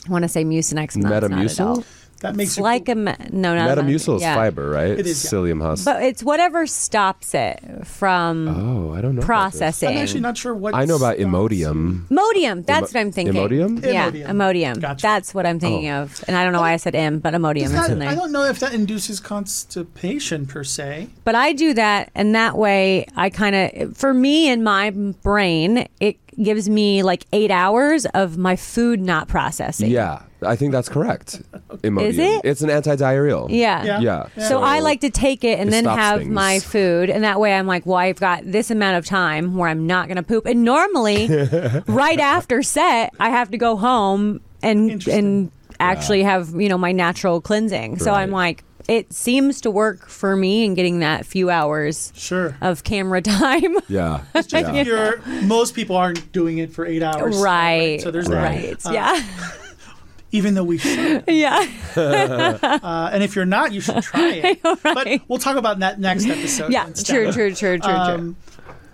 I 0.08 0.12
want 0.12 0.24
to 0.24 0.30
say 0.30 0.43
Mucinex. 0.43 0.76
No, 0.76 0.84
it's 0.84 0.95
not 0.98 1.24
at 1.24 1.32
Metamucil? 1.32 1.86
All. 2.25 2.31
That 2.31 2.38
makes 2.38 2.51
It's 2.51 2.57
you 2.57 2.63
like 2.63 2.89
a 2.89 2.95
me- 2.95 3.13
no, 3.31 3.55
not 3.55 3.77
Metamucil 3.77 4.15
is 4.17 4.21
yeah. 4.21 4.35
fiber, 4.35 4.69
right? 4.69 4.91
It 4.99 5.05
is, 5.07 5.23
yeah. 5.23 5.29
Psyllium 5.31 5.61
husk. 5.61 5.85
But 5.85 6.03
it's 6.03 6.23
whatever 6.23 6.65
stops 6.67 7.33
it 7.33 7.59
from 7.85 8.47
oh, 8.47 8.93
I 8.93 9.01
don't 9.01 9.15
know. 9.15 9.21
processing. 9.21 9.89
I'm 9.89 9.97
actually 9.97 10.21
not 10.21 10.38
sure 10.38 10.53
what. 10.55 10.73
I 10.75 10.85
know 10.85 10.95
about 10.95 11.17
stops- 11.17 11.29
Imodium. 11.29 12.07
Imodium. 12.07 12.65
That's 12.65 12.91
Imo- 12.93 12.99
what 12.99 13.05
I'm 13.05 13.11
thinking. 13.11 13.35
Imodium? 13.35 13.83
Yeah, 13.85 14.09
Imodium. 14.11 14.27
Imodium. 14.27 14.81
Gotcha. 14.81 15.01
That's 15.01 15.33
what 15.33 15.45
I'm 15.45 15.59
thinking 15.59 15.89
Oh. 15.89 16.03
of. 16.03 16.23
And 16.27 16.35
I 16.35 16.43
don't 16.43 16.53
know 16.53 16.61
why 16.61 16.73
I 16.73 16.77
said 16.77 16.95
M, 16.95 17.19
but 17.19 17.33
Imodium 17.33 17.71
Does 17.71 17.85
is 17.85 17.89
in 17.89 17.99
there. 17.99 18.09
I 18.09 18.15
don't 18.15 18.31
know 18.31 18.43
if 18.43 18.59
that 18.59 18.73
induces 18.73 19.19
constipation 19.19 20.45
per 20.47 20.63
se. 20.63 21.07
But 21.23 21.35
I 21.35 21.53
do 21.53 21.73
that, 21.73 22.11
and 22.15 22.35
that 22.35 22.57
way 22.57 23.07
I 23.15 23.29
kind 23.29 23.55
of, 23.55 23.97
for 23.97 24.13
me 24.13 24.49
in 24.49 24.63
my 24.63 24.89
brain, 24.91 25.88
it 25.99 26.17
gives 26.41 26.69
me 26.69 27.04
like 27.04 27.26
eight 27.34 27.52
hours 27.52 28.06
of 28.13 28.38
my 28.38 28.56
food 28.56 29.02
not 29.02 29.28
processing. 29.28 29.89
Yeah, 29.89 30.24
I 30.41 30.56
think 30.56 30.71
that's 30.71 30.89
correct. 30.89 31.41
Imodium. 31.84 32.02
Is 32.04 32.17
it? 32.19 32.41
It's 32.43 32.62
an 32.62 32.69
antidiarrheal. 32.69 33.48
Yeah. 33.50 33.84
Yeah. 33.84 34.00
Yeah. 34.36 34.48
So 34.48 34.62
I 34.62 34.80
like 34.80 35.02
to 35.02 35.10
take 35.10 35.43
it 35.43 35.60
and 35.60 35.69
It 35.69 35.71
then 35.71 35.86
have 35.86 36.19
things. 36.19 36.32
my 36.32 36.60
food, 36.60 37.10
and 37.10 37.24
that 37.24 37.39
way 37.39 37.54
I'm 37.54 37.67
like, 37.67 37.86
well, 37.86 37.98
I've 37.98 38.19
got 38.19 38.43
this 38.45 38.69
amount 38.69 38.98
of 38.98 39.06
time 39.06 39.56
where 39.56 39.69
I'm 39.69 39.88
not 39.88 40.08
going 40.08 40.17
to 40.17 40.24
poop. 40.24 40.45
And 40.45 40.63
normally, 40.63 41.28
right 41.88 42.19
after 42.19 42.62
set, 42.63 43.13
I 43.19 43.30
have 43.30 43.52
to 43.52 43.58
go 43.58 43.78
home 43.78 44.41
and 44.62 45.08
and 45.08 45.52
actually 45.80 46.24
have 46.24 46.50
you 46.56 46.67
know 46.69 46.78
my 46.78 46.91
natural 46.91 47.39
cleansing. 47.41 48.00
So 48.00 48.12
I'm 48.12 48.32
like, 48.32 48.63
it 48.88 49.12
seems 49.13 49.62
to 49.62 49.71
work 49.71 50.08
for 50.08 50.36
me 50.36 50.63
in 50.65 50.74
getting 50.74 51.00
that 51.00 51.26
few 51.26 51.50
hours 51.50 52.12
Sure. 52.15 52.56
of 52.62 52.84
camera 52.84 53.21
time. 53.21 53.76
Yeah. 53.88 54.24
Just 54.36 54.52
yeah. 54.54 54.82
you're, 54.84 55.21
most 55.43 55.74
people 55.76 55.95
aren't 55.95 56.32
doing 56.32 56.58
it 56.60 56.71
for 56.71 56.86
eight 56.86 57.02
hours. 57.04 57.38
right. 57.38 58.00
So 58.02 58.12
there's 58.12 58.28
right. 58.28 58.78
that. 58.80 58.86
Uh, 58.89 58.93
yeah. 58.93 59.24
Even 60.32 60.54
though 60.54 60.63
we 60.65 60.78
should. 60.78 61.24
yeah. 61.28 61.65
Uh, 61.95 63.10
and 63.13 63.24
if 63.24 63.36
you're 63.36 63.45
not, 63.45 63.71
you 63.71 63.80
should 63.80 64.04
try 64.04 64.32
it. 64.34 64.62
But 64.62 64.84
Right. 64.84 65.21
we'll 65.30 65.39
talk 65.39 65.56
about 65.56 65.80
that 65.80 66.00
next 66.00 66.26
episode. 66.26 66.71
Yeah. 66.74 66.88
instead. 66.88 67.13
True. 67.13 67.32
True. 67.32 67.56
True. 67.56 67.78
True. 67.80 67.80
True. 67.80 67.93
Um, 67.93 68.36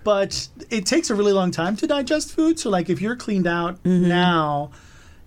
but 0.04 0.48
it 0.70 0.86
takes 0.86 1.10
a 1.10 1.14
really 1.14 1.32
long 1.32 1.50
time 1.50 1.76
to 1.76 1.86
digest 1.86 2.32
food. 2.34 2.58
So, 2.58 2.70
like, 2.70 2.90
if 2.90 3.00
you're 3.00 3.16
cleaned 3.16 3.46
out 3.46 3.82
Mm-hmm. 3.82 4.08
now, 4.08 4.70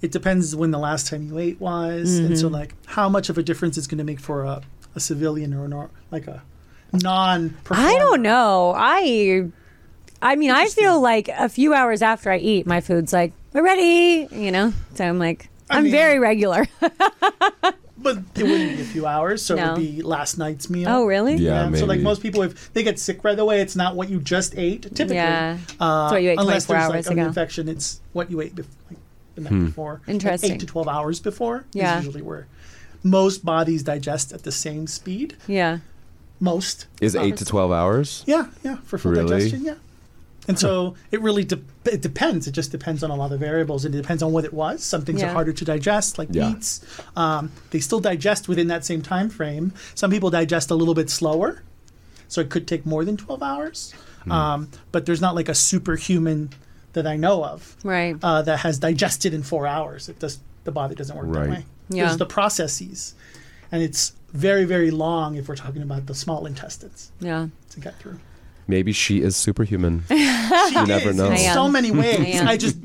it 0.06 0.12
depends 0.12 0.56
when 0.56 0.72
the 0.72 0.80
last 0.80 1.08
time 1.08 1.22
you 1.28 1.38
ate 1.40 1.60
was, 1.60 2.18
and 2.20 2.28
Mm-hmm. 2.30 2.36
so 2.36 2.48
like 2.48 2.74
how 2.86 3.10
much 3.10 3.30
of 3.30 3.38
a 3.38 3.44
difference 3.44 3.78
it's 3.78 3.88
going 3.88 3.98
to 3.98 4.04
make 4.04 4.20
for 4.20 4.44
a, 4.44 4.62
a 4.96 5.00
civilian 5.00 5.54
or 5.54 5.66
an, 5.66 5.74
or 5.74 5.90
like 6.12 6.28
a 6.28 6.42
non. 6.94 7.58
I 7.72 7.96
don't 7.98 8.22
know. 8.22 8.74
I 8.76 9.50
I 10.22 10.36
mean, 10.36 10.52
I 10.52 10.68
feel 10.68 11.02
like 11.02 11.28
a 11.30 11.50
few 11.50 11.74
hours 11.74 12.02
after 12.02 12.32
I 12.32 12.38
eat, 12.38 12.66
my 12.66 12.80
food's 12.82 13.12
like, 13.14 13.34
we're 13.54 13.64
ready, 13.64 14.28
you 14.32 14.52
know? 14.52 14.74
So 14.96 15.04
I'm 15.06 15.20
like, 15.20 15.50
I 15.70 15.78
I'm 15.78 15.84
mean- 15.84 15.92
very 15.92 16.20
regular. 16.20 16.66
But 17.98 18.18
it 18.36 18.44
wouldn't 18.44 18.76
be 18.76 18.82
a 18.84 18.86
few 18.86 19.08
hours, 19.08 19.42
so 19.44 19.56
it 19.56 19.66
would 19.66 19.78
be 19.78 20.02
last 20.04 20.38
night's 20.38 20.70
meal. 20.70 20.88
oh, 20.90 21.06
really? 21.06 21.36
Yeah, 21.38 21.74
So 21.74 21.86
like 21.88 22.02
most 22.02 22.22
people, 22.22 22.44
if 22.44 22.72
they 22.74 22.84
get 22.84 23.00
sick 23.00 23.24
right 23.24 23.40
away, 23.40 23.62
it's 23.62 23.76
not 23.76 23.96
what 23.96 24.10
you 24.10 24.20
just 24.20 24.54
ate. 24.58 24.84
Typically, 24.94 25.16
Yeah. 25.16 25.58
uh, 25.80 26.04
It's 26.06 26.12
what 26.12 26.22
you 26.22 26.30
ate 26.32 26.40
unless 26.40 26.66
there's 26.66 26.84
hours 26.84 27.08
like 27.08 27.18
an 27.18 27.26
infection, 27.26 27.68
it's 27.68 28.02
what 28.14 28.30
you 28.30 28.42
ate 28.42 28.54
before, 28.54 28.70
like, 28.92 29.00
the 29.36 29.42
night 29.42 29.50
Hmm. 29.52 29.66
before. 29.66 30.02
Like 30.08 30.10
Interesting. 30.16 30.54
eight 30.54 30.60
to 30.62 30.66
twelve 30.66 30.88
hours 30.88 31.20
before 31.20 31.66
Yeah. 31.74 32.00
is 32.00 32.06
usually 32.06 32.24
where 32.24 32.48
most 33.04 33.46
bodies 33.46 33.84
digest 33.84 34.32
at 34.34 34.44
the 34.44 34.52
same 34.52 34.88
speed. 34.88 35.36
Yeah. 35.48 35.80
Most 36.40 36.88
Is 37.02 37.16
eight 37.16 37.38
to 37.38 37.46
twelve 37.46 37.72
hours? 37.72 38.24
Yeah, 38.26 38.48
yeah, 38.64 38.78
for 38.84 38.98
full 38.98 39.12
Really? 39.12 39.30
digestion, 39.30 39.64
yeah. 39.64 39.76
And 40.48 40.60
so 40.60 40.94
it 41.12 41.22
really 41.22 41.44
de- 41.44 41.62
it 41.86 42.02
depends. 42.02 42.46
It 42.48 42.52
just 42.52 42.72
depends 42.72 43.04
on 43.04 43.10
a 43.10 43.16
lot 43.16 43.32
of 43.32 43.40
variables, 43.40 43.84
and 43.86 43.96
it 43.96 44.02
depends 44.02 44.22
on 44.22 44.32
what 44.32 44.44
it 44.46 44.54
was. 44.54 44.84
Some 44.84 45.04
things 45.04 45.22
Yeah. 45.22 45.30
are 45.30 45.34
harder 45.34 45.54
to 45.54 45.66
digest, 45.66 46.18
like 46.20 46.28
Yeah. 46.32 46.50
meats. 46.50 46.82
Um, 47.16 47.52
they 47.72 47.80
still 47.80 48.00
digest 48.00 48.48
within 48.48 48.68
that 48.68 48.86
same 48.86 49.02
time 49.02 49.30
frame. 49.30 49.72
Some 49.96 50.12
people 50.12 50.30
digest 50.30 50.70
a 50.70 50.76
little 50.76 50.94
bit 50.94 51.10
slower, 51.10 51.64
so 52.28 52.42
it 52.42 52.50
could 52.50 52.68
take 52.68 52.86
more 52.86 53.04
than 53.06 53.18
twelve 53.18 53.42
hours. 53.42 53.94
Hmm. 54.26 54.32
Um, 54.32 54.68
but 54.92 55.06
there's 55.08 55.22
not 55.22 55.36
like 55.36 55.50
a 55.50 55.56
superhuman 55.56 56.50
that 56.96 57.06
I 57.08 57.16
know 57.16 57.46
of 57.46 57.76
Right. 57.84 58.16
uh, 58.24 58.42
that 58.42 58.60
has 58.60 58.80
digested 58.80 59.34
in 59.34 59.44
four 59.44 59.68
hours. 59.68 60.10
It 60.10 60.18
does 60.20 60.40
the 60.66 60.72
body 60.72 60.96
doesn't 60.96 61.16
work 61.16 61.28
Right. 61.30 61.44
that 61.44 61.50
way. 61.60 61.66
Yeah. 61.90 62.06
There's 62.06 62.18
the 62.18 62.26
processes, 62.26 63.14
and 63.72 63.84
it's 63.84 64.14
very 64.34 64.66
very 64.66 64.90
long 64.92 65.36
if 65.36 65.48
we're 65.48 65.56
talking 65.56 65.82
about 65.84 66.08
the 66.08 66.16
small 66.16 66.46
intestines 66.48 67.12
Yeah. 67.20 67.48
to 67.70 67.80
get 67.80 68.00
through. 68.00 68.20
Maybe 68.68 68.92
she 68.92 69.22
is 69.22 69.36
superhuman. 69.36 70.04
She 70.10 70.16
You 70.80 70.88
never 70.88 71.10
is 71.12 71.16
know. 71.16 71.28
in 71.28 71.34
I 71.34 71.40
am. 71.52 71.54
so 71.54 71.68
many 71.70 71.92
ways. 71.92 72.40
am. 72.42 72.48
I 72.48 72.58
just 72.58 72.78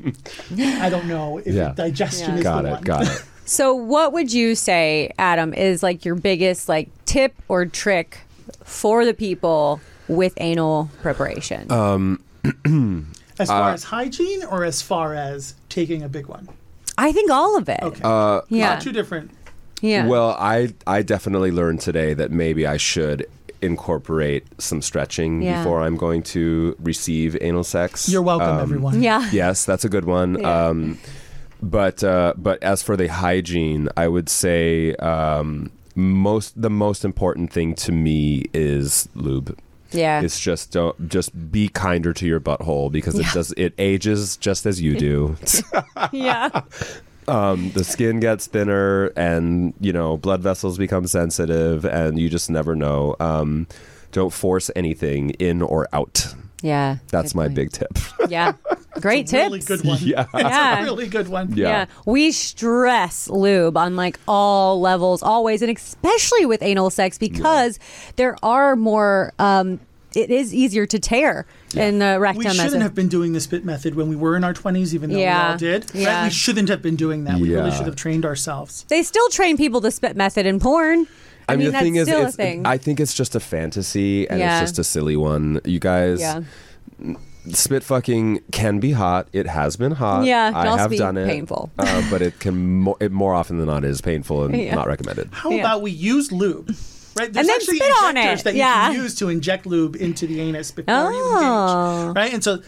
I 0.85 0.89
don't 0.89 1.07
know 1.07 1.39
if 1.39 1.53
Yeah. 1.55 1.73
digestion 1.75 2.29
Yeah. 2.31 2.37
is 2.37 2.43
got 2.43 2.61
the 2.63 2.67
it. 2.69 2.71
one. 2.73 2.83
Got 2.83 3.03
it. 3.07 3.23
So, 3.43 3.73
what 3.73 4.13
would 4.13 4.31
you 4.31 4.55
say, 4.55 5.11
Adam, 5.17 5.53
is 5.53 5.81
like 5.83 6.05
your 6.05 6.15
biggest 6.15 6.69
like 6.69 6.87
tip 7.05 7.33
or 7.49 7.65
trick 7.65 8.19
for 8.63 9.03
the 9.03 9.13
people 9.13 9.81
with 10.07 10.33
anal 10.37 10.89
preparation? 11.01 11.65
As 13.41 13.49
Uh, 13.49 13.53
far 13.59 13.71
as 13.73 13.83
hygiene 13.85 14.43
or 14.51 14.63
as 14.63 14.81
far 14.81 15.07
as 15.15 15.55
taking 15.69 16.01
a 16.03 16.09
big 16.17 16.27
one? 16.27 16.47
I 16.97 17.11
think 17.11 17.31
all 17.31 17.57
of 17.57 17.67
it. 17.69 17.79
Okay. 17.81 18.01
Uh, 18.03 18.41
Yeah. 18.49 18.73
Uh, 18.73 18.79
two 18.79 18.91
different. 18.99 19.31
yeah. 19.81 20.05
Well, 20.07 20.29
I 20.39 20.73
I 20.85 21.01
definitely 21.01 21.51
learned 21.51 21.79
today 21.81 22.13
that 22.13 22.29
maybe 22.31 22.63
I 22.67 22.77
should 22.77 23.25
incorporate 23.61 24.43
some 24.57 24.81
stretching 24.81 25.41
Yeah. 25.41 25.57
before 25.63 25.81
I'm 25.85 25.95
going 25.95 26.23
to 26.35 26.75
receive 26.91 27.37
anal 27.41 27.63
sex. 27.63 28.09
You're 28.09 28.21
welcome, 28.33 28.55
Um, 28.57 28.59
everyone. 28.59 29.01
yeah. 29.01 29.29
Yes, 29.43 29.65
that's 29.65 29.85
a 29.85 29.89
good 29.89 30.05
one. 30.05 30.37
Yeah. 30.39 30.67
Um, 30.67 30.97
but 31.61 32.03
uh, 32.03 32.33
but 32.37 32.61
as 32.63 32.81
for 32.83 32.95
the 32.97 33.07
hygiene, 33.07 33.87
I 33.95 34.07
would 34.07 34.29
say 34.29 34.95
um, 34.95 35.71
most 35.95 36.59
the 36.59 36.69
most 36.85 37.05
important 37.05 37.51
thing 37.53 37.75
to 37.85 37.91
me 37.91 38.45
is 38.53 39.07
lube. 39.15 39.55
Yeah. 39.93 40.21
It's 40.21 40.39
just 40.39 40.71
don't 40.71 41.09
just 41.09 41.51
be 41.51 41.67
kinder 41.69 42.13
to 42.13 42.25
your 42.25 42.39
butthole 42.39 42.91
because 42.91 43.15
it 43.15 43.23
Yeah. 43.25 43.33
does 43.33 43.53
it 43.57 43.73
ages 43.77 44.37
just 44.37 44.65
as 44.65 44.81
you 44.81 44.95
do. 44.95 45.35
yeah. 46.11 46.61
um, 47.27 47.71
the 47.71 47.83
skin 47.83 48.19
gets 48.19 48.47
thinner 48.47 49.07
and 49.15 49.73
you 49.79 49.93
know 49.93 50.17
blood 50.17 50.41
vessels 50.41 50.77
become 50.77 51.07
sensitive 51.07 51.85
and 51.85 52.19
you 52.19 52.29
just 52.29 52.49
never 52.49 52.75
know. 52.75 53.15
Um, 53.19 53.67
don't 54.11 54.33
force 54.33 54.69
anything 54.75 55.29
in 55.31 55.61
or 55.61 55.87
out. 55.93 56.33
Yeah. 56.61 56.97
That's 57.09 57.33
my 57.35 57.45
point. 57.45 57.55
big 57.55 57.71
tip. 57.71 57.89
Yeah. 58.29 58.53
Great 58.99 59.27
tip. 59.27 59.47
Really 59.47 59.59
good 59.59 59.83
one. 59.83 59.97
yeah. 60.01 60.25
Yeah. 60.33 60.83
Really 60.83 61.07
good 61.07 61.27
one. 61.27 61.53
Yeah. 61.57 61.67
Yeah. 61.67 61.85
We 62.05 62.31
stress 62.31 63.27
lube 63.29 63.75
on 63.77 63.95
like 63.95 64.19
all 64.27 64.79
levels, 64.79 65.23
always, 65.23 65.61
and 65.61 65.75
especially 65.75 66.45
with 66.45 66.61
anal 66.61 66.89
sex 66.91 67.17
because 67.17 67.79
there 68.17 68.37
are 68.43 68.75
more 68.75 69.33
um, 69.39 69.79
it 70.13 70.29
is 70.29 70.53
easier 70.53 70.85
to 70.85 70.99
tear 70.99 71.45
in 71.75 71.99
the 71.99 72.19
rectum. 72.19 72.43
We 72.45 72.49
shouldn't 72.53 72.75
a- 72.75 72.83
have 72.83 72.93
been 72.93 73.07
doing 73.07 73.33
the 73.33 73.39
spit 73.39 73.63
method 73.65 73.95
when 73.95 74.07
we 74.09 74.15
were 74.15 74.35
in 74.35 74.43
our 74.43 74.53
20s, 74.53 74.93
even 74.93 75.09
though 75.11 75.17
Yeah. 75.17 75.47
we 75.47 75.51
all 75.53 75.57
did. 75.57 75.95
right? 75.95 76.25
We 76.25 76.29
shouldn't 76.29 76.69
have 76.69 76.81
been 76.81 76.95
doing 76.97 77.23
that. 77.23 77.39
We 77.39 77.53
really 77.53 77.71
should 77.71 77.85
have 77.87 77.95
trained 77.95 78.25
ourselves. 78.25 78.85
They 78.89 79.03
still 79.03 79.29
train 79.29 79.57
people 79.57 79.79
the 79.81 79.91
spit 79.91 80.15
method 80.15 80.45
in 80.45 80.59
porn. 80.59 81.07
I, 81.51 81.53
I 81.53 81.55
mean, 81.57 81.65
mean, 81.67 81.73
the 81.73 81.79
thing 81.79 81.95
is, 81.95 82.07
still 82.07 82.25
it's, 82.25 82.33
a 82.33 82.37
thing. 82.37 82.65
I 82.65 82.77
think 82.77 82.99
it's 82.99 83.13
just 83.13 83.35
a 83.35 83.39
fantasy 83.39 84.27
and 84.29 84.39
Yeah. 84.39 84.61
it's 84.61 84.71
just 84.71 84.79
a 84.79 84.83
silly 84.83 85.15
one. 85.17 85.59
You 85.65 85.79
guys, 85.79 86.19
yeah. 86.21 86.41
spit 87.49 87.83
fucking 87.83 88.41
can 88.51 88.79
be 88.79 88.91
hot. 88.91 89.27
It 89.33 89.47
has 89.47 89.75
been 89.75 89.91
hot. 89.93 90.25
Yeah, 90.25 90.49
it 90.49 90.53
can 90.53 90.67
I 90.67 90.69
also 90.69 90.77
have 90.83 90.91
be 90.91 90.97
done 90.97 91.17
it. 91.17 91.27
painful. 91.27 91.71
uh, 91.79 92.03
but 92.09 92.21
it 92.21 92.39
can 92.39 92.81
mo- 92.81 92.97
it 92.99 93.11
more 93.11 93.33
often 93.33 93.57
than 93.57 93.67
not 93.67 93.83
is 93.83 94.01
painful 94.01 94.43
and 94.45 94.55
Yeah. 94.55 94.75
not 94.75 94.87
recommended. 94.87 95.29
How 95.31 95.49
Yeah. 95.49 95.59
about 95.61 95.81
we 95.81 95.91
use 95.91 96.31
lube? 96.31 96.69
Right? 97.17 97.31
There's 97.33 97.47
then 97.47 97.55
actually 97.55 97.77
spit 97.77 97.91
on 98.03 98.15
injectors 98.15 98.39
it. 98.39 98.43
that 98.45 98.55
Yeah. 98.55 98.87
you 98.87 98.93
can 98.93 99.03
use 99.03 99.15
to 99.15 99.29
inject 99.29 99.65
lube 99.65 99.95
into 99.97 100.27
the 100.27 100.39
anus 100.39 100.71
before 100.71 100.93
Oh. 100.95 101.09
you 101.09 102.05
engage. 102.05 102.15
Right? 102.15 102.33
And 102.33 102.43
so 102.43 102.59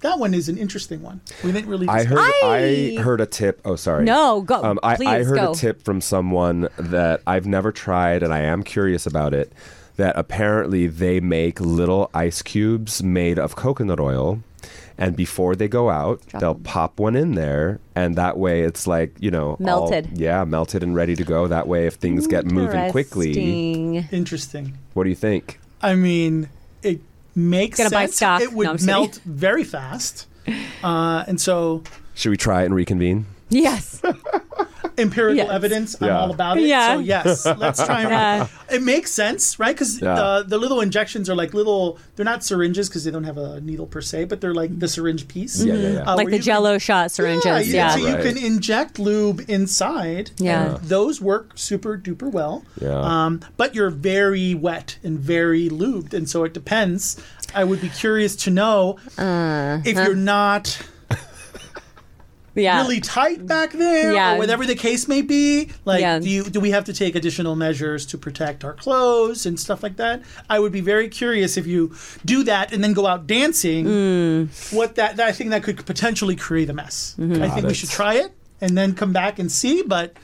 that 0.00 0.18
one 0.18 0.34
is 0.34 0.48
an 0.48 0.58
interesting 0.58 1.02
one. 1.02 1.20
We 1.44 1.52
didn't 1.52 1.68
really 1.68 1.88
I 1.88 2.04
heard 2.04 2.18
I- 2.18 2.94
I 2.98 3.00
heard 3.02 3.20
a 3.20 3.26
tip. 3.26 3.60
Oh, 3.64 3.76
sorry. 3.76 4.04
No, 4.04 4.40
go. 4.42 4.62
Um, 4.62 4.78
I, 4.82 4.96
Please 4.96 5.08
I 5.08 5.22
heard 5.24 5.36
go. 5.36 5.52
a 5.52 5.54
tip 5.54 5.82
from 5.82 6.00
someone 6.00 6.68
that 6.78 7.22
I've 7.26 7.46
never 7.46 7.72
tried, 7.72 8.22
and 8.22 8.32
I 8.32 8.40
am 8.40 8.62
curious 8.62 9.06
about 9.06 9.34
it. 9.34 9.52
That 9.96 10.16
apparently 10.16 10.86
they 10.86 11.20
make 11.20 11.60
little 11.60 12.10
ice 12.14 12.40
cubes 12.40 13.02
made 13.02 13.38
of 13.38 13.54
coconut 13.56 14.00
oil, 14.00 14.40
and 14.96 15.14
before 15.14 15.54
they 15.54 15.68
go 15.68 15.90
out, 15.90 16.26
Drop 16.28 16.40
they'll 16.40 16.54
them. 16.54 16.62
pop 16.62 16.98
one 16.98 17.14
in 17.16 17.34
there, 17.34 17.80
and 17.94 18.16
that 18.16 18.38
way 18.38 18.62
it's 18.62 18.86
like 18.86 19.14
you 19.20 19.30
know 19.30 19.50
all- 19.50 19.56
Melted. 19.60 20.18
yeah, 20.18 20.44
melted 20.44 20.82
and 20.82 20.94
ready 20.94 21.14
to 21.16 21.24
go. 21.24 21.46
That 21.48 21.68
way, 21.68 21.86
if 21.86 21.94
things 21.96 22.26
get 22.26 22.46
moving 22.46 22.90
quickly, 22.90 23.28
Interesting. 23.32 24.08
Interesting. 24.10 24.78
what 24.94 25.04
do 25.04 25.10
you 25.10 25.16
think? 25.16 25.60
I 25.82 25.94
mean, 25.94 26.48
it 26.82 27.00
makes 27.48 27.78
Gonna 27.78 27.90
buy 27.90 28.06
sense. 28.06 28.16
stock. 28.16 28.40
It 28.42 28.52
would 28.52 28.64
No, 28.64 28.70
I'm 28.70 28.76
just 28.76 28.86
melt 28.86 29.20
very 29.24 29.64
fast. 29.64 30.26
Uh, 30.82 31.22
and 31.28 31.38
so 31.40 31.82
Should 32.14 32.30
we 32.30 32.36
try 32.36 32.62
it 32.62 32.66
and 32.66 32.74
reconvene? 32.74 33.26
Yes. 33.50 34.00
empirical 34.98 35.36
Yes. 35.36 35.50
evidence, 35.50 35.96
I'm 36.00 36.08
Yeah. 36.08 36.20
all 36.20 36.30
about 36.30 36.58
it. 36.58 36.64
Yeah. 36.64 36.94
So 36.94 37.00
yes, 37.00 37.46
let's 37.46 37.84
try 37.84 38.02
and 38.02 38.10
Yeah. 38.20 38.46
It 38.70 38.82
makes 38.82 39.10
sense, 39.10 39.58
right? 39.58 39.74
Because 39.74 40.00
Yeah. 40.00 40.14
uh, 40.14 40.42
the 40.42 40.58
little 40.58 40.80
injections 40.80 41.28
are 41.28 41.34
like 41.34 41.54
little. 41.54 41.98
They're 42.16 42.24
not 42.24 42.44
syringes 42.44 42.88
because 42.88 43.04
they 43.04 43.10
don't 43.10 43.24
have 43.24 43.38
a 43.38 43.60
needle 43.60 43.86
per 43.86 44.00
se, 44.00 44.24
but 44.26 44.40
they're 44.40 44.54
like 44.54 44.78
the 44.78 44.88
syringe 44.88 45.26
piece. 45.28 45.62
Yeah, 45.62 45.74
yeah, 45.74 45.88
yeah. 45.90 45.98
Uh, 46.12 46.16
like 46.16 46.28
the 46.30 46.36
you 46.36 46.42
Jello 46.42 46.78
shot 46.78 47.10
syringes. 47.10 47.44
Yeah, 47.72 47.80
Yeah. 47.80 47.96
you, 47.96 48.02
so 48.02 48.06
Right. 48.14 48.24
you 48.24 48.32
can 48.34 48.44
inject 48.44 48.98
lube 48.98 49.44
inside. 49.48 50.30
Yeah. 50.38 50.78
those 50.82 51.20
work 51.20 51.52
super 51.56 51.96
duper 51.98 52.30
well. 52.30 52.64
Yeah. 52.80 52.98
Um, 53.00 53.40
but 53.56 53.74
you're 53.74 53.90
very 53.90 54.54
wet 54.54 54.96
and 55.02 55.18
very 55.18 55.68
lubed, 55.68 56.14
and 56.14 56.28
so 56.28 56.44
it 56.44 56.52
depends. 56.54 57.16
I 57.54 57.64
would 57.64 57.80
be 57.80 57.88
curious 57.88 58.36
to 58.44 58.50
know 58.50 58.96
Uh, 59.18 59.78
if 59.84 59.96
you're 59.96 60.14
not 60.14 60.78
yeah. 62.60 62.80
really 62.80 63.00
tight 63.00 63.46
back 63.46 63.72
there, 63.72 64.12
Yeah. 64.12 64.34
or 64.34 64.38
whatever 64.38 64.66
the 64.66 64.74
case 64.74 65.08
may 65.08 65.22
be. 65.22 65.68
Like, 65.84 66.00
Yeah. 66.00 66.18
do 66.18 66.28
you 66.28 66.44
do 66.44 66.60
we 66.60 66.70
have 66.70 66.84
to 66.84 66.92
take 66.92 67.14
additional 67.14 67.56
measures 67.56 68.06
to 68.06 68.18
protect 68.18 68.64
our 68.64 68.74
clothes 68.74 69.46
and 69.46 69.58
stuff 69.58 69.82
like 69.82 69.96
that? 69.96 70.22
I 70.48 70.58
would 70.58 70.72
be 70.72 70.80
very 70.80 71.08
curious 71.08 71.56
if 71.56 71.66
you 71.66 71.94
do 72.24 72.42
that 72.44 72.72
and 72.72 72.82
then 72.82 72.92
go 72.92 73.06
out 73.06 73.26
dancing. 73.26 73.86
Mm. 73.86 74.72
What 74.72 74.94
that, 74.96 75.16
that 75.16 75.26
I 75.26 75.32
think 75.32 75.50
that 75.50 75.62
could 75.62 75.84
potentially 75.86 76.36
create 76.36 76.68
a 76.70 76.72
mess. 76.72 77.14
Mm-hmm. 77.18 77.42
I 77.42 77.48
think 77.50 77.66
we 77.66 77.74
should 77.74 77.90
try 77.90 78.14
it 78.14 78.32
and 78.60 78.76
then 78.76 78.94
come 78.94 79.12
back 79.12 79.38
and 79.38 79.50
see. 79.50 79.82
But 79.82 80.14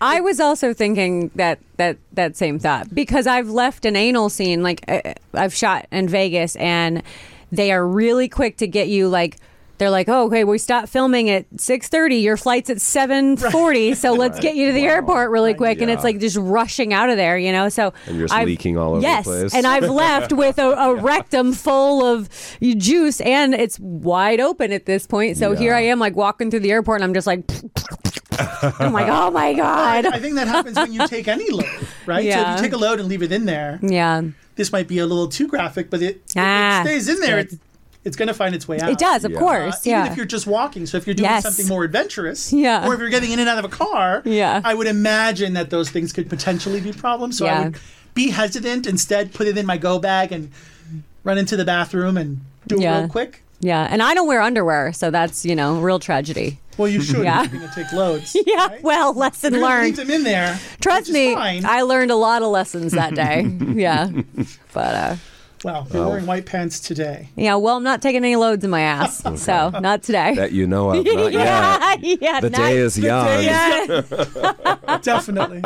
I 0.00 0.20
was 0.20 0.40
also 0.40 0.72
thinking 0.72 1.30
that 1.34 1.58
that 1.76 1.96
that 2.12 2.36
same 2.36 2.58
thought 2.58 2.94
because 2.94 3.26
I've 3.26 3.48
left 3.50 3.84
an 3.84 3.96
anal 3.96 4.28
scene 4.28 4.62
like 4.62 4.84
uh, 4.88 5.14
I've 5.34 5.54
shot 5.54 5.86
in 5.90 6.08
Vegas 6.08 6.56
and 6.56 7.02
they 7.50 7.72
are 7.72 7.86
really 7.86 8.28
quick 8.28 8.58
to 8.58 8.66
get 8.66 8.88
you 8.88 9.08
like 9.08 9.36
they're 9.78 9.90
like, 9.90 10.08
oh, 10.08 10.26
okay, 10.26 10.44
we 10.44 10.58
stopped 10.58 10.88
filming 10.88 11.30
at 11.30 11.46
six 11.56 11.88
thirty. 11.88 12.16
Your 12.16 12.36
flight's 12.36 12.68
at 12.70 12.80
seven 12.80 13.36
forty, 13.36 13.94
so 13.94 14.12
let's 14.12 14.38
get 14.40 14.56
you 14.56 14.66
to 14.68 14.72
the 14.72 14.84
airport 14.84 15.30
really 15.30 15.54
quick. 15.54 15.80
And 15.80 15.90
it's 15.90 16.04
like 16.04 16.18
just 16.18 16.36
rushing 16.36 16.92
out 16.92 17.10
of 17.10 17.16
there, 17.16 17.38
you 17.38 17.52
know. 17.52 17.68
So 17.68 17.92
And 18.06 18.16
you're 18.18 18.26
just 18.26 18.34
I've- 18.38 18.46
leaking 18.50 18.76
all 18.76 18.90
over 18.92 19.00
the 19.00 19.06
yes, 19.06 19.24
place. 19.24 19.54
and 19.54 19.66
I've 19.66 19.88
left 19.88 20.32
with 20.42 20.58
a, 20.58 20.70
a 20.70 20.94
rectum 20.96 21.52
full 21.52 22.04
of 22.04 22.28
juice, 22.60 23.20
and 23.20 23.54
it's 23.54 23.78
wide 23.80 24.40
open 24.40 24.72
at 24.72 24.86
this 24.86 25.06
point. 25.06 25.36
So 25.36 25.54
here 25.54 25.74
I 25.74 25.80
am, 25.82 25.98
like 25.98 26.16
walking 26.16 26.50
through 26.50 26.60
the 26.60 26.72
airport, 26.72 26.96
and 27.00 27.04
I'm 27.04 27.14
just 27.14 27.26
like, 27.26 27.44
I'm 28.80 28.92
like, 28.92 29.08
oh 29.08 29.30
my 29.30 29.52
god, 29.54 30.06
I 30.06 30.18
think 30.18 30.34
that 30.36 30.48
happens 30.48 30.76
when 30.76 30.92
you 30.92 31.06
take 31.08 31.28
any 31.28 31.50
load, 31.50 31.66
right? 32.06 32.16
So 32.16 32.18
if 32.20 32.24
Yeah. 32.26 32.56
you 32.56 32.62
take 32.62 32.72
a 32.72 32.76
load 32.76 33.00
and 33.00 33.08
leave 33.08 33.22
it 33.22 33.32
in 33.32 33.44
there, 33.46 33.78
yeah. 33.82 34.22
this 34.56 34.70
might 34.72 34.86
be 34.88 34.98
a 34.98 35.06
little 35.06 35.28
too 35.28 35.48
graphic, 35.48 35.90
but 35.90 36.02
it, 36.02 36.20
Ah, 36.36 36.80
it 36.82 36.84
stays 36.84 37.08
in 37.08 37.20
there. 37.20 37.38
It's, 37.40 37.56
it's 38.04 38.16
going 38.16 38.28
to 38.28 38.34
find 38.34 38.54
its 38.54 38.66
way 38.68 38.80
out. 38.80 38.90
It 38.90 38.98
does, 38.98 39.24
of 39.24 39.32
Yeah. 39.32 39.36
Uh, 39.36 39.40
course. 39.40 39.86
Even 39.86 40.06
if 40.06 40.16
you're 40.16 40.26
just 40.26 40.46
walking, 40.46 40.86
so 40.86 40.96
if 40.96 41.06
you're 41.06 41.14
doing 41.14 41.28
Yes. 41.28 41.42
something 41.42 41.66
more 41.68 41.84
adventurous, 41.84 42.52
Yeah. 42.52 42.86
or 42.86 42.94
if 42.94 43.00
you're 43.00 43.08
getting 43.10 43.32
in 43.32 43.38
and 43.38 43.48
out 43.48 43.58
of 43.58 43.64
a 43.64 43.68
car, 43.68 44.22
Yeah. 44.24 44.60
I 44.64 44.74
would 44.74 44.86
imagine 44.86 45.54
that 45.54 45.70
those 45.70 45.90
things 45.90 46.12
could 46.12 46.28
potentially 46.30 46.80
be 46.80 46.92
problems. 46.92 47.38
So 47.38 47.44
Yeah. 47.44 47.58
I 47.60 47.64
would 47.64 47.76
be 48.14 48.30
hesitant. 48.30 48.86
Instead, 48.86 49.34
put 49.34 49.46
it 49.46 49.58
in 49.58 49.66
my 49.66 49.76
go 49.76 49.98
bag 49.98 50.32
and 50.32 50.50
run 51.24 51.38
into 51.38 51.56
the 51.56 51.64
bathroom 51.64 52.16
and 52.16 52.40
do 52.66 52.76
it 52.76 52.86
real 52.86 53.08
quick. 53.08 53.42
yeah. 53.60 53.86
And 53.90 54.02
I 54.02 54.14
don't 54.14 54.26
wear 54.28 54.40
underwear, 54.40 54.92
so 54.92 55.10
that's, 55.10 55.44
you 55.44 55.54
know, 55.56 55.80
real 55.80 55.98
tragedy. 55.98 56.60
Well, 56.78 56.88
you 56.88 57.02
should. 57.02 57.24
Yeah. 57.24 57.44
if 57.44 57.50
You're 57.52 57.60
going 57.62 57.72
to 57.74 57.82
take 57.82 57.92
loads. 57.92 58.36
Yeah. 58.46 58.68
right? 58.68 58.82
Well, 58.84 59.12
lesson 59.12 59.52
You're 59.52 59.62
learned. 59.62 59.84
leave 59.86 59.96
them 59.96 60.10
in 60.10 60.22
there. 60.22 60.58
Trust 60.80 61.10
me. 61.10 61.34
I 61.34 61.82
learned 61.82 62.12
a 62.12 62.16
lot 62.16 62.42
of 62.42 62.48
lessons 62.48 62.92
that 62.92 63.14
day. 63.16 63.42
yeah. 63.74 64.08
But, 64.72 64.94
uh, 64.94 65.16
well, 65.64 65.86
you're 65.92 66.06
wearing 66.08 66.26
white 66.26 66.46
pants 66.46 66.80
today. 66.80 67.28
yeah, 67.36 67.54
well, 67.56 67.76
I'm 67.76 67.82
not 67.82 68.00
taking 68.02 68.24
any 68.24 68.36
loads 68.36 68.64
in 68.64 68.70
my 68.70 68.80
ass. 68.82 69.22
So, 69.38 69.70
not 69.70 70.02
today. 70.02 70.34
That 70.34 70.52
you 70.52 70.66
know 70.66 70.90
of, 70.90 71.04
not 71.04 71.32
yet. 71.32 72.02
yeah, 72.02 72.16
yeah. 72.20 72.40
The 72.40 72.50
not- 72.50 72.58
day 72.58 72.76
is 72.78 72.98
young. 72.98 73.42
Yeah. 73.42 74.98
Definitely. 75.02 75.60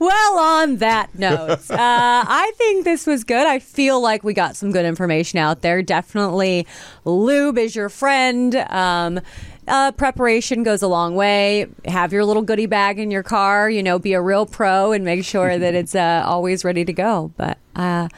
Well, 0.00 0.38
on 0.38 0.76
that 0.76 1.08
note, 1.14 1.70
uh, 1.70 1.76
I 1.78 2.52
think 2.56 2.84
this 2.84 3.06
was 3.06 3.24
good. 3.24 3.46
I 3.46 3.58
feel 3.58 4.00
like 4.00 4.22
we 4.24 4.34
got 4.34 4.56
some 4.56 4.70
good 4.72 4.84
information 4.84 5.38
out 5.38 5.62
there. 5.62 5.82
Definitely, 5.82 6.66
lube 7.04 7.58
is 7.58 7.74
your 7.74 7.88
friend. 7.88 8.54
Um, 8.56 9.20
uh, 9.66 9.92
preparation 9.92 10.62
goes 10.62 10.80
a 10.82 10.88
long 10.88 11.14
way. 11.14 11.66
Have 11.86 12.12
your 12.12 12.24
little 12.24 12.42
goodie 12.42 12.66
bag 12.66 12.98
in 12.98 13.10
your 13.10 13.22
car. 13.22 13.68
You 13.68 13.82
know, 13.82 13.98
be 13.98 14.12
a 14.14 14.20
real 14.20 14.46
pro 14.46 14.92
and 14.92 15.04
make 15.04 15.24
sure 15.24 15.58
that 15.58 15.74
it's 15.74 15.94
uh, 15.94 16.22
always 16.24 16.64
ready 16.64 16.84
to 16.84 16.92
go. 16.92 17.32
But 17.36 17.58
uh, 17.76 18.08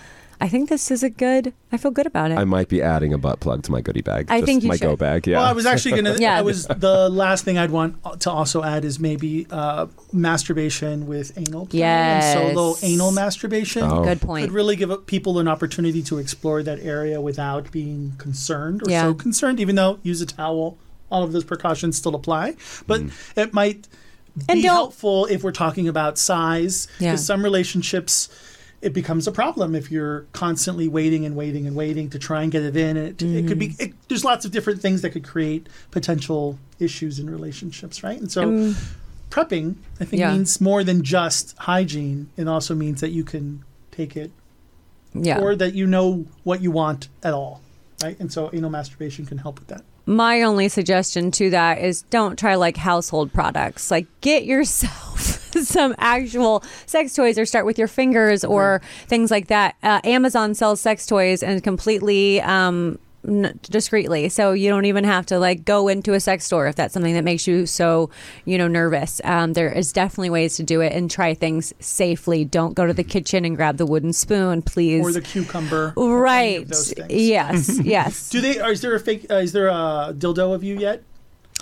I 0.42 0.48
think 0.48 0.68
this 0.70 0.90
is 0.90 1.02
a 1.02 1.10
good. 1.10 1.52
I 1.70 1.76
feel 1.76 1.90
good 1.90 2.06
about 2.06 2.30
it. 2.30 2.38
I 2.38 2.44
might 2.44 2.68
be 2.68 2.80
adding 2.80 3.12
a 3.12 3.18
butt 3.18 3.40
plug 3.40 3.62
to 3.64 3.72
my 3.72 3.80
goodie 3.82 4.00
bag. 4.00 4.26
I 4.30 4.38
just 4.40 4.46
think 4.46 4.62
you 4.62 4.68
my 4.68 4.76
should. 4.76 4.82
go 4.84 4.96
bag. 4.96 5.26
Yeah. 5.26 5.36
Well, 5.38 5.46
I 5.46 5.52
was 5.52 5.66
actually 5.66 5.96
gonna. 6.00 6.16
Yeah. 6.18 6.38
I 6.38 6.42
was 6.42 6.66
the 6.66 7.08
last 7.10 7.44
thing 7.44 7.58
I'd 7.58 7.70
want 7.70 7.96
to 8.20 8.30
also 8.30 8.62
add 8.62 8.84
is 8.84 8.98
maybe 8.98 9.46
uh, 9.50 9.86
masturbation 10.12 11.06
with 11.06 11.36
anal 11.36 11.66
play 11.66 11.80
Yes. 11.80 12.36
and 12.36 12.54
solo 12.56 12.76
anal 12.82 13.12
masturbation. 13.12 13.82
Oh. 13.82 14.02
good 14.04 14.20
point. 14.20 14.46
Could 14.46 14.54
really 14.54 14.76
give 14.76 15.06
people 15.06 15.38
an 15.38 15.48
opportunity 15.48 16.02
to 16.04 16.18
explore 16.18 16.62
that 16.62 16.78
area 16.80 17.20
without 17.20 17.70
being 17.70 18.14
concerned 18.18 18.82
or 18.86 18.90
Yeah. 18.90 19.02
so 19.02 19.14
concerned. 19.14 19.60
Even 19.60 19.74
though 19.76 19.98
use 20.02 20.20
a 20.20 20.26
towel, 20.26 20.78
all 21.10 21.22
of 21.22 21.32
those 21.32 21.44
precautions 21.44 21.96
still 21.96 22.14
apply, 22.14 22.54
but 22.86 23.02
it 23.36 23.52
might 23.52 23.88
And 24.48 24.56
be 24.58 24.62
don't- 24.62 24.74
helpful 24.74 25.26
if 25.26 25.42
we're 25.42 25.52
talking 25.52 25.88
about 25.88 26.16
size. 26.18 26.88
Yeah. 26.98 27.10
Because 27.12 27.26
some 27.26 27.42
relationships. 27.42 28.28
It 28.82 28.94
becomes 28.94 29.26
a 29.26 29.32
problem 29.32 29.74
if 29.74 29.90
you're 29.90 30.22
constantly 30.32 30.88
waiting 30.88 31.26
and 31.26 31.36
waiting 31.36 31.66
and 31.66 31.76
waiting 31.76 32.08
to 32.10 32.18
try 32.18 32.42
and 32.42 32.50
get 32.50 32.62
it 32.62 32.76
in. 32.76 32.96
It, 32.96 33.20
it 33.22 33.46
could 33.46 33.58
Mm-hmm. 33.58 33.58
be. 33.58 33.74
It, 33.78 33.92
there's 34.08 34.24
lots 34.24 34.44
of 34.46 34.52
different 34.52 34.80
things 34.80 35.02
that 35.02 35.10
could 35.10 35.24
create 35.24 35.68
potential 35.90 36.58
issues 36.78 37.18
in 37.18 37.28
relationships, 37.28 38.02
right? 38.02 38.18
And 38.18 38.32
so, 38.32 38.74
prepping, 39.30 39.74
I 40.00 40.04
think, 40.04 40.14
Um, 40.14 40.18
Yeah. 40.30 40.32
means 40.32 40.60
more 40.60 40.82
than 40.82 41.02
just 41.02 41.54
hygiene. 41.58 42.30
It 42.36 42.48
also 42.48 42.74
means 42.74 43.00
that 43.02 43.10
you 43.10 43.22
can 43.22 43.62
take 43.90 44.16
it 44.16 44.30
yeah. 45.12 45.40
or 45.40 45.54
that 45.56 45.74
you 45.74 45.86
know 45.86 46.24
what 46.44 46.62
you 46.62 46.70
want 46.70 47.08
at 47.22 47.34
all, 47.34 47.60
right? 48.02 48.18
And 48.18 48.32
so 48.32 48.48
anal 48.52 48.70
masturbation 48.70 49.26
can 49.26 49.38
help 49.38 49.58
with 49.58 49.68
that. 49.68 49.82
My 50.06 50.42
only 50.42 50.68
suggestion 50.70 51.30
to 51.32 51.50
that 51.50 51.78
is 51.78 52.02
don't 52.02 52.38
try 52.38 52.54
like 52.54 52.78
household 52.78 53.32
products. 53.32 53.90
Like 53.90 54.06
get 54.22 54.44
yourself 54.44 55.39
some 55.62 55.94
actual 55.98 56.62
sex 56.86 57.14
toys 57.14 57.38
or 57.38 57.46
start 57.46 57.66
with 57.66 57.78
your 57.78 57.88
fingers 57.88 58.44
or 58.44 58.80
things 59.06 59.30
like 59.30 59.48
that. 59.48 59.76
Uh, 59.82 60.00
Amazon 60.04 60.54
sells 60.54 60.80
sex 60.80 61.06
toys 61.06 61.42
and 61.42 61.62
completely 61.62 62.40
um, 62.42 62.98
n- 63.26 63.58
discreetly. 63.62 64.28
So 64.28 64.52
you 64.52 64.70
don't 64.70 64.84
even 64.84 65.04
have 65.04 65.26
to 65.26 65.38
like 65.38 65.64
go 65.64 65.88
into 65.88 66.14
a 66.14 66.20
sex 66.20 66.44
store 66.44 66.66
if 66.66 66.76
that's 66.76 66.94
something 66.94 67.14
that 67.14 67.24
makes 67.24 67.46
you 67.46 67.66
so, 67.66 68.10
you 68.44 68.58
know, 68.58 68.68
nervous. 68.68 69.20
Um, 69.24 69.52
there 69.52 69.70
is 69.72 69.92
definitely 69.92 70.30
ways 70.30 70.56
to 70.56 70.62
do 70.62 70.80
it 70.80 70.92
and 70.92 71.10
try 71.10 71.34
things 71.34 71.72
safely. 71.80 72.44
Don't 72.44 72.74
go 72.74 72.86
to 72.86 72.92
the 72.92 73.04
kitchen 73.04 73.44
and 73.44 73.56
grab 73.56 73.76
the 73.76 73.86
wooden 73.86 74.12
spoon, 74.12 74.62
please. 74.62 75.02
Or 75.02 75.12
the 75.12 75.20
cucumber. 75.20 75.92
right. 75.96 76.62
of 76.62 76.68
those 76.68 76.92
things. 76.92 77.12
Yes. 77.12 77.80
yes. 77.84 78.30
Do 78.30 78.40
they? 78.40 78.58
Is 78.58 78.80
there 78.80 78.94
a 78.94 79.00
fake? 79.00 79.26
Uh, 79.30 79.36
is 79.36 79.52
there 79.52 79.68
a 79.68 80.14
dildo 80.16 80.54
of 80.54 80.64
you 80.64 80.78
yet? 80.78 81.02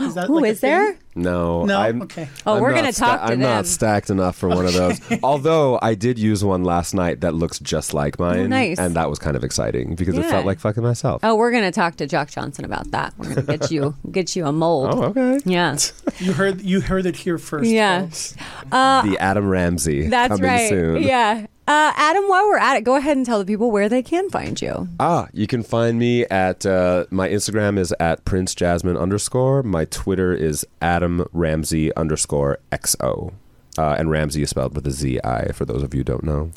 Is 0.01 0.14
that 0.14 0.28
Ooh, 0.30 0.40
like 0.40 0.51
is 0.53 0.61
there? 0.61 0.96
No, 1.14 1.64
No? 1.64 1.80
I'm, 1.80 2.03
Okay. 2.03 2.28
Oh, 2.46 2.55
I'm 2.55 2.62
we're 2.62 2.70
not 2.70 2.76
gonna 2.80 2.92
talk 2.92 3.18
to 3.20 3.24
I'm 3.24 3.30
them. 3.30 3.40
not 3.40 3.66
stacked 3.66 4.09
enough 4.09 4.36
for 4.36 4.49
one 4.49 4.66
of 4.66 4.72
those. 4.72 5.01
Although 5.22 5.78
I 5.82 5.94
did 5.94 6.18
use 6.18 6.44
one 6.44 6.62
last 6.62 6.94
night 6.94 7.22
that 7.22 7.34
looks 7.34 7.59
just 7.59 7.92
like 7.92 8.18
mine, 8.20 8.38
Oh, 8.40 8.46
nice. 8.46 8.78
and 8.78 8.94
that 8.94 9.11
was 9.11 9.18
kind 9.18 9.36
of 9.36 9.42
exciting 9.42 9.96
because 9.96 10.16
it 10.16 10.22
Yeah. 10.22 10.30
felt 10.30 10.46
like 10.46 10.61
fucking 10.61 10.82
myself. 10.82 11.20
Oh, 11.24 11.34
we're 11.34 11.51
gonna 11.51 11.72
talk 11.72 11.96
to 11.96 12.07
Doc 12.07 12.30
Johnson 12.30 12.64
about 12.64 12.90
that. 12.92 13.14
We're 13.18 13.34
gonna 13.34 13.59
get 13.59 13.70
you 13.72 13.96
get 14.12 14.36
you 14.36 14.46
a 14.46 14.53
mold. 14.53 14.90
Oh, 14.94 15.03
okay. 15.07 15.40
Yeah, 15.44 15.76
You 16.20 16.32
heard 16.32 16.61
you 16.61 16.80
heard 16.80 17.05
it 17.07 17.16
here 17.16 17.38
first. 17.38 17.68
Yeah. 17.68 18.03
folks. 18.03 18.36
Uh, 18.70 19.03
the 19.03 19.18
Adam 19.18 19.44
Ramzi 19.44 20.09
that's 20.11 20.28
coming 20.28 20.44
right. 20.44 20.68
soon. 20.68 21.03
Yeah, 21.03 21.46
uh, 21.68 21.92
Adam. 21.96 22.24
While 22.28 22.46
we're 22.48 22.58
at 22.58 22.76
it, 22.76 22.84
go 22.84 22.96
ahead 22.96 23.16
and 23.16 23.24
tell 23.26 23.38
the 23.38 23.44
people 23.44 23.70
where 23.70 23.88
they 23.88 24.02
can 24.02 24.28
find 24.30 24.60
you. 24.60 24.88
Ah, 24.98 25.28
you 25.32 25.46
can 25.46 25.62
find 25.62 25.98
me 25.98 26.24
at 26.26 26.64
uh, 26.66 27.04
my 27.10 27.28
Instagram 27.28 27.78
is 27.78 27.94
at 28.00 28.24
Prince 28.24 28.54
Jasmine 28.54 28.96
underscore. 28.96 29.62
My 29.62 29.84
Twitter 29.84 30.32
is 30.32 30.66
Adam 30.82 31.20
Ramzi 31.34 31.90
underscore 31.96 32.58
XO. 32.72 33.32
Uh, 33.76 33.94
and 33.98 34.08
Ramzi 34.08 34.42
is 34.42 34.50
spelled 34.50 34.74
with 34.74 34.86
a 34.86 34.90
Z 34.90 35.20
I 35.22 35.52
for 35.52 35.64
those 35.64 35.82
of 35.82 35.94
you 35.94 36.00
who 36.00 36.04
don't 36.04 36.24
know. 36.24 36.50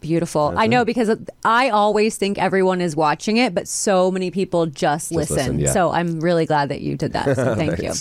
Beautiful. 0.00 0.52
I 0.56 0.66
know 0.66 0.84
because 0.84 1.16
I 1.44 1.70
always 1.70 2.16
think 2.16 2.36
everyone 2.36 2.80
is 2.82 2.94
watching 2.94 3.38
it, 3.38 3.54
but 3.54 3.66
so 3.68 4.10
many 4.10 4.30
people 4.30 4.66
just, 4.66 5.10
listen. 5.12 5.36
listen, 5.36 5.58
yeah. 5.60 5.72
So 5.72 5.90
I'm 5.92 6.20
really 6.20 6.44
glad 6.46 6.68
that 6.70 6.80
you 6.82 6.96
did 6.96 7.12
that. 7.14 7.36
So 7.36 7.54
thank 7.62 7.80
you. 7.80 7.92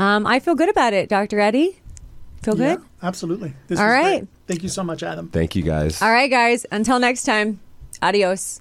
Um, 0.00 0.26
I 0.26 0.40
feel 0.40 0.54
good 0.56 0.68
about 0.70 0.92
it, 0.92 1.08
Dr. 1.08 1.38
Eddie. 1.38 1.78
Feel 2.42 2.58
Yeah, 2.58 2.76
good? 2.76 2.84
absolutely. 3.02 3.52
This 3.68 3.78
All 3.78 3.84
was 3.86 3.92
right. 3.92 4.18
great. 4.20 4.28
Thank 4.50 4.64
you 4.64 4.68
so 4.68 4.82
much, 4.82 5.04
Adam. 5.04 5.28
Thank 5.28 5.54
you 5.54 5.62
guys. 5.62 6.02
All 6.02 6.10
right, 6.10 6.28
guys. 6.28 6.66
Until 6.72 6.98
next 6.98 7.22
time, 7.22 7.60
adios. 8.02 8.60